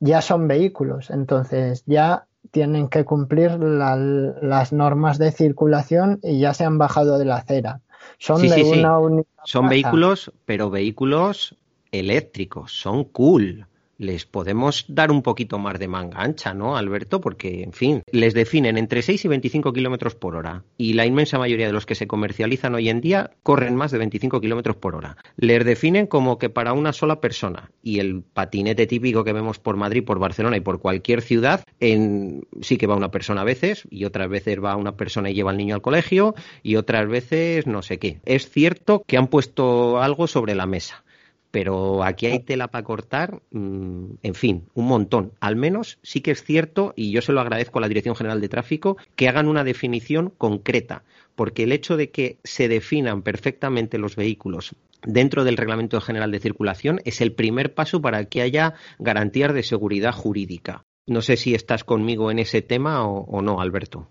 ya 0.01 0.21
son 0.21 0.49
vehículos, 0.49 1.09
entonces 1.11 1.83
ya 1.85 2.27
tienen 2.51 2.89
que 2.89 3.05
cumplir 3.05 3.51
la, 3.59 3.95
las 3.95 4.73
normas 4.73 5.17
de 5.17 5.31
circulación 5.31 6.19
y 6.21 6.39
ya 6.39 6.53
se 6.53 6.65
han 6.65 6.77
bajado 6.77 7.17
de 7.17 7.25
la 7.25 7.37
acera. 7.37 7.81
Son 8.17 8.39
sí, 8.39 8.49
de 8.49 8.55
sí, 8.55 8.61
una 8.63 8.97
sí. 8.97 9.03
única 9.03 9.29
Son 9.45 9.61
plaza. 9.61 9.69
vehículos, 9.69 10.31
pero 10.45 10.69
vehículos 10.69 11.55
eléctricos, 11.91 12.71
son 12.71 13.03
cool. 13.05 13.67
Les 14.01 14.25
podemos 14.25 14.85
dar 14.87 15.11
un 15.11 15.21
poquito 15.21 15.59
más 15.59 15.77
de 15.77 15.87
manga 15.87 16.23
ancha, 16.23 16.55
¿no, 16.55 16.75
Alberto? 16.75 17.21
Porque, 17.21 17.61
en 17.61 17.71
fin, 17.71 18.01
les 18.11 18.33
definen 18.33 18.79
entre 18.79 19.03
6 19.03 19.25
y 19.25 19.27
25 19.27 19.73
kilómetros 19.73 20.15
por 20.15 20.35
hora. 20.35 20.63
Y 20.75 20.93
la 20.93 21.05
inmensa 21.05 21.37
mayoría 21.37 21.67
de 21.67 21.71
los 21.71 21.85
que 21.85 21.93
se 21.93 22.07
comercializan 22.07 22.73
hoy 22.73 22.89
en 22.89 22.99
día 22.99 23.29
corren 23.43 23.75
más 23.75 23.91
de 23.91 23.99
25 23.99 24.41
kilómetros 24.41 24.75
por 24.77 24.95
hora. 24.95 25.17
Les 25.35 25.63
definen 25.63 26.07
como 26.07 26.39
que 26.39 26.49
para 26.49 26.73
una 26.73 26.93
sola 26.93 27.21
persona. 27.21 27.69
Y 27.83 27.99
el 27.99 28.23
patinete 28.23 28.87
típico 28.87 29.23
que 29.23 29.33
vemos 29.33 29.59
por 29.59 29.77
Madrid, 29.77 30.03
por 30.03 30.17
Barcelona 30.17 30.57
y 30.57 30.61
por 30.61 30.81
cualquier 30.81 31.21
ciudad, 31.21 31.63
en, 31.79 32.47
sí 32.61 32.77
que 32.77 32.87
va 32.87 32.95
una 32.95 33.11
persona 33.11 33.41
a 33.41 33.45
veces, 33.45 33.87
y 33.91 34.05
otras 34.05 34.29
veces 34.29 34.57
va 34.63 34.77
una 34.77 34.97
persona 34.97 35.29
y 35.29 35.35
lleva 35.35 35.51
al 35.51 35.57
niño 35.57 35.75
al 35.75 35.83
colegio, 35.83 36.33
y 36.63 36.75
otras 36.75 37.07
veces 37.07 37.67
no 37.67 37.83
sé 37.83 37.99
qué. 37.99 38.19
Es 38.25 38.49
cierto 38.49 39.03
que 39.05 39.17
han 39.17 39.27
puesto 39.27 40.01
algo 40.01 40.25
sobre 40.25 40.55
la 40.55 40.65
mesa 40.65 41.03
pero 41.51 42.03
aquí 42.03 42.25
hay 42.25 42.39
tela 42.39 42.69
para 42.69 42.83
cortar, 42.83 43.41
mmm, 43.51 44.13
en 44.23 44.33
fin, 44.33 44.65
un 44.73 44.87
montón. 44.87 45.33
Al 45.39 45.55
menos 45.55 45.99
sí 46.01 46.21
que 46.21 46.31
es 46.31 46.43
cierto, 46.43 46.93
y 46.95 47.11
yo 47.11 47.21
se 47.21 47.33
lo 47.33 47.41
agradezco 47.41 47.77
a 47.77 47.81
la 47.81 47.87
Dirección 47.87 48.15
General 48.15 48.41
de 48.41 48.49
Tráfico, 48.49 48.97
que 49.15 49.27
hagan 49.27 49.47
una 49.47 49.63
definición 49.63 50.33
concreta, 50.37 51.03
porque 51.35 51.63
el 51.63 51.71
hecho 51.71 51.97
de 51.97 52.09
que 52.09 52.37
se 52.43 52.67
definan 52.67 53.21
perfectamente 53.21 53.97
los 53.97 54.15
vehículos 54.15 54.75
dentro 55.03 55.43
del 55.43 55.57
Reglamento 55.57 55.99
General 55.99 56.31
de 56.31 56.39
Circulación 56.39 57.01
es 57.05 57.21
el 57.21 57.33
primer 57.33 57.73
paso 57.73 58.01
para 58.01 58.25
que 58.25 58.41
haya 58.41 58.75
garantías 58.99 59.53
de 59.53 59.63
seguridad 59.63 60.13
jurídica. 60.13 60.83
No 61.07 61.21
sé 61.21 61.37
si 61.37 61.55
estás 61.55 61.83
conmigo 61.83 62.31
en 62.31 62.39
ese 62.39 62.61
tema 62.61 63.05
o, 63.07 63.25
o 63.25 63.41
no, 63.41 63.59
Alberto. 63.59 64.07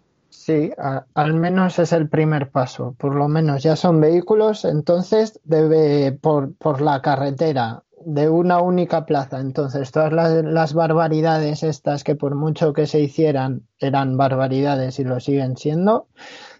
Sí, 0.51 0.73
al 1.15 1.35
menos 1.35 1.79
es 1.79 1.93
el 1.93 2.09
primer 2.09 2.51
paso. 2.51 2.97
Por 2.99 3.15
lo 3.15 3.29
menos 3.29 3.63
ya 3.63 3.77
son 3.77 4.01
vehículos, 4.01 4.65
entonces 4.65 5.39
debe 5.45 6.11
por, 6.11 6.57
por 6.57 6.81
la 6.81 7.01
carretera 7.03 7.85
de 8.05 8.29
una 8.29 8.61
única 8.61 9.07
plaza. 9.07 9.39
Entonces 9.39 9.93
todas 9.93 10.13
las, 10.13 10.45
las, 10.45 10.75
barbaridades 10.75 11.63
estas 11.63 12.03
que 12.03 12.17
por 12.17 12.35
mucho 12.35 12.73
que 12.73 12.89
se 12.89 12.99
hicieran 12.99 13.63
eran 13.79 14.17
barbaridades 14.17 14.99
y 14.99 15.05
lo 15.05 15.21
siguen 15.21 15.57
siendo, 15.57 16.09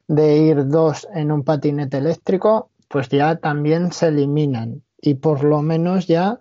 de 0.07 0.37
ir 0.37 0.69
dos 0.69 1.09
en 1.13 1.33
un 1.33 1.43
patinete 1.43 1.99
eléctrico, 1.99 2.71
pues 2.87 3.09
ya 3.09 3.41
también 3.41 3.91
se 3.91 4.07
eliminan 4.07 4.85
y 5.01 5.15
por 5.15 5.43
lo 5.43 5.63
menos 5.63 6.07
ya 6.07 6.39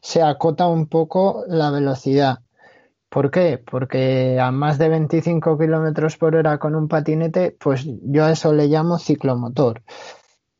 se 0.00 0.20
acota 0.20 0.66
un 0.66 0.88
poco 0.88 1.44
la 1.46 1.70
velocidad. 1.70 2.40
¿Por 3.08 3.30
qué? 3.30 3.58
Porque 3.58 4.38
a 4.38 4.50
más 4.50 4.78
de 4.78 4.88
25 4.88 5.58
kilómetros 5.58 6.16
por 6.18 6.36
hora 6.36 6.58
con 6.58 6.74
un 6.74 6.88
patinete, 6.88 7.56
pues 7.58 7.86
yo 8.02 8.24
a 8.24 8.32
eso 8.32 8.52
le 8.52 8.66
llamo 8.66 8.98
ciclomotor. 8.98 9.82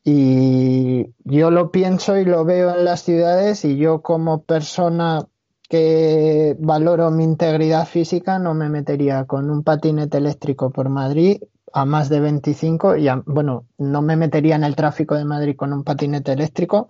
Y 0.03 1.13
yo 1.25 1.51
lo 1.51 1.71
pienso 1.71 2.17
y 2.17 2.25
lo 2.25 2.45
veo 2.45 2.75
en 2.75 2.85
las 2.85 3.03
ciudades 3.03 3.65
y 3.67 3.77
yo 3.77 4.01
como 4.01 4.43
persona 4.45 5.27
que 5.69 6.57
valoro 6.59 7.11
mi 7.11 7.25
integridad 7.25 7.87
física 7.87 8.39
no 8.39 8.55
me 8.55 8.71
metería 8.71 9.27
con 9.27 9.51
un 9.51 9.63
patinete 9.63 10.17
eléctrico 10.17 10.71
por 10.71 10.89
Madrid 10.89 11.43
a 11.75 11.85
más 11.85 12.09
de 12.09 12.21
25 12.21 12.97
y 12.97 13.09
a, 13.09 13.23
bueno, 13.27 13.67
no 13.77 14.01
me 14.01 14.17
metería 14.17 14.57
en 14.57 14.65
el 14.65 14.75
tráfico 14.75 15.15
de 15.15 15.27
Madrid 15.27 15.57
con 15.57 15.75
un 15.75 15.85
patinete 15.85 16.33
eléctrico 16.33 16.89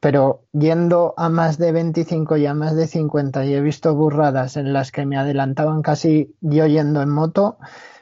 pero 0.00 0.44
yendo 0.52 1.14
a 1.16 1.28
más 1.28 1.58
de 1.58 1.72
25 1.72 2.36
y 2.36 2.46
a 2.46 2.54
más 2.54 2.76
de 2.76 2.86
50 2.86 3.44
y 3.44 3.54
he 3.54 3.60
visto 3.60 3.94
burradas 3.94 4.56
en 4.56 4.72
las 4.72 4.92
que 4.92 5.06
me 5.06 5.16
adelantaban 5.16 5.82
casi 5.82 6.34
yo 6.40 6.66
yendo 6.66 7.02
en 7.02 7.10
moto, 7.10 7.58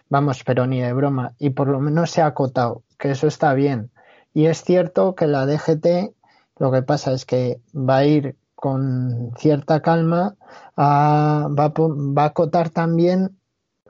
vamos, 0.09 0.43
pero 0.45 0.67
ni 0.67 0.81
de 0.81 0.93
broma. 0.93 1.35
Y 1.39 1.51
por 1.51 1.69
lo 1.69 1.81
menos 1.81 2.11
se 2.11 2.23
ha 2.23 2.27
acotado, 2.27 2.83
que 2.99 3.11
eso 3.11 3.27
está 3.27 3.55
bien. 3.55 3.91
Y 4.33 4.47
es 4.47 4.63
cierto 4.65 5.15
que 5.15 5.27
la 5.27 5.47
DGT 5.47 6.15
lo 6.59 6.71
que 6.71 6.83
pasa 6.83 7.13
es 7.13 7.25
que 7.25 7.61
va 7.75 7.99
a 7.99 8.05
ir 8.05 8.37
con 8.55 9.33
cierta 9.37 9.81
calma, 9.81 10.37
a, 10.77 11.49
va, 11.51 11.73
va 11.77 12.23
a 12.23 12.27
acotar 12.27 12.71
también 12.71 13.37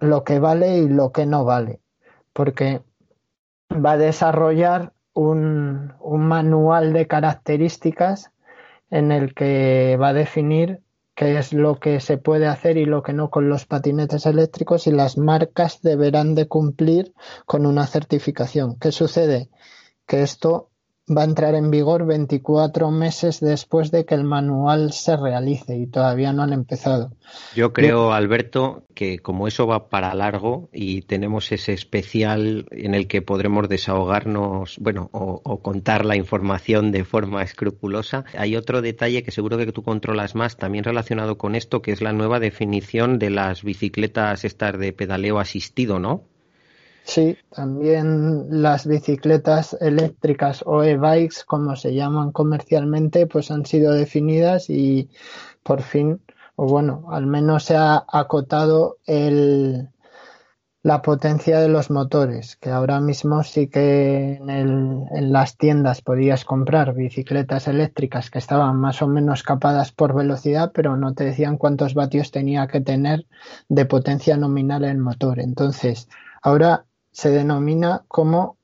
lo 0.01 0.25
que 0.25 0.39
vale 0.39 0.79
y 0.79 0.89
lo 0.89 1.13
que 1.13 1.27
no 1.27 1.45
vale, 1.45 1.81
porque 2.33 2.83
va 3.71 3.93
a 3.93 3.99
desarrollar 3.99 4.94
un, 5.15 5.95
un, 6.01 6.27
manual 6.27 6.93
de 6.93 7.07
características 7.07 8.31
en 8.91 9.13
el 9.13 9.35
que 9.35 9.97
va 10.01 10.09
a 10.09 10.13
definir 10.13 10.83
qué 11.15 11.39
es 11.39 11.53
lo 11.53 11.79
que 11.79 12.01
se 12.01 12.19
puede 12.19 12.47
hacer 12.47 12.77
y 12.77 12.85
lo 12.85 13.03
que 13.03 13.13
no 13.13 13.31
con 13.31 13.49
los 13.49 13.67
patinetes 13.67 14.27
eléctricos 14.27 14.87
y 14.87 14.91
las 14.91 15.17
marcas 15.17 15.81
deberán 15.83 16.35
de 16.35 16.49
cumplir 16.49 17.15
con 17.47 17.67
una 17.67 17.87
certificación. 17.87 18.79
¿Qué 18.79 18.93
sucede? 18.93 19.49
Que 20.07 20.23
esto 20.23 20.71
va 21.07 21.23
a 21.23 21.25
entrar 21.25 21.55
en 21.55 21.71
vigor 21.71 22.07
24 22.07 22.91
meses 22.91 23.41
después 23.41 23.91
de 23.91 24.07
que 24.07 24.15
el 24.15 24.25
manual 24.25 24.93
se 24.93 25.17
realice 25.17 25.77
y 25.77 25.87
todavía 25.87 26.33
no 26.33 26.43
han 26.43 26.53
empezado. 26.53 27.13
Yo 27.55 27.73
creo, 27.73 28.13
Alberto, 28.13 28.85
que 28.95 29.19
como 29.19 29.47
eso 29.47 29.67
va 29.67 29.89
para 29.91 30.15
largo 30.15 30.71
y 30.73 31.03
tenemos 31.03 31.53
ese 31.53 31.75
especial 31.75 32.67
en 32.71 32.95
el 32.95 33.07
que 33.07 33.21
podremos 33.21 33.69
desahogarnos, 33.69 34.79
bueno, 34.79 35.11
o, 35.13 35.43
o 35.45 35.61
contar 35.61 36.07
la 36.07 36.17
información 36.17 36.91
de 36.91 37.05
forma 37.05 37.43
escrupulosa, 37.43 38.25
hay 38.37 38.57
otro 38.57 38.81
detalle 38.81 39.23
que 39.23 39.31
seguro 39.31 39.59
que 39.59 39.73
tú 39.73 39.83
controlas 39.83 40.35
más, 40.35 40.57
también 40.57 40.85
relacionado 40.85 41.37
con 41.37 41.55
esto, 41.55 41.83
que 41.83 41.93
es 41.93 42.01
la 42.01 42.13
nueva 42.13 42.41
definición 42.41 43.19
de 43.19 43.31
las 43.31 43.63
bicicletas 43.63 44.45
estas 44.45 44.79
de 44.79 44.93
pedaleo 44.93 45.39
asistido, 45.39 45.99
¿no? 45.99 46.25
Sí, 47.07 47.37
también 47.55 48.63
las 48.63 48.87
bicicletas 48.87 49.77
eléctricas 49.79 50.63
o 50.67 50.83
e-bikes, 50.83 51.45
como 51.47 51.77
se 51.77 51.95
llaman 51.95 52.33
comercialmente, 52.33 53.27
pues 53.27 53.51
han 53.51 53.67
sido 53.67 53.93
definidas 53.93 54.71
y 54.71 55.11
por 55.63 55.83
fin, 55.83 56.23
o 56.57 56.67
bueno, 56.67 57.07
al 57.11 57.27
menos 57.27 57.65
se 57.65 57.77
ha 57.77 58.05
acotado 58.09 58.97
el, 59.07 59.91
la 60.83 61.03
potencia 61.03 61.61
de 61.61 61.69
los 61.69 61.91
motores, 61.91 62.57
que 62.57 62.71
ahora 62.71 63.01
mismo 63.01 63.43
sí 63.43 63.69
que 63.69 64.37
en, 64.37 64.49
el, 64.49 65.03
en, 65.13 65.31
las 65.31 65.59
tiendas 65.59 66.01
podías 66.01 66.47
comprar 66.47 66.95
bicicletas 66.95 67.69
eléctricas 67.69 68.31
que 68.31 68.39
estaban 68.39 68.77
más 68.77 69.03
o 69.03 69.09
menos 69.09 69.43
capadas 69.43 69.93
por 69.93 70.15
velocidad, 70.15 70.73
pero 70.75 70.97
no 70.97 71.13
te 71.13 71.25
decían 71.25 71.59
cuántos 71.59 71.93
vatios 71.93 72.31
tenía 72.31 72.67
que 72.67 72.81
tener 72.81 73.27
de 73.69 73.85
potencia 73.85 74.39
nominal 74.39 74.85
el 74.85 74.99
motor. 74.99 75.39
Entonces, 75.41 76.09
ahora 76.43 76.87
se 77.15 77.31
denomina 77.31 78.05
como 78.09 78.59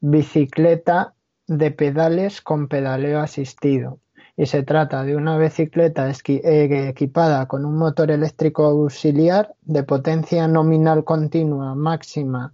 bicicleta 0.00 1.14
de 1.46 1.70
pedales 1.70 2.42
con 2.42 2.68
pedaleo 2.68 3.20
asistido. 3.20 3.98
Y 4.36 4.46
se 4.46 4.62
trata 4.62 5.02
de 5.02 5.16
una 5.16 5.38
bicicleta 5.38 6.08
eh, 6.08 6.88
equipada 6.88 7.48
con 7.48 7.64
un 7.64 7.76
motor 7.76 8.10
eléctrico 8.10 8.66
auxiliar 8.66 9.54
de 9.62 9.82
potencia 9.82 10.46
nominal 10.46 11.04
continua 11.04 11.74
máxima 11.74 12.52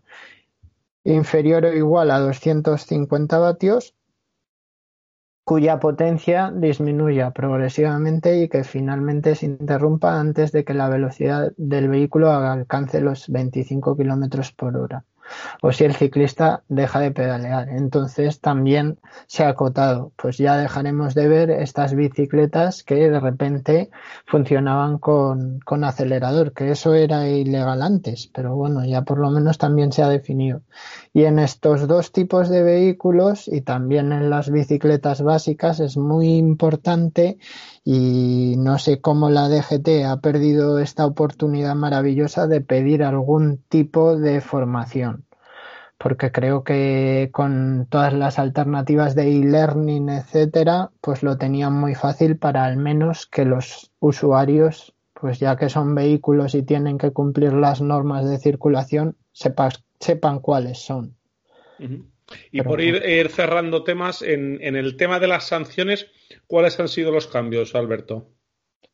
inferior 1.02 1.64
o 1.64 1.72
igual 1.72 2.10
a 2.12 2.20
250 2.20 3.38
vatios 3.38 3.94
cuya 5.44 5.78
potencia 5.78 6.52
disminuya 6.52 7.30
progresivamente 7.32 8.42
y 8.42 8.48
que 8.48 8.64
finalmente 8.64 9.34
se 9.36 9.46
interrumpa 9.46 10.18
antes 10.18 10.50
de 10.50 10.64
que 10.64 10.74
la 10.74 10.88
velocidad 10.88 11.52
del 11.56 11.88
vehículo 11.88 12.32
alcance 12.32 13.00
los 13.00 13.28
25 13.28 13.96
kilómetros 13.96 14.50
por 14.52 14.76
hora 14.76 15.04
o 15.62 15.72
si 15.72 15.84
el 15.84 15.94
ciclista 15.94 16.62
deja 16.68 17.00
de 17.00 17.10
pedalear. 17.10 17.68
Entonces 17.68 18.40
también 18.40 18.98
se 19.26 19.44
ha 19.44 19.48
acotado, 19.48 20.12
pues 20.16 20.38
ya 20.38 20.56
dejaremos 20.56 21.14
de 21.14 21.28
ver 21.28 21.50
estas 21.50 21.94
bicicletas 21.94 22.82
que 22.82 23.10
de 23.10 23.20
repente 23.20 23.90
funcionaban 24.26 24.98
con, 24.98 25.60
con 25.60 25.84
acelerador, 25.84 26.52
que 26.52 26.70
eso 26.70 26.94
era 26.94 27.28
ilegal 27.28 27.82
antes, 27.82 28.30
pero 28.32 28.54
bueno, 28.54 28.84
ya 28.84 29.02
por 29.02 29.18
lo 29.18 29.30
menos 29.30 29.58
también 29.58 29.92
se 29.92 30.02
ha 30.02 30.08
definido. 30.08 30.62
Y 31.16 31.24
en 31.24 31.38
estos 31.38 31.88
dos 31.88 32.12
tipos 32.12 32.50
de 32.50 32.62
vehículos 32.62 33.48
y 33.48 33.62
también 33.62 34.12
en 34.12 34.28
las 34.28 34.50
bicicletas 34.50 35.22
básicas 35.22 35.80
es 35.80 35.96
muy 35.96 36.34
importante 36.34 37.38
y 37.84 38.56
no 38.58 38.78
sé 38.78 39.00
cómo 39.00 39.30
la 39.30 39.48
DGT 39.48 40.04
ha 40.06 40.20
perdido 40.20 40.78
esta 40.78 41.06
oportunidad 41.06 41.74
maravillosa 41.74 42.46
de 42.46 42.60
pedir 42.60 43.02
algún 43.02 43.64
tipo 43.70 44.18
de 44.18 44.42
formación. 44.42 45.24
Porque 45.96 46.32
creo 46.32 46.64
que 46.64 47.30
con 47.32 47.86
todas 47.88 48.12
las 48.12 48.38
alternativas 48.38 49.14
de 49.14 49.38
e-learning, 49.38 50.10
etcétera, 50.10 50.90
pues 51.00 51.22
lo 51.22 51.38
tenían 51.38 51.72
muy 51.72 51.94
fácil 51.94 52.36
para 52.36 52.66
al 52.66 52.76
menos 52.76 53.26
que 53.26 53.46
los 53.46 53.90
usuarios, 54.00 54.94
pues 55.14 55.38
ya 55.38 55.56
que 55.56 55.70
son 55.70 55.94
vehículos 55.94 56.54
y 56.54 56.62
tienen 56.62 56.98
que 56.98 57.14
cumplir 57.14 57.54
las 57.54 57.80
normas 57.80 58.28
de 58.28 58.36
circulación, 58.36 59.16
sepan 60.00 60.40
cuáles 60.40 60.78
son. 60.78 61.16
Y 62.50 62.62
por 62.62 62.80
ir, 62.80 63.28
cerrando 63.30 63.84
temas, 63.84 64.22
en, 64.22 64.60
el 64.60 64.96
tema 64.96 65.20
de 65.20 65.28
las 65.28 65.44
sanciones, 65.44 66.06
¿cuáles 66.46 66.78
han 66.80 66.88
sido 66.88 67.12
los 67.12 67.26
cambios, 67.26 67.74
Alberto? 67.74 68.28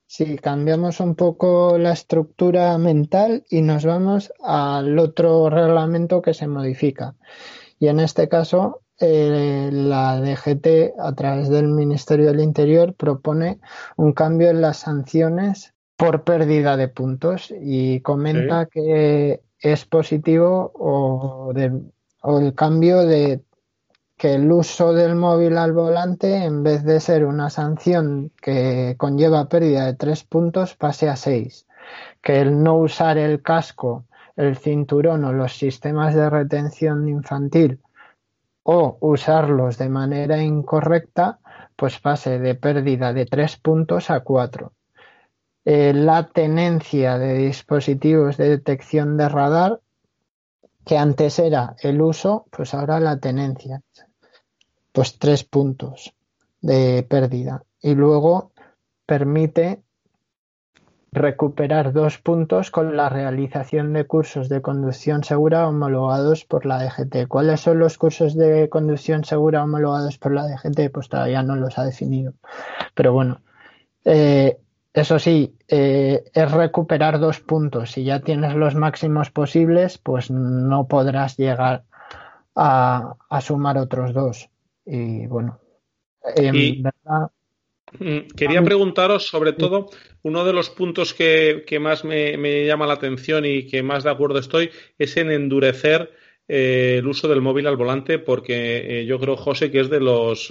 Sí, 0.07 0.37
cambiamos 0.37 1.01
un 1.01 1.15
poco 1.15 1.79
la 1.79 1.93
estructura 1.93 2.77
mental 2.77 3.45
y 3.49 3.63
nos 3.63 3.87
vamos 3.87 4.33
al 4.43 4.99
otro 4.99 5.49
reglamento 5.49 6.21
que 6.21 6.35
se 6.35 6.47
modifica. 6.47 7.15
Y 7.79 7.89
en 7.89 7.99
este 7.99 8.29
caso, 8.29 8.83
eh, 9.01 9.71
la 9.73 10.21
DGT, 10.21 10.95
a 10.99 11.15
través 11.15 11.49
del 11.49 11.69
Ministerio 11.69 12.27
del 12.27 12.41
Interior, 12.41 12.95
propone 12.95 13.61
un 13.97 14.13
cambio 14.13 14.51
en 14.51 14.61
las 14.61 14.81
sanciones 14.81 15.73
por 15.97 16.25
pérdida 16.25 16.77
de 16.77 16.89
puntos 16.89 17.53
y 17.59 18.01
comenta 18.01 18.67
que 18.67 19.41
es 19.63 19.87
positivo 19.87 20.73
o 20.75 21.53
el 21.55 22.55
cambio 22.55 23.05
de 23.05 23.43
que 24.23 24.35
el 24.35 24.53
uso 24.53 24.93
del 24.93 25.17
móvil 25.17 25.59
al 25.59 25.73
volante, 25.73 26.45
en 26.45 26.63
vez 26.63 26.85
de 26.85 27.01
ser 27.01 27.25
una 27.25 27.51
sanción 27.51 28.31
que 28.41 28.95
conlleva 28.97 29.49
pérdida 29.49 29.87
de 29.87 29.95
tres 29.95 30.23
puntos, 30.23 30.77
pase 30.77 31.09
a 31.09 31.17
seis. 31.17 31.67
Que 32.23 32.41
el 32.41 32.63
no 32.63 32.77
usar 32.77 33.19
el 33.19 33.43
casco, 33.43 34.05
el 34.37 34.57
cinturón 34.57 35.25
o 35.25 35.33
los 35.33 35.57
sistemas 35.59 36.15
de 36.15 36.31
retención 36.31 37.09
infantil 37.09 37.81
o 38.63 38.97
usarlos 39.01 39.77
de 39.77 39.89
manera 39.89 40.41
incorrecta, 40.41 41.41
pues 41.75 41.99
pase 41.99 42.39
de 42.39 42.55
pérdida 42.55 43.13
de 43.13 43.27
tres 43.27 43.57
puntos 43.57 44.09
a 44.09 44.21
cuatro. 44.21 44.73
Eh, 45.65 45.93
la 45.95 46.29
tenencia 46.29 47.19
de 47.19 47.35
dispositivos 47.35 48.37
de 48.37 48.49
detección 48.49 49.17
de 49.17 49.29
radar 49.29 49.81
que 50.85 50.99
antes 50.99 51.39
era 51.39 51.77
el 51.81 52.01
uso, 52.01 52.47
pues 52.51 52.75
ahora 52.75 52.99
la 52.99 53.19
tenencia. 53.19 53.83
Pues 54.91 55.19
tres 55.19 55.45
puntos 55.45 56.15
de 56.61 57.07
pérdida. 57.09 57.63
Y 57.81 57.95
luego 57.95 58.53
permite 59.07 59.83
recuperar 61.13 61.93
dos 61.93 62.19
puntos 62.19 62.71
con 62.71 62.97
la 62.97 63.11
realización 63.11 63.93
de 63.93 64.07
cursos 64.07 64.49
de 64.49 64.63
conducción 64.63 65.23
segura 65.25 65.69
homologados 65.69 66.45
por 66.47 66.65
la 66.65 66.83
DGT. 66.83 67.29
¿Cuáles 67.29 67.61
son 67.61 67.79
los 67.79 67.99
cursos 67.99 68.35
de 68.35 68.69
conducción 68.71 69.25
segura 69.25 69.63
homologados 69.63 70.19
por 70.19 70.33
la 70.33 70.49
DGT? 70.49 70.91
Pues 70.91 71.09
todavía 71.09 71.43
no 71.43 71.55
los 71.57 71.79
ha 71.79 71.85
definido. 71.85 72.33
Pero 72.95 73.13
bueno, 73.13 73.43
eh, 74.05 74.59
eso 74.95 75.19
sí, 75.19 75.57
eh, 75.69 76.25
es 76.35 76.51
recuperar 76.51 77.19
dos 77.19 77.41
puntos. 77.41 77.93
Si 77.93 78.05
ya 78.05 78.21
tienes 78.21 78.55
los 78.55 78.75
máximos 78.75 79.31
posibles, 79.31 79.97
pues 79.99 80.31
no 80.31 80.87
podrás 80.87 81.39
llegar 81.39 81.85
a, 82.55 83.17
sumar 83.41 83.79
otros 83.79 84.13
dos. 84.13 84.51
Y 84.85 85.27
bueno, 85.27 85.59
en 86.37 86.83
verdad. 86.83 87.31
Mm, 87.99 88.29
quería 88.37 88.63
preguntaros 88.63 89.27
sobre 89.27 89.53
todo 89.53 89.91
uno 90.23 90.45
de 90.45 90.53
los 90.55 90.71
puntos 90.71 91.13
que, 91.13 91.65
más 91.81 92.05
me, 92.05 92.67
llama 92.67 92.87
la 92.87 92.95
atención 92.95 93.45
y 93.45 93.67
que 93.67 93.83
más 93.83 94.05
de 94.05 94.11
acuerdo 94.11 94.39
estoy 94.39 94.71
es 94.99 95.17
en 95.17 95.31
endurecer 95.31 96.11
eh, 96.49 96.97
el 96.99 97.07
uso 97.07 97.29
del 97.29 97.43
móvil 97.43 97.67
al 97.67 97.77
volante 97.77 98.19
porque 98.19 99.01
eh, 99.01 99.07
yo 99.07 99.19
creo, 99.19 99.37
José, 99.37 99.71
que 99.71 99.81
es 99.81 99.91
de 99.91 100.01
los 100.01 100.51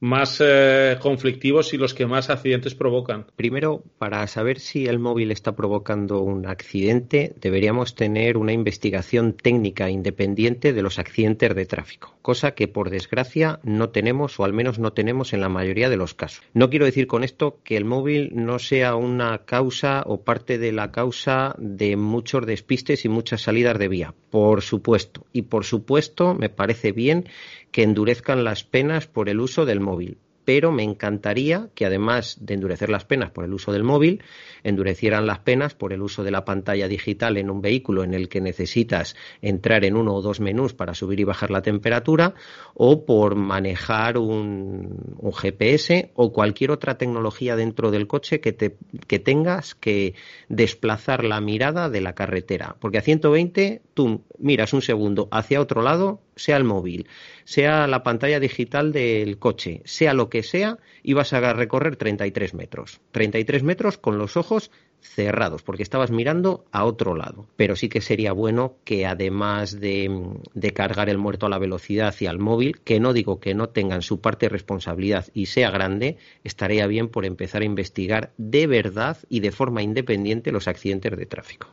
más 0.00 0.40
eh, 0.40 0.96
conflictivos 1.00 1.74
y 1.74 1.76
los 1.76 1.92
que 1.94 2.06
más 2.06 2.30
accidentes 2.30 2.74
provocan. 2.74 3.26
Primero, 3.36 3.84
para 3.98 4.26
saber 4.26 4.58
si 4.58 4.86
el 4.86 4.98
móvil 4.98 5.30
está 5.30 5.54
provocando 5.54 6.20
un 6.20 6.46
accidente, 6.46 7.34
deberíamos 7.40 7.94
tener 7.94 8.38
una 8.38 8.52
investigación 8.52 9.34
técnica 9.34 9.90
independiente 9.90 10.72
de 10.72 10.82
los 10.82 10.98
accidentes 10.98 11.54
de 11.54 11.66
tráfico, 11.66 12.14
cosa 12.22 12.52
que 12.52 12.66
por 12.66 12.88
desgracia 12.90 13.60
no 13.62 13.90
tenemos 13.90 14.40
o 14.40 14.44
al 14.44 14.54
menos 14.54 14.78
no 14.78 14.92
tenemos 14.92 15.34
en 15.34 15.42
la 15.42 15.50
mayoría 15.50 15.90
de 15.90 15.98
los 15.98 16.14
casos. 16.14 16.44
No 16.54 16.70
quiero 16.70 16.86
decir 16.86 17.06
con 17.06 17.22
esto 17.22 17.58
que 17.62 17.76
el 17.76 17.84
móvil 17.84 18.30
no 18.34 18.58
sea 18.58 18.94
una 18.94 19.44
causa 19.44 20.02
o 20.06 20.22
parte 20.22 20.58
de 20.58 20.72
la 20.72 20.92
causa 20.92 21.54
de 21.58 21.96
muchos 21.96 22.46
despistes 22.46 23.04
y 23.04 23.08
muchas 23.08 23.42
salidas 23.42 23.78
de 23.78 23.88
vía, 23.88 24.14
por 24.30 24.62
supuesto. 24.62 25.26
Y 25.32 25.42
por 25.42 25.64
supuesto, 25.64 26.34
me 26.34 26.48
parece 26.48 26.92
bien 26.92 27.26
que 27.70 27.82
endurezcan 27.82 28.44
las 28.44 28.64
penas 28.64 29.06
por 29.06 29.28
el 29.28 29.40
uso 29.40 29.64
del 29.64 29.80
móvil 29.80 30.18
pero 30.50 30.72
me 30.72 30.82
encantaría 30.82 31.68
que 31.76 31.86
además 31.86 32.38
de 32.40 32.54
endurecer 32.54 32.88
las 32.88 33.04
penas 33.04 33.30
por 33.30 33.44
el 33.44 33.54
uso 33.54 33.72
del 33.72 33.84
móvil, 33.84 34.22
endurecieran 34.64 35.24
las 35.24 35.38
penas 35.38 35.74
por 35.74 35.92
el 35.92 36.02
uso 36.02 36.24
de 36.24 36.32
la 36.32 36.44
pantalla 36.44 36.88
digital 36.88 37.36
en 37.36 37.50
un 37.50 37.60
vehículo 37.60 38.02
en 38.02 38.14
el 38.14 38.28
que 38.28 38.40
necesitas 38.40 39.14
entrar 39.42 39.84
en 39.84 39.96
uno 39.96 40.12
o 40.12 40.22
dos 40.22 40.40
menús 40.40 40.74
para 40.74 40.94
subir 40.94 41.20
y 41.20 41.24
bajar 41.24 41.52
la 41.52 41.62
temperatura 41.62 42.34
o 42.74 43.04
por 43.04 43.36
manejar 43.36 44.18
un, 44.18 45.20
GPS 45.32 46.10
o 46.14 46.32
cualquier 46.32 46.72
otra 46.72 46.98
tecnología 46.98 47.54
dentro 47.54 47.92
del 47.92 48.08
coche 48.08 48.40
que, 48.40 48.52
te, 48.52 48.76
que 49.06 49.20
tengas 49.20 49.76
que 49.76 50.14
desplazar 50.48 51.22
la 51.24 51.40
mirada 51.40 51.88
de 51.88 52.00
la 52.00 52.14
carretera. 52.14 52.74
Porque 52.80 52.98
a 52.98 53.02
120 53.02 53.82
tú 53.94 54.24
miras 54.38 54.72
un 54.72 54.82
segundo 54.82 55.28
hacia 55.30 55.60
otro 55.60 55.82
lado, 55.82 56.22
sea 56.40 56.56
el 56.56 56.64
móvil, 56.64 57.06
sea 57.44 57.86
la 57.86 58.02
pantalla 58.02 58.40
digital 58.40 58.92
del 58.92 59.38
coche, 59.38 59.82
sea 59.84 60.14
lo 60.14 60.28
que 60.28 60.42
sea, 60.42 60.78
ibas 61.02 61.32
a 61.32 61.52
recorrer 61.52 61.96
33 61.96 62.54
metros. 62.54 63.00
33 63.12 63.62
metros 63.62 63.98
con 63.98 64.18
los 64.18 64.36
ojos 64.36 64.70
cerrados, 65.00 65.62
porque 65.62 65.82
estabas 65.82 66.10
mirando 66.10 66.64
a 66.72 66.84
otro 66.84 67.14
lado. 67.14 67.46
Pero 67.56 67.76
sí 67.76 67.88
que 67.88 68.00
sería 68.00 68.32
bueno 68.32 68.76
que 68.84 69.06
además 69.06 69.80
de, 69.80 70.10
de, 70.54 70.72
cargar 70.72 71.08
el 71.08 71.18
muerto 71.18 71.46
a 71.46 71.48
la 71.48 71.58
velocidad 71.58 72.14
y 72.20 72.26
al 72.26 72.38
móvil, 72.38 72.80
que 72.80 73.00
no 73.00 73.12
digo 73.12 73.40
que 73.40 73.54
no 73.54 73.68
tengan 73.68 74.02
su 74.02 74.20
parte 74.20 74.46
de 74.46 74.50
responsabilidad 74.50 75.26
y 75.34 75.46
sea 75.46 75.70
grande, 75.70 76.16
estaría 76.44 76.86
bien 76.86 77.08
por 77.08 77.24
empezar 77.24 77.62
a 77.62 77.66
investigar 77.66 78.32
de 78.36 78.66
verdad 78.66 79.18
y 79.28 79.40
de 79.40 79.52
forma 79.52 79.82
independiente 79.82 80.52
los 80.52 80.68
accidentes 80.68 81.16
de 81.16 81.26
tráfico. 81.26 81.68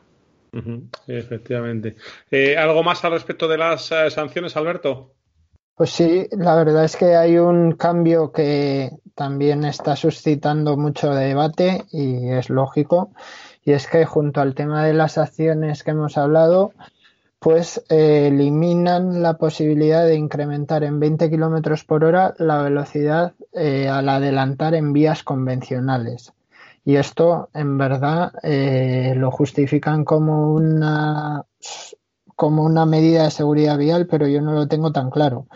Efectivamente. 1.06 1.96
Eh, 2.30 2.56
¿Algo 2.56 2.82
más 2.82 3.04
al 3.04 3.12
respecto 3.12 3.48
de 3.48 3.58
las 3.58 3.90
eh, 3.92 4.10
sanciones, 4.10 4.56
Alberto? 4.56 5.14
Pues 5.74 5.90
sí, 5.90 6.26
la 6.32 6.56
verdad 6.56 6.84
es 6.84 6.96
que 6.96 7.14
hay 7.14 7.38
un 7.38 7.72
cambio 7.72 8.32
que 8.32 8.90
también 9.14 9.64
está 9.64 9.94
suscitando 9.94 10.76
mucho 10.76 11.14
debate 11.14 11.84
y 11.92 12.30
es 12.30 12.50
lógico, 12.50 13.12
y 13.64 13.72
es 13.72 13.86
que 13.86 14.04
junto 14.04 14.40
al 14.40 14.54
tema 14.54 14.84
de 14.84 14.94
las 14.94 15.18
acciones 15.18 15.84
que 15.84 15.92
hemos 15.92 16.18
hablado, 16.18 16.72
pues 17.38 17.84
eh, 17.88 18.26
eliminan 18.26 19.22
la 19.22 19.34
posibilidad 19.38 20.04
de 20.04 20.16
incrementar 20.16 20.82
en 20.82 20.98
20 20.98 21.30
kilómetros 21.30 21.84
por 21.84 22.04
hora 22.04 22.34
la 22.38 22.62
velocidad 22.62 23.34
al 23.54 24.08
adelantar 24.08 24.74
en 24.74 24.92
vías 24.92 25.22
convencionales. 25.22 26.32
Y 26.88 26.96
esto, 26.96 27.50
en 27.52 27.76
verdad, 27.76 28.32
eh, 28.42 29.12
lo 29.14 29.30
justifican 29.30 30.06
como 30.06 30.54
una 30.54 31.44
como 32.34 32.64
una 32.64 32.86
medida 32.86 33.24
de 33.24 33.30
seguridad 33.30 33.76
vial, 33.76 34.06
pero 34.06 34.26
yo 34.26 34.40
no 34.40 34.52
lo 34.52 34.68
tengo 34.68 34.90
tan 34.90 35.10
claro. 35.10 35.48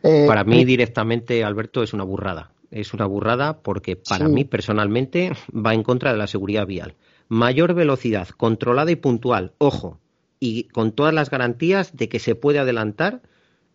para 0.00 0.44
mí 0.44 0.64
directamente, 0.64 1.42
Alberto, 1.42 1.82
es 1.82 1.94
una 1.94 2.04
burrada. 2.04 2.52
Es 2.70 2.94
una 2.94 3.06
burrada 3.06 3.58
porque 3.58 3.96
para 3.96 4.28
mí 4.28 4.44
personalmente 4.44 5.32
va 5.52 5.74
en 5.74 5.82
contra 5.82 6.12
de 6.12 6.18
la 6.18 6.28
seguridad 6.28 6.64
vial. 6.64 6.94
Mayor 7.26 7.74
velocidad, 7.74 8.28
controlada 8.28 8.92
y 8.92 8.96
puntual. 8.96 9.54
Ojo, 9.58 9.98
y 10.38 10.68
con 10.68 10.92
todas 10.92 11.12
las 11.12 11.28
garantías 11.28 11.96
de 11.96 12.08
que 12.08 12.20
se 12.20 12.36
puede 12.36 12.60
adelantar, 12.60 13.20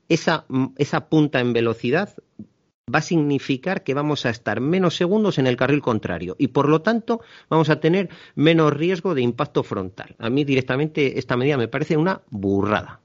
esa, 0.08 0.46
esa 0.78 1.10
punta 1.10 1.42
en 1.42 1.52
velocidad 1.52 2.14
va 2.94 3.00
a 3.00 3.02
significar 3.02 3.84
que 3.84 3.94
vamos 3.94 4.26
a 4.26 4.30
estar 4.30 4.62
menos 4.62 4.96
segundos 4.96 5.38
en 5.38 5.48
el 5.48 5.58
carril 5.58 5.82
contrario 5.82 6.36
y 6.40 6.48
por 6.48 6.70
lo 6.70 6.82
tanto 6.82 7.20
vamos 7.50 7.70
a 7.70 7.82
tener 7.82 8.10
menos 8.36 8.72
riesgo 8.74 9.14
de 9.14 9.22
impacto 9.22 9.64
frontal. 9.64 10.16
A 10.20 10.30
mí 10.30 10.46
directamente 10.46 11.20
esta 11.20 11.36
medida 11.36 11.58
me 11.58 11.68
parece 11.68 11.98
una 11.98 12.22
burrada. 12.30 13.02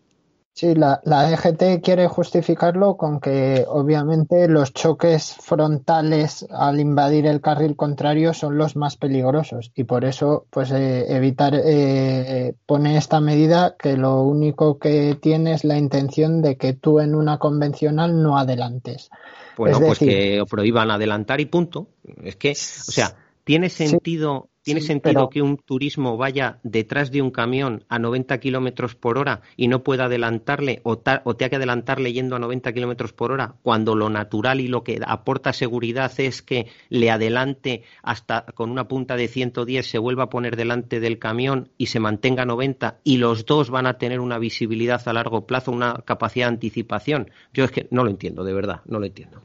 Sí, 0.54 0.74
la, 0.74 1.00
DGT 1.02 1.82
quiere 1.82 2.06
justificarlo 2.08 2.98
con 2.98 3.20
que 3.20 3.64
obviamente 3.66 4.48
los 4.48 4.74
choques 4.74 5.34
frontales 5.40 6.46
al 6.50 6.78
invadir 6.78 7.26
el 7.26 7.40
carril 7.40 7.74
contrario 7.74 8.34
son 8.34 8.58
los 8.58 8.76
más 8.76 8.98
peligrosos 8.98 9.72
y 9.74 9.84
por 9.84 10.04
eso 10.04 10.44
pues 10.50 10.70
eh, 10.70 11.06
evitar 11.08 11.54
eh, 11.54 12.54
pone 12.66 12.98
esta 12.98 13.18
medida 13.18 13.76
que 13.78 13.96
lo 13.96 14.22
único 14.22 14.78
que 14.78 15.16
tiene 15.20 15.54
es 15.54 15.64
la 15.64 15.78
intención 15.78 16.42
de 16.42 16.58
que 16.58 16.74
tú 16.74 17.00
en 17.00 17.14
una 17.14 17.38
convencional 17.38 18.22
no 18.22 18.36
adelantes. 18.36 19.10
Bueno, 19.56 19.80
pues 19.80 19.98
que 19.98 20.42
prohíban 20.48 20.90
adelantar 20.90 21.40
y 21.40 21.46
punto. 21.46 21.88
Es 22.22 22.36
que, 22.36 22.52
o 22.52 22.54
sea, 22.92 23.16
tiene 23.44 23.68
sentido 23.68 24.48
¿Tiene 24.62 24.80
sentido 24.80 25.28
que 25.28 25.42
un 25.42 25.56
turismo 25.56 26.16
vaya 26.16 26.60
detrás 26.62 27.10
de 27.10 27.20
un 27.20 27.32
camión 27.32 27.84
a 27.88 27.98
90 27.98 28.38
kilómetros 28.38 28.94
por 28.94 29.18
hora 29.18 29.40
y 29.56 29.66
no 29.66 29.82
pueda 29.82 30.04
adelantarle 30.04 30.80
o, 30.84 31.02
o 31.24 31.36
tenga 31.36 31.50
que 31.50 31.56
adelantarle 31.56 32.12
yendo 32.12 32.36
a 32.36 32.38
90 32.38 32.72
kilómetros 32.72 33.12
por 33.12 33.32
hora 33.32 33.56
cuando 33.62 33.96
lo 33.96 34.08
natural 34.08 34.60
y 34.60 34.68
lo 34.68 34.84
que 34.84 35.00
aporta 35.04 35.52
seguridad 35.52 36.12
es 36.18 36.42
que 36.42 36.68
le 36.90 37.10
adelante 37.10 37.82
hasta 38.04 38.46
con 38.54 38.70
una 38.70 38.86
punta 38.86 39.16
de 39.16 39.26
110 39.26 39.84
se 39.84 39.98
vuelva 39.98 40.24
a 40.24 40.30
poner 40.30 40.54
delante 40.54 41.00
del 41.00 41.18
camión 41.18 41.70
y 41.76 41.86
se 41.86 41.98
mantenga 41.98 42.44
a 42.44 42.46
90 42.46 43.00
y 43.02 43.16
los 43.16 43.46
dos 43.46 43.68
van 43.68 43.86
a 43.86 43.98
tener 43.98 44.20
una 44.20 44.38
visibilidad 44.38 45.02
a 45.06 45.12
largo 45.12 45.44
plazo, 45.44 45.72
una 45.72 46.02
capacidad 46.04 46.46
de 46.46 46.54
anticipación? 46.54 47.30
Yo 47.52 47.64
es 47.64 47.72
que 47.72 47.88
no 47.90 48.04
lo 48.04 48.10
entiendo, 48.10 48.44
de 48.44 48.52
verdad, 48.52 48.82
no 48.86 49.00
lo 49.00 49.06
entiendo. 49.06 49.42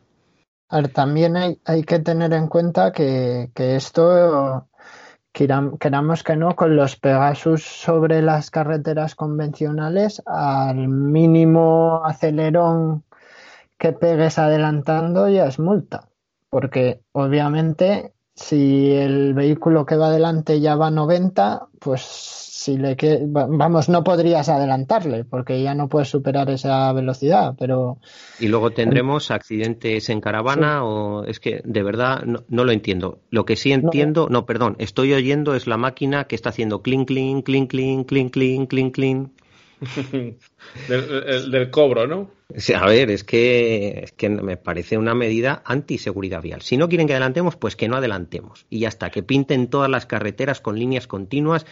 A 0.70 0.82
ver, 0.82 0.90
también 0.90 1.38
hay, 1.38 1.60
hay 1.66 1.84
que 1.84 2.00
tener 2.00 2.34
en 2.34 2.48
cuenta 2.48 2.92
que, 2.92 3.50
que 3.56 3.78
esto 3.78 4.68
queramos 5.80 6.24
que 6.24 6.36
no, 6.36 6.56
con 6.56 6.76
los 6.76 6.96
Pegasus 6.96 7.64
sobre 7.64 8.22
las 8.24 8.50
carreteras 8.50 9.14
convencionales, 9.14 10.24
al 10.26 10.88
mínimo 10.88 12.02
acelerón 12.04 13.04
que 13.78 13.94
pegues 13.94 14.40
adelantando 14.40 15.30
ya 15.30 15.46
es 15.46 15.60
multa. 15.60 16.10
Porque 16.50 17.02
obviamente 17.12 18.14
si 18.38 18.92
el 18.92 19.34
vehículo 19.34 19.86
que 19.86 19.98
va 19.98 20.08
adelante 20.08 20.62
ya 20.62 20.76
va 20.76 20.88
a 20.88 20.92
90, 20.92 21.70
pues 21.80 22.02
si 22.02 22.78
le 22.78 22.96
que 22.96 23.20
vamos, 23.26 23.90
no 23.90 24.04
podrías 24.04 24.48
adelantarle 24.48 25.26
porque 25.26 25.62
ya 25.62 25.74
no 25.74 25.90
puedes 25.90 26.10
superar 26.10 26.50
esa 26.52 26.94
velocidad, 26.94 27.56
pero 27.58 27.98
y 28.40 28.48
luego 28.48 28.70
tendremos 28.72 29.32
accidentes 29.32 30.10
en 30.10 30.22
caravana 30.22 30.84
o 30.84 31.24
es 31.24 31.40
que 31.40 31.62
de 31.64 31.82
verdad 31.82 32.24
no, 32.26 32.64
lo 32.64 32.72
entiendo. 32.72 33.20
Lo 33.32 33.46
que 33.46 33.56
sí 33.56 33.72
entiendo, 33.72 34.28
no. 34.30 34.46
perdón, 34.46 34.76
estoy 34.78 35.14
oyendo 35.14 35.56
es 35.56 35.66
la 35.66 35.78
máquina 35.78 36.26
que 36.26 36.36
está 36.36 36.50
haciendo 36.50 36.84
clink 36.84 37.08
clink 37.08 37.44
clink 37.44 37.72
clink 37.72 38.06
clink 38.06 38.32
clink 38.34 38.70
clink 38.70 38.94
clink 38.94 39.30
del, 40.88 41.70
cobro, 41.70 42.08
¿no? 42.08 42.32
A 42.76 42.86
ver, 42.88 43.12
es 43.12 43.24
que, 43.24 44.02
es 44.04 44.12
que 44.12 44.30
me 44.30 44.58
parece 44.58 44.98
una 44.98 45.14
medida 45.14 45.62
anti-seguridad 45.66 46.42
vial. 46.42 46.62
Si 46.62 46.78
no 46.78 46.90
quieren 46.90 47.08
que 47.08 47.14
adelantemos, 47.14 47.56
pues 47.56 47.76
que 47.76 47.88
no 47.88 47.98
adelantemos. 47.98 48.66
Y 48.70 48.80
ya 48.80 48.88
está, 48.88 49.10
que 49.10 49.24
pinten 49.24 49.68
todas 49.68 49.90
las 49.90 50.06
carreteras 50.06 50.62
con 50.62 50.80
líneas 50.80 51.08
continuas 51.08 51.66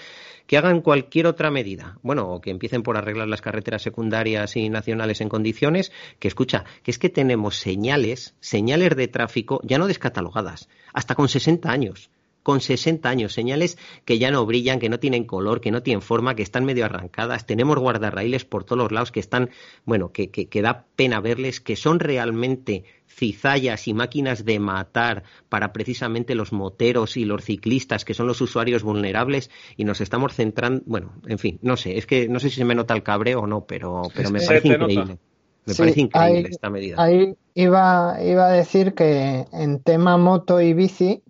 que 0.47 0.57
hagan 0.57 0.81
cualquier 0.81 1.25
otra 1.25 1.49
medida, 1.49 1.97
bueno, 2.03 2.29
o 2.29 2.39
que 2.39 2.51
empiecen 2.51 2.83
por 2.83 2.97
arreglar 2.97 3.27
las 3.27 3.41
carreteras 3.41 3.81
secundarias 3.81 4.55
y 4.55 4.69
nacionales 4.69 5.21
en 5.21 5.29
condiciones, 5.29 5.91
que 6.19 6.27
escucha, 6.27 6.65
que 6.83 6.91
es 6.91 6.99
que 6.99 7.09
tenemos 7.09 7.57
señales, 7.57 8.35
señales 8.41 8.95
de 8.95 9.07
tráfico 9.07 9.59
ya 9.63 9.79
no 9.79 9.87
descatalogadas, 9.87 10.69
hasta 10.93 11.15
con 11.15 11.29
60 11.29 11.71
años 11.71 12.11
con 12.45 12.61
60 12.61 13.09
años, 13.09 13.33
señales 13.33 13.75
que 14.05 14.19
ya 14.19 14.29
no 14.29 14.45
brillan, 14.45 14.79
que 14.79 14.87
no 14.87 14.99
tienen 14.99 15.23
color, 15.23 15.61
que 15.61 15.71
no 15.71 15.81
tienen 15.81 16.03
forma, 16.03 16.35
que 16.35 16.43
están 16.43 16.63
medio 16.63 16.85
arrancadas. 16.85 17.47
Tenemos 17.47 17.79
guardarraíles 17.79 18.45
por 18.45 18.63
todos 18.63 18.77
los 18.77 18.91
lados 18.91 19.11
que 19.11 19.19
están, 19.19 19.49
bueno, 19.83 20.11
que, 20.11 20.29
que, 20.29 20.61
da 20.61 20.85
pena 20.95 21.21
verles, 21.21 21.59
que 21.59 21.75
son 21.75 21.99
realmente 21.99 22.83
cizallas 23.07 23.87
y 23.87 23.95
máquinas 23.95 24.45
de 24.45 24.59
matar 24.59 25.23
para 25.49 25.73
precisamente 25.73 26.35
los 26.35 26.53
moteros 26.53 27.17
y 27.17 27.25
los 27.25 27.43
ciclistas, 27.43 28.05
que 28.05 28.13
son 28.13 28.27
los 28.27 28.39
usuarios 28.41 28.83
vulnerables, 28.83 29.49
y 29.75 29.83
nos 29.83 29.99
estamos 29.99 30.35
centrando, 30.35 30.83
bueno, 30.85 31.13
en 31.25 31.39
fin, 31.39 31.57
no 31.63 31.77
sé, 31.77 31.97
es 31.97 32.05
que 32.05 32.29
no 32.29 32.39
sé 32.39 32.51
si 32.51 32.57
se 32.57 32.65
me 32.65 32.75
nota 32.75 32.93
el 32.93 33.01
cabreo 33.01 33.39
o 33.39 33.47
no, 33.47 33.65
pero, 33.65 34.03
pero 34.13 34.29
me 34.29 34.39
parece 34.39 34.67
increíble. 34.67 35.17
Me 35.65 35.73
parece 35.73 36.01
increíble 36.01 36.49
esta 36.51 36.69
medida. 36.69 37.01
Ahí 37.01 37.35
iba, 37.55 38.17
iba 38.23 38.45
a 38.45 38.51
decir 38.51 38.93
que 38.93 39.47
en 39.51 39.79
tema 39.79 40.15
moto 40.17 40.61
y 40.61 40.75
bici, 40.75 41.23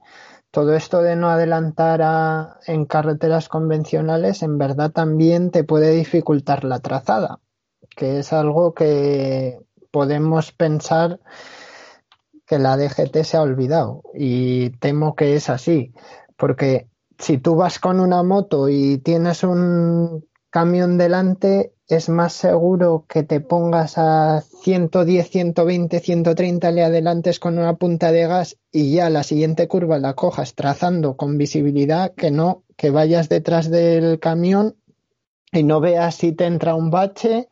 todo 0.55 0.73
esto 0.73 1.01
de 1.01 1.17
no 1.17 1.29
adelantar 1.29 2.61
en 2.65 2.85
carreteras 2.85 3.49
convencionales 3.49 4.41
en 4.41 4.57
verdad 4.57 4.89
también 4.89 5.51
te 5.51 5.65
puede 5.65 5.91
dificultar 5.91 6.63
la 6.63 6.79
trazada, 6.79 7.39
que 7.89 8.19
es 8.19 8.31
algo 8.31 8.73
que 8.73 9.59
podemos 9.91 10.53
pensar 10.53 11.19
que 12.45 12.57
la 12.57 12.77
DGT 12.77 13.23
se 13.23 13.35
ha 13.35 13.41
olvidado 13.41 14.03
y 14.13 14.69
temo 14.77 15.13
que 15.13 15.35
es 15.35 15.49
así, 15.49 15.93
porque 16.37 16.87
si 17.19 17.37
tú 17.37 17.55
vas 17.57 17.77
con 17.77 17.99
una 17.99 18.23
moto 18.23 18.69
y 18.69 18.99
tienes 18.99 19.43
un 19.43 20.25
camión 20.55 20.97
delante, 20.97 21.73
es 21.89 22.07
más 22.07 22.31
seguro 22.31 23.03
que 23.09 23.23
te 23.23 23.41
pongas 23.41 23.97
a 23.97 24.39
110, 24.39 25.29
120, 25.29 25.99
130, 25.99 26.71
le 26.71 26.81
adelantes 26.81 27.41
con 27.41 27.59
una 27.59 27.75
punta 27.75 28.13
de 28.13 28.25
gas 28.25 28.55
y 28.71 28.93
ya 28.93 29.09
la 29.09 29.23
siguiente 29.23 29.67
curva 29.67 29.99
la 29.99 30.13
cojas 30.13 30.55
trazando 30.55 31.17
con 31.17 31.37
visibilidad 31.37 32.13
que 32.15 32.31
no 32.31 32.63
que 32.77 32.89
vayas 32.89 33.27
detrás 33.27 33.69
del 33.69 34.17
camión 34.21 34.77
y 35.51 35.63
no 35.63 35.81
veas 35.81 36.15
si 36.15 36.31
te 36.31 36.45
entra 36.45 36.73
un 36.73 36.89
bache 36.89 37.49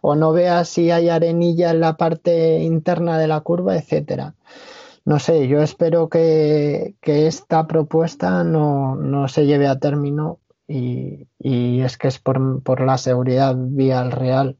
o 0.00 0.14
no 0.14 0.32
veas 0.32 0.66
si 0.66 0.90
hay 0.90 1.10
arenilla 1.10 1.72
en 1.72 1.80
la 1.80 1.98
parte 1.98 2.60
interna 2.60 3.18
de 3.18 3.28
la 3.28 3.40
curva, 3.40 3.76
etcétera. 3.76 4.34
No 5.04 5.18
sé, 5.18 5.46
yo 5.46 5.60
espero 5.60 6.08
que, 6.08 6.94
que 7.02 7.26
esta 7.26 7.66
propuesta 7.66 8.44
no, 8.44 8.96
no 8.96 9.28
se 9.28 9.44
lleve 9.44 9.66
a 9.66 9.78
término 9.78 10.38
y, 10.68 11.28
es 11.38 11.96
que 11.96 12.08
es 12.08 12.18
por, 12.18 12.62
por, 12.62 12.80
la 12.80 12.98
seguridad 12.98 13.54
vial 13.56 14.12
real. 14.12 14.56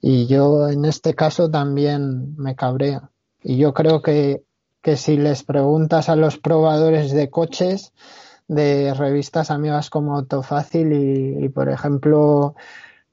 Y 0.00 0.26
yo 0.26 0.68
en 0.68 0.84
este 0.84 1.14
caso 1.14 1.50
también 1.50 2.36
me 2.36 2.54
cabrea. 2.56 3.10
Y 3.42 3.56
yo 3.56 3.72
creo 3.72 4.02
que, 4.02 4.42
que 4.82 4.96
si 4.96 5.16
les 5.16 5.42
preguntas 5.42 6.08
a 6.08 6.16
los 6.16 6.38
probadores 6.38 7.12
de 7.12 7.30
coches 7.30 7.92
de 8.48 8.92
revistas 8.92 9.50
amigas 9.50 9.88
como 9.88 10.16
Autofácil 10.16 10.92
y, 10.92 11.44
y 11.44 11.48
por 11.48 11.70
ejemplo 11.70 12.54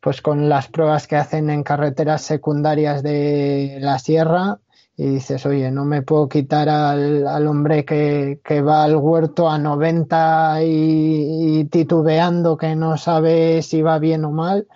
pues 0.01 0.21
con 0.21 0.49
las 0.49 0.67
pruebas 0.67 1.07
que 1.07 1.15
hacen 1.15 1.49
en 1.49 1.63
carreteras 1.63 2.23
secundarias 2.23 3.03
de 3.03 3.77
la 3.79 3.99
sierra, 3.99 4.59
y 5.01 5.07
dices, 5.07 5.47
oye, 5.47 5.71
no 5.71 5.83
me 5.83 6.03
puedo 6.03 6.29
quitar 6.29 6.69
al, 6.69 7.25
al 7.25 7.47
hombre 7.47 7.83
que, 7.85 8.39
que, 8.43 8.61
va 8.61 8.83
al 8.83 8.95
huerto 8.97 9.49
a 9.49 9.57
90 9.57 10.63
y, 10.63 11.59
y, 11.59 11.65
titubeando 11.65 12.55
que 12.55 12.75
no 12.75 12.99
sabe 12.99 13.63
si 13.63 13.81
va 13.81 13.97
bien 13.97 14.25
o 14.25 14.31
mal, 14.31 14.67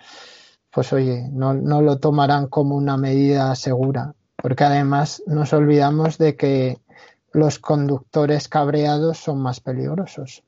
pues 0.72 0.92
oye, 0.92 1.28
no, 1.30 1.54
no 1.54 1.80
lo 1.80 1.98
tomarán 1.98 2.48
como 2.48 2.74
una 2.74 2.96
medida 2.96 3.54
segura. 3.54 4.14
Porque 4.34 4.64
además 4.64 5.22
nos 5.28 5.52
olvidamos 5.52 6.18
de 6.18 6.34
que 6.34 6.78
los 7.32 7.60
conductores 7.60 8.48
cabreados 8.48 9.18
son 9.18 9.40
más 9.40 9.60
peligrosos. 9.60 10.42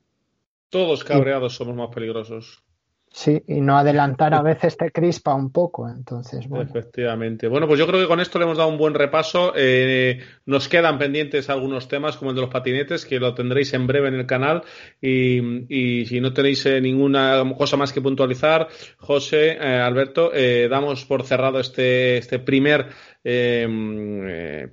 Todos 0.69 1.05
cabreados 1.05 1.55
somos 1.55 1.77
más 1.77 1.95
peligrosos. 1.95 2.61
Sí, 3.11 3.41
y 3.47 3.59
no 3.59 3.75
adelantar 3.75 4.35
a 4.35 4.41
veces 4.43 4.77
te 4.77 4.91
crispa 4.91 5.33
un 5.33 5.51
poco, 5.51 5.89
entonces 5.89 6.47
bueno. 6.47 6.69
Efectivamente. 6.69 7.47
Bueno, 7.47 7.67
pues 7.67 7.79
yo 7.79 7.87
creo 7.87 7.99
que 7.99 8.07
con 8.07 8.19
esto 8.19 8.37
le 8.37 8.45
hemos 8.45 8.57
dado 8.57 8.69
un 8.69 8.77
buen 8.77 8.93
repaso. 8.93 9.51
Eh, 9.55 10.19
nos 10.45 10.69
quedan 10.69 10.99
pendientes 10.99 11.49
algunos 11.49 11.87
temas 11.87 12.17
como 12.17 12.29
el 12.31 12.35
de 12.35 12.41
los 12.41 12.51
patinetes, 12.51 13.05
que 13.05 13.19
lo 13.19 13.33
tendréis 13.33 13.73
en 13.73 13.87
breve 13.87 14.09
en 14.09 14.13
el 14.13 14.27
canal. 14.27 14.61
Y, 15.01 16.05
si 16.05 16.21
no 16.21 16.33
tenéis 16.33 16.65
eh, 16.67 16.79
ninguna 16.81 17.43
cosa 17.57 17.77
más 17.77 17.91
que 17.91 18.01
puntualizar, 18.01 18.67
José, 18.97 19.53
eh, 19.53 19.81
Alberto, 19.81 20.31
damos 20.69 21.03
por 21.05 21.23
cerrado 21.23 21.59
este, 21.59 22.17
este 22.17 22.37
primer 22.39 22.89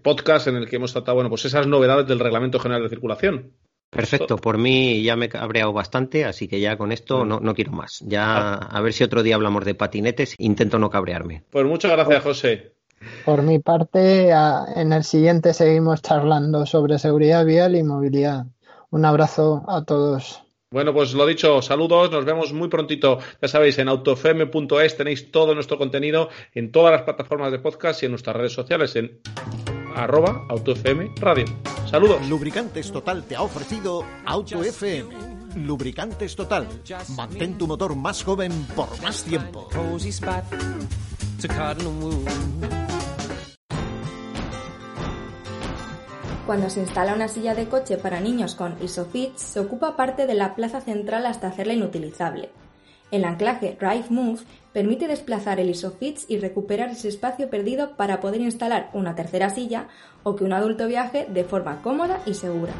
podcast 0.02 0.46
en 0.48 0.56
el 0.56 0.68
que 0.68 0.76
hemos 0.76 0.92
tratado, 0.92 1.16
bueno, 1.16 1.30
pues 1.30 1.46
esas 1.46 1.66
novedades 1.66 2.06
del 2.06 2.20
Reglamento 2.20 2.58
General 2.58 2.82
de 2.82 2.90
Circulación. 2.90 3.52
Perfecto, 3.96 4.36
por 4.36 4.58
mí 4.58 5.02
ya 5.02 5.16
me 5.16 5.26
he 5.26 5.28
cabreado 5.28 5.72
bastante, 5.72 6.24
así 6.24 6.46
que 6.48 6.60
ya 6.60 6.76
con 6.76 6.92
esto 6.92 7.24
no, 7.24 7.40
no 7.40 7.54
quiero 7.54 7.72
más. 7.72 8.04
Ya 8.06 8.54
ah. 8.54 8.68
a 8.70 8.80
ver 8.80 8.92
si 8.92 9.04
otro 9.04 9.22
día 9.22 9.34
hablamos 9.34 9.64
de 9.64 9.74
patinetes, 9.74 10.34
intento 10.38 10.78
no 10.78 10.90
cabrearme. 10.90 11.42
Pues 11.50 11.64
muchas 11.64 11.92
gracias, 11.92 12.22
José. 12.22 12.72
Por 13.24 13.42
mi 13.42 13.58
parte, 13.58 14.30
en 14.30 14.92
el 14.92 15.04
siguiente 15.04 15.52
seguimos 15.52 16.02
charlando 16.02 16.66
sobre 16.66 16.98
seguridad 16.98 17.44
vial 17.44 17.76
y 17.76 17.82
movilidad. 17.82 18.46
Un 18.90 19.04
abrazo 19.04 19.64
a 19.68 19.84
todos. 19.84 20.42
Bueno, 20.70 20.92
pues 20.92 21.14
lo 21.14 21.26
dicho, 21.26 21.62
saludos, 21.62 22.10
nos 22.10 22.24
vemos 22.24 22.52
muy 22.52 22.68
prontito, 22.68 23.18
ya 23.40 23.48
sabéis, 23.48 23.78
en 23.78 23.88
autofm.es 23.88 24.96
tenéis 24.96 25.30
todo 25.30 25.54
nuestro 25.54 25.78
contenido 25.78 26.28
en 26.54 26.72
todas 26.72 26.92
las 26.92 27.02
plataformas 27.02 27.52
de 27.52 27.60
podcast 27.60 28.02
y 28.02 28.06
en 28.06 28.12
nuestras 28.12 28.36
redes 28.36 28.52
sociales, 28.52 28.96
en 28.96 29.20
arroba 29.96 30.44
AutoFM 30.48 31.12
Radio. 31.16 31.46
Saludos. 31.90 32.28
Lubricantes 32.28 32.92
Total 32.92 33.24
te 33.24 33.34
ha 33.34 33.42
ofrecido 33.42 34.04
AutoFM. 34.26 35.08
Lubricantes 35.56 36.36
Total. 36.36 36.68
Mantén 37.16 37.56
tu 37.56 37.66
motor 37.66 37.96
más 37.96 38.22
joven 38.22 38.52
por 38.76 38.88
más 39.02 39.24
tiempo. 39.24 39.68
Cuando 46.46 46.70
se 46.70 46.80
instala 46.80 47.14
una 47.14 47.28
silla 47.28 47.54
de 47.54 47.66
coche 47.66 47.96
para 47.96 48.20
niños 48.20 48.54
con 48.54 48.76
ISOFIX, 48.80 49.40
se 49.40 49.60
ocupa 49.60 49.96
parte 49.96 50.26
de 50.26 50.34
la 50.34 50.54
plaza 50.54 50.80
central 50.80 51.24
hasta 51.26 51.48
hacerla 51.48 51.72
inutilizable. 51.72 52.50
El 53.10 53.24
anclaje 53.24 53.76
Drive 53.80 54.06
Move 54.10 54.40
permite 54.76 55.08
desplazar 55.08 55.58
el 55.58 55.70
ISOFIX 55.70 56.26
y 56.28 56.36
recuperar 56.38 56.90
ese 56.90 57.08
espacio 57.08 57.48
perdido 57.48 57.96
para 57.96 58.20
poder 58.20 58.42
instalar 58.42 58.90
una 58.92 59.14
tercera 59.14 59.48
silla 59.48 59.88
o 60.22 60.36
que 60.36 60.44
un 60.44 60.52
adulto 60.52 60.86
viaje 60.86 61.26
de 61.30 61.44
forma 61.44 61.80
cómoda 61.80 62.20
y 62.26 62.34
segura. 62.34 62.74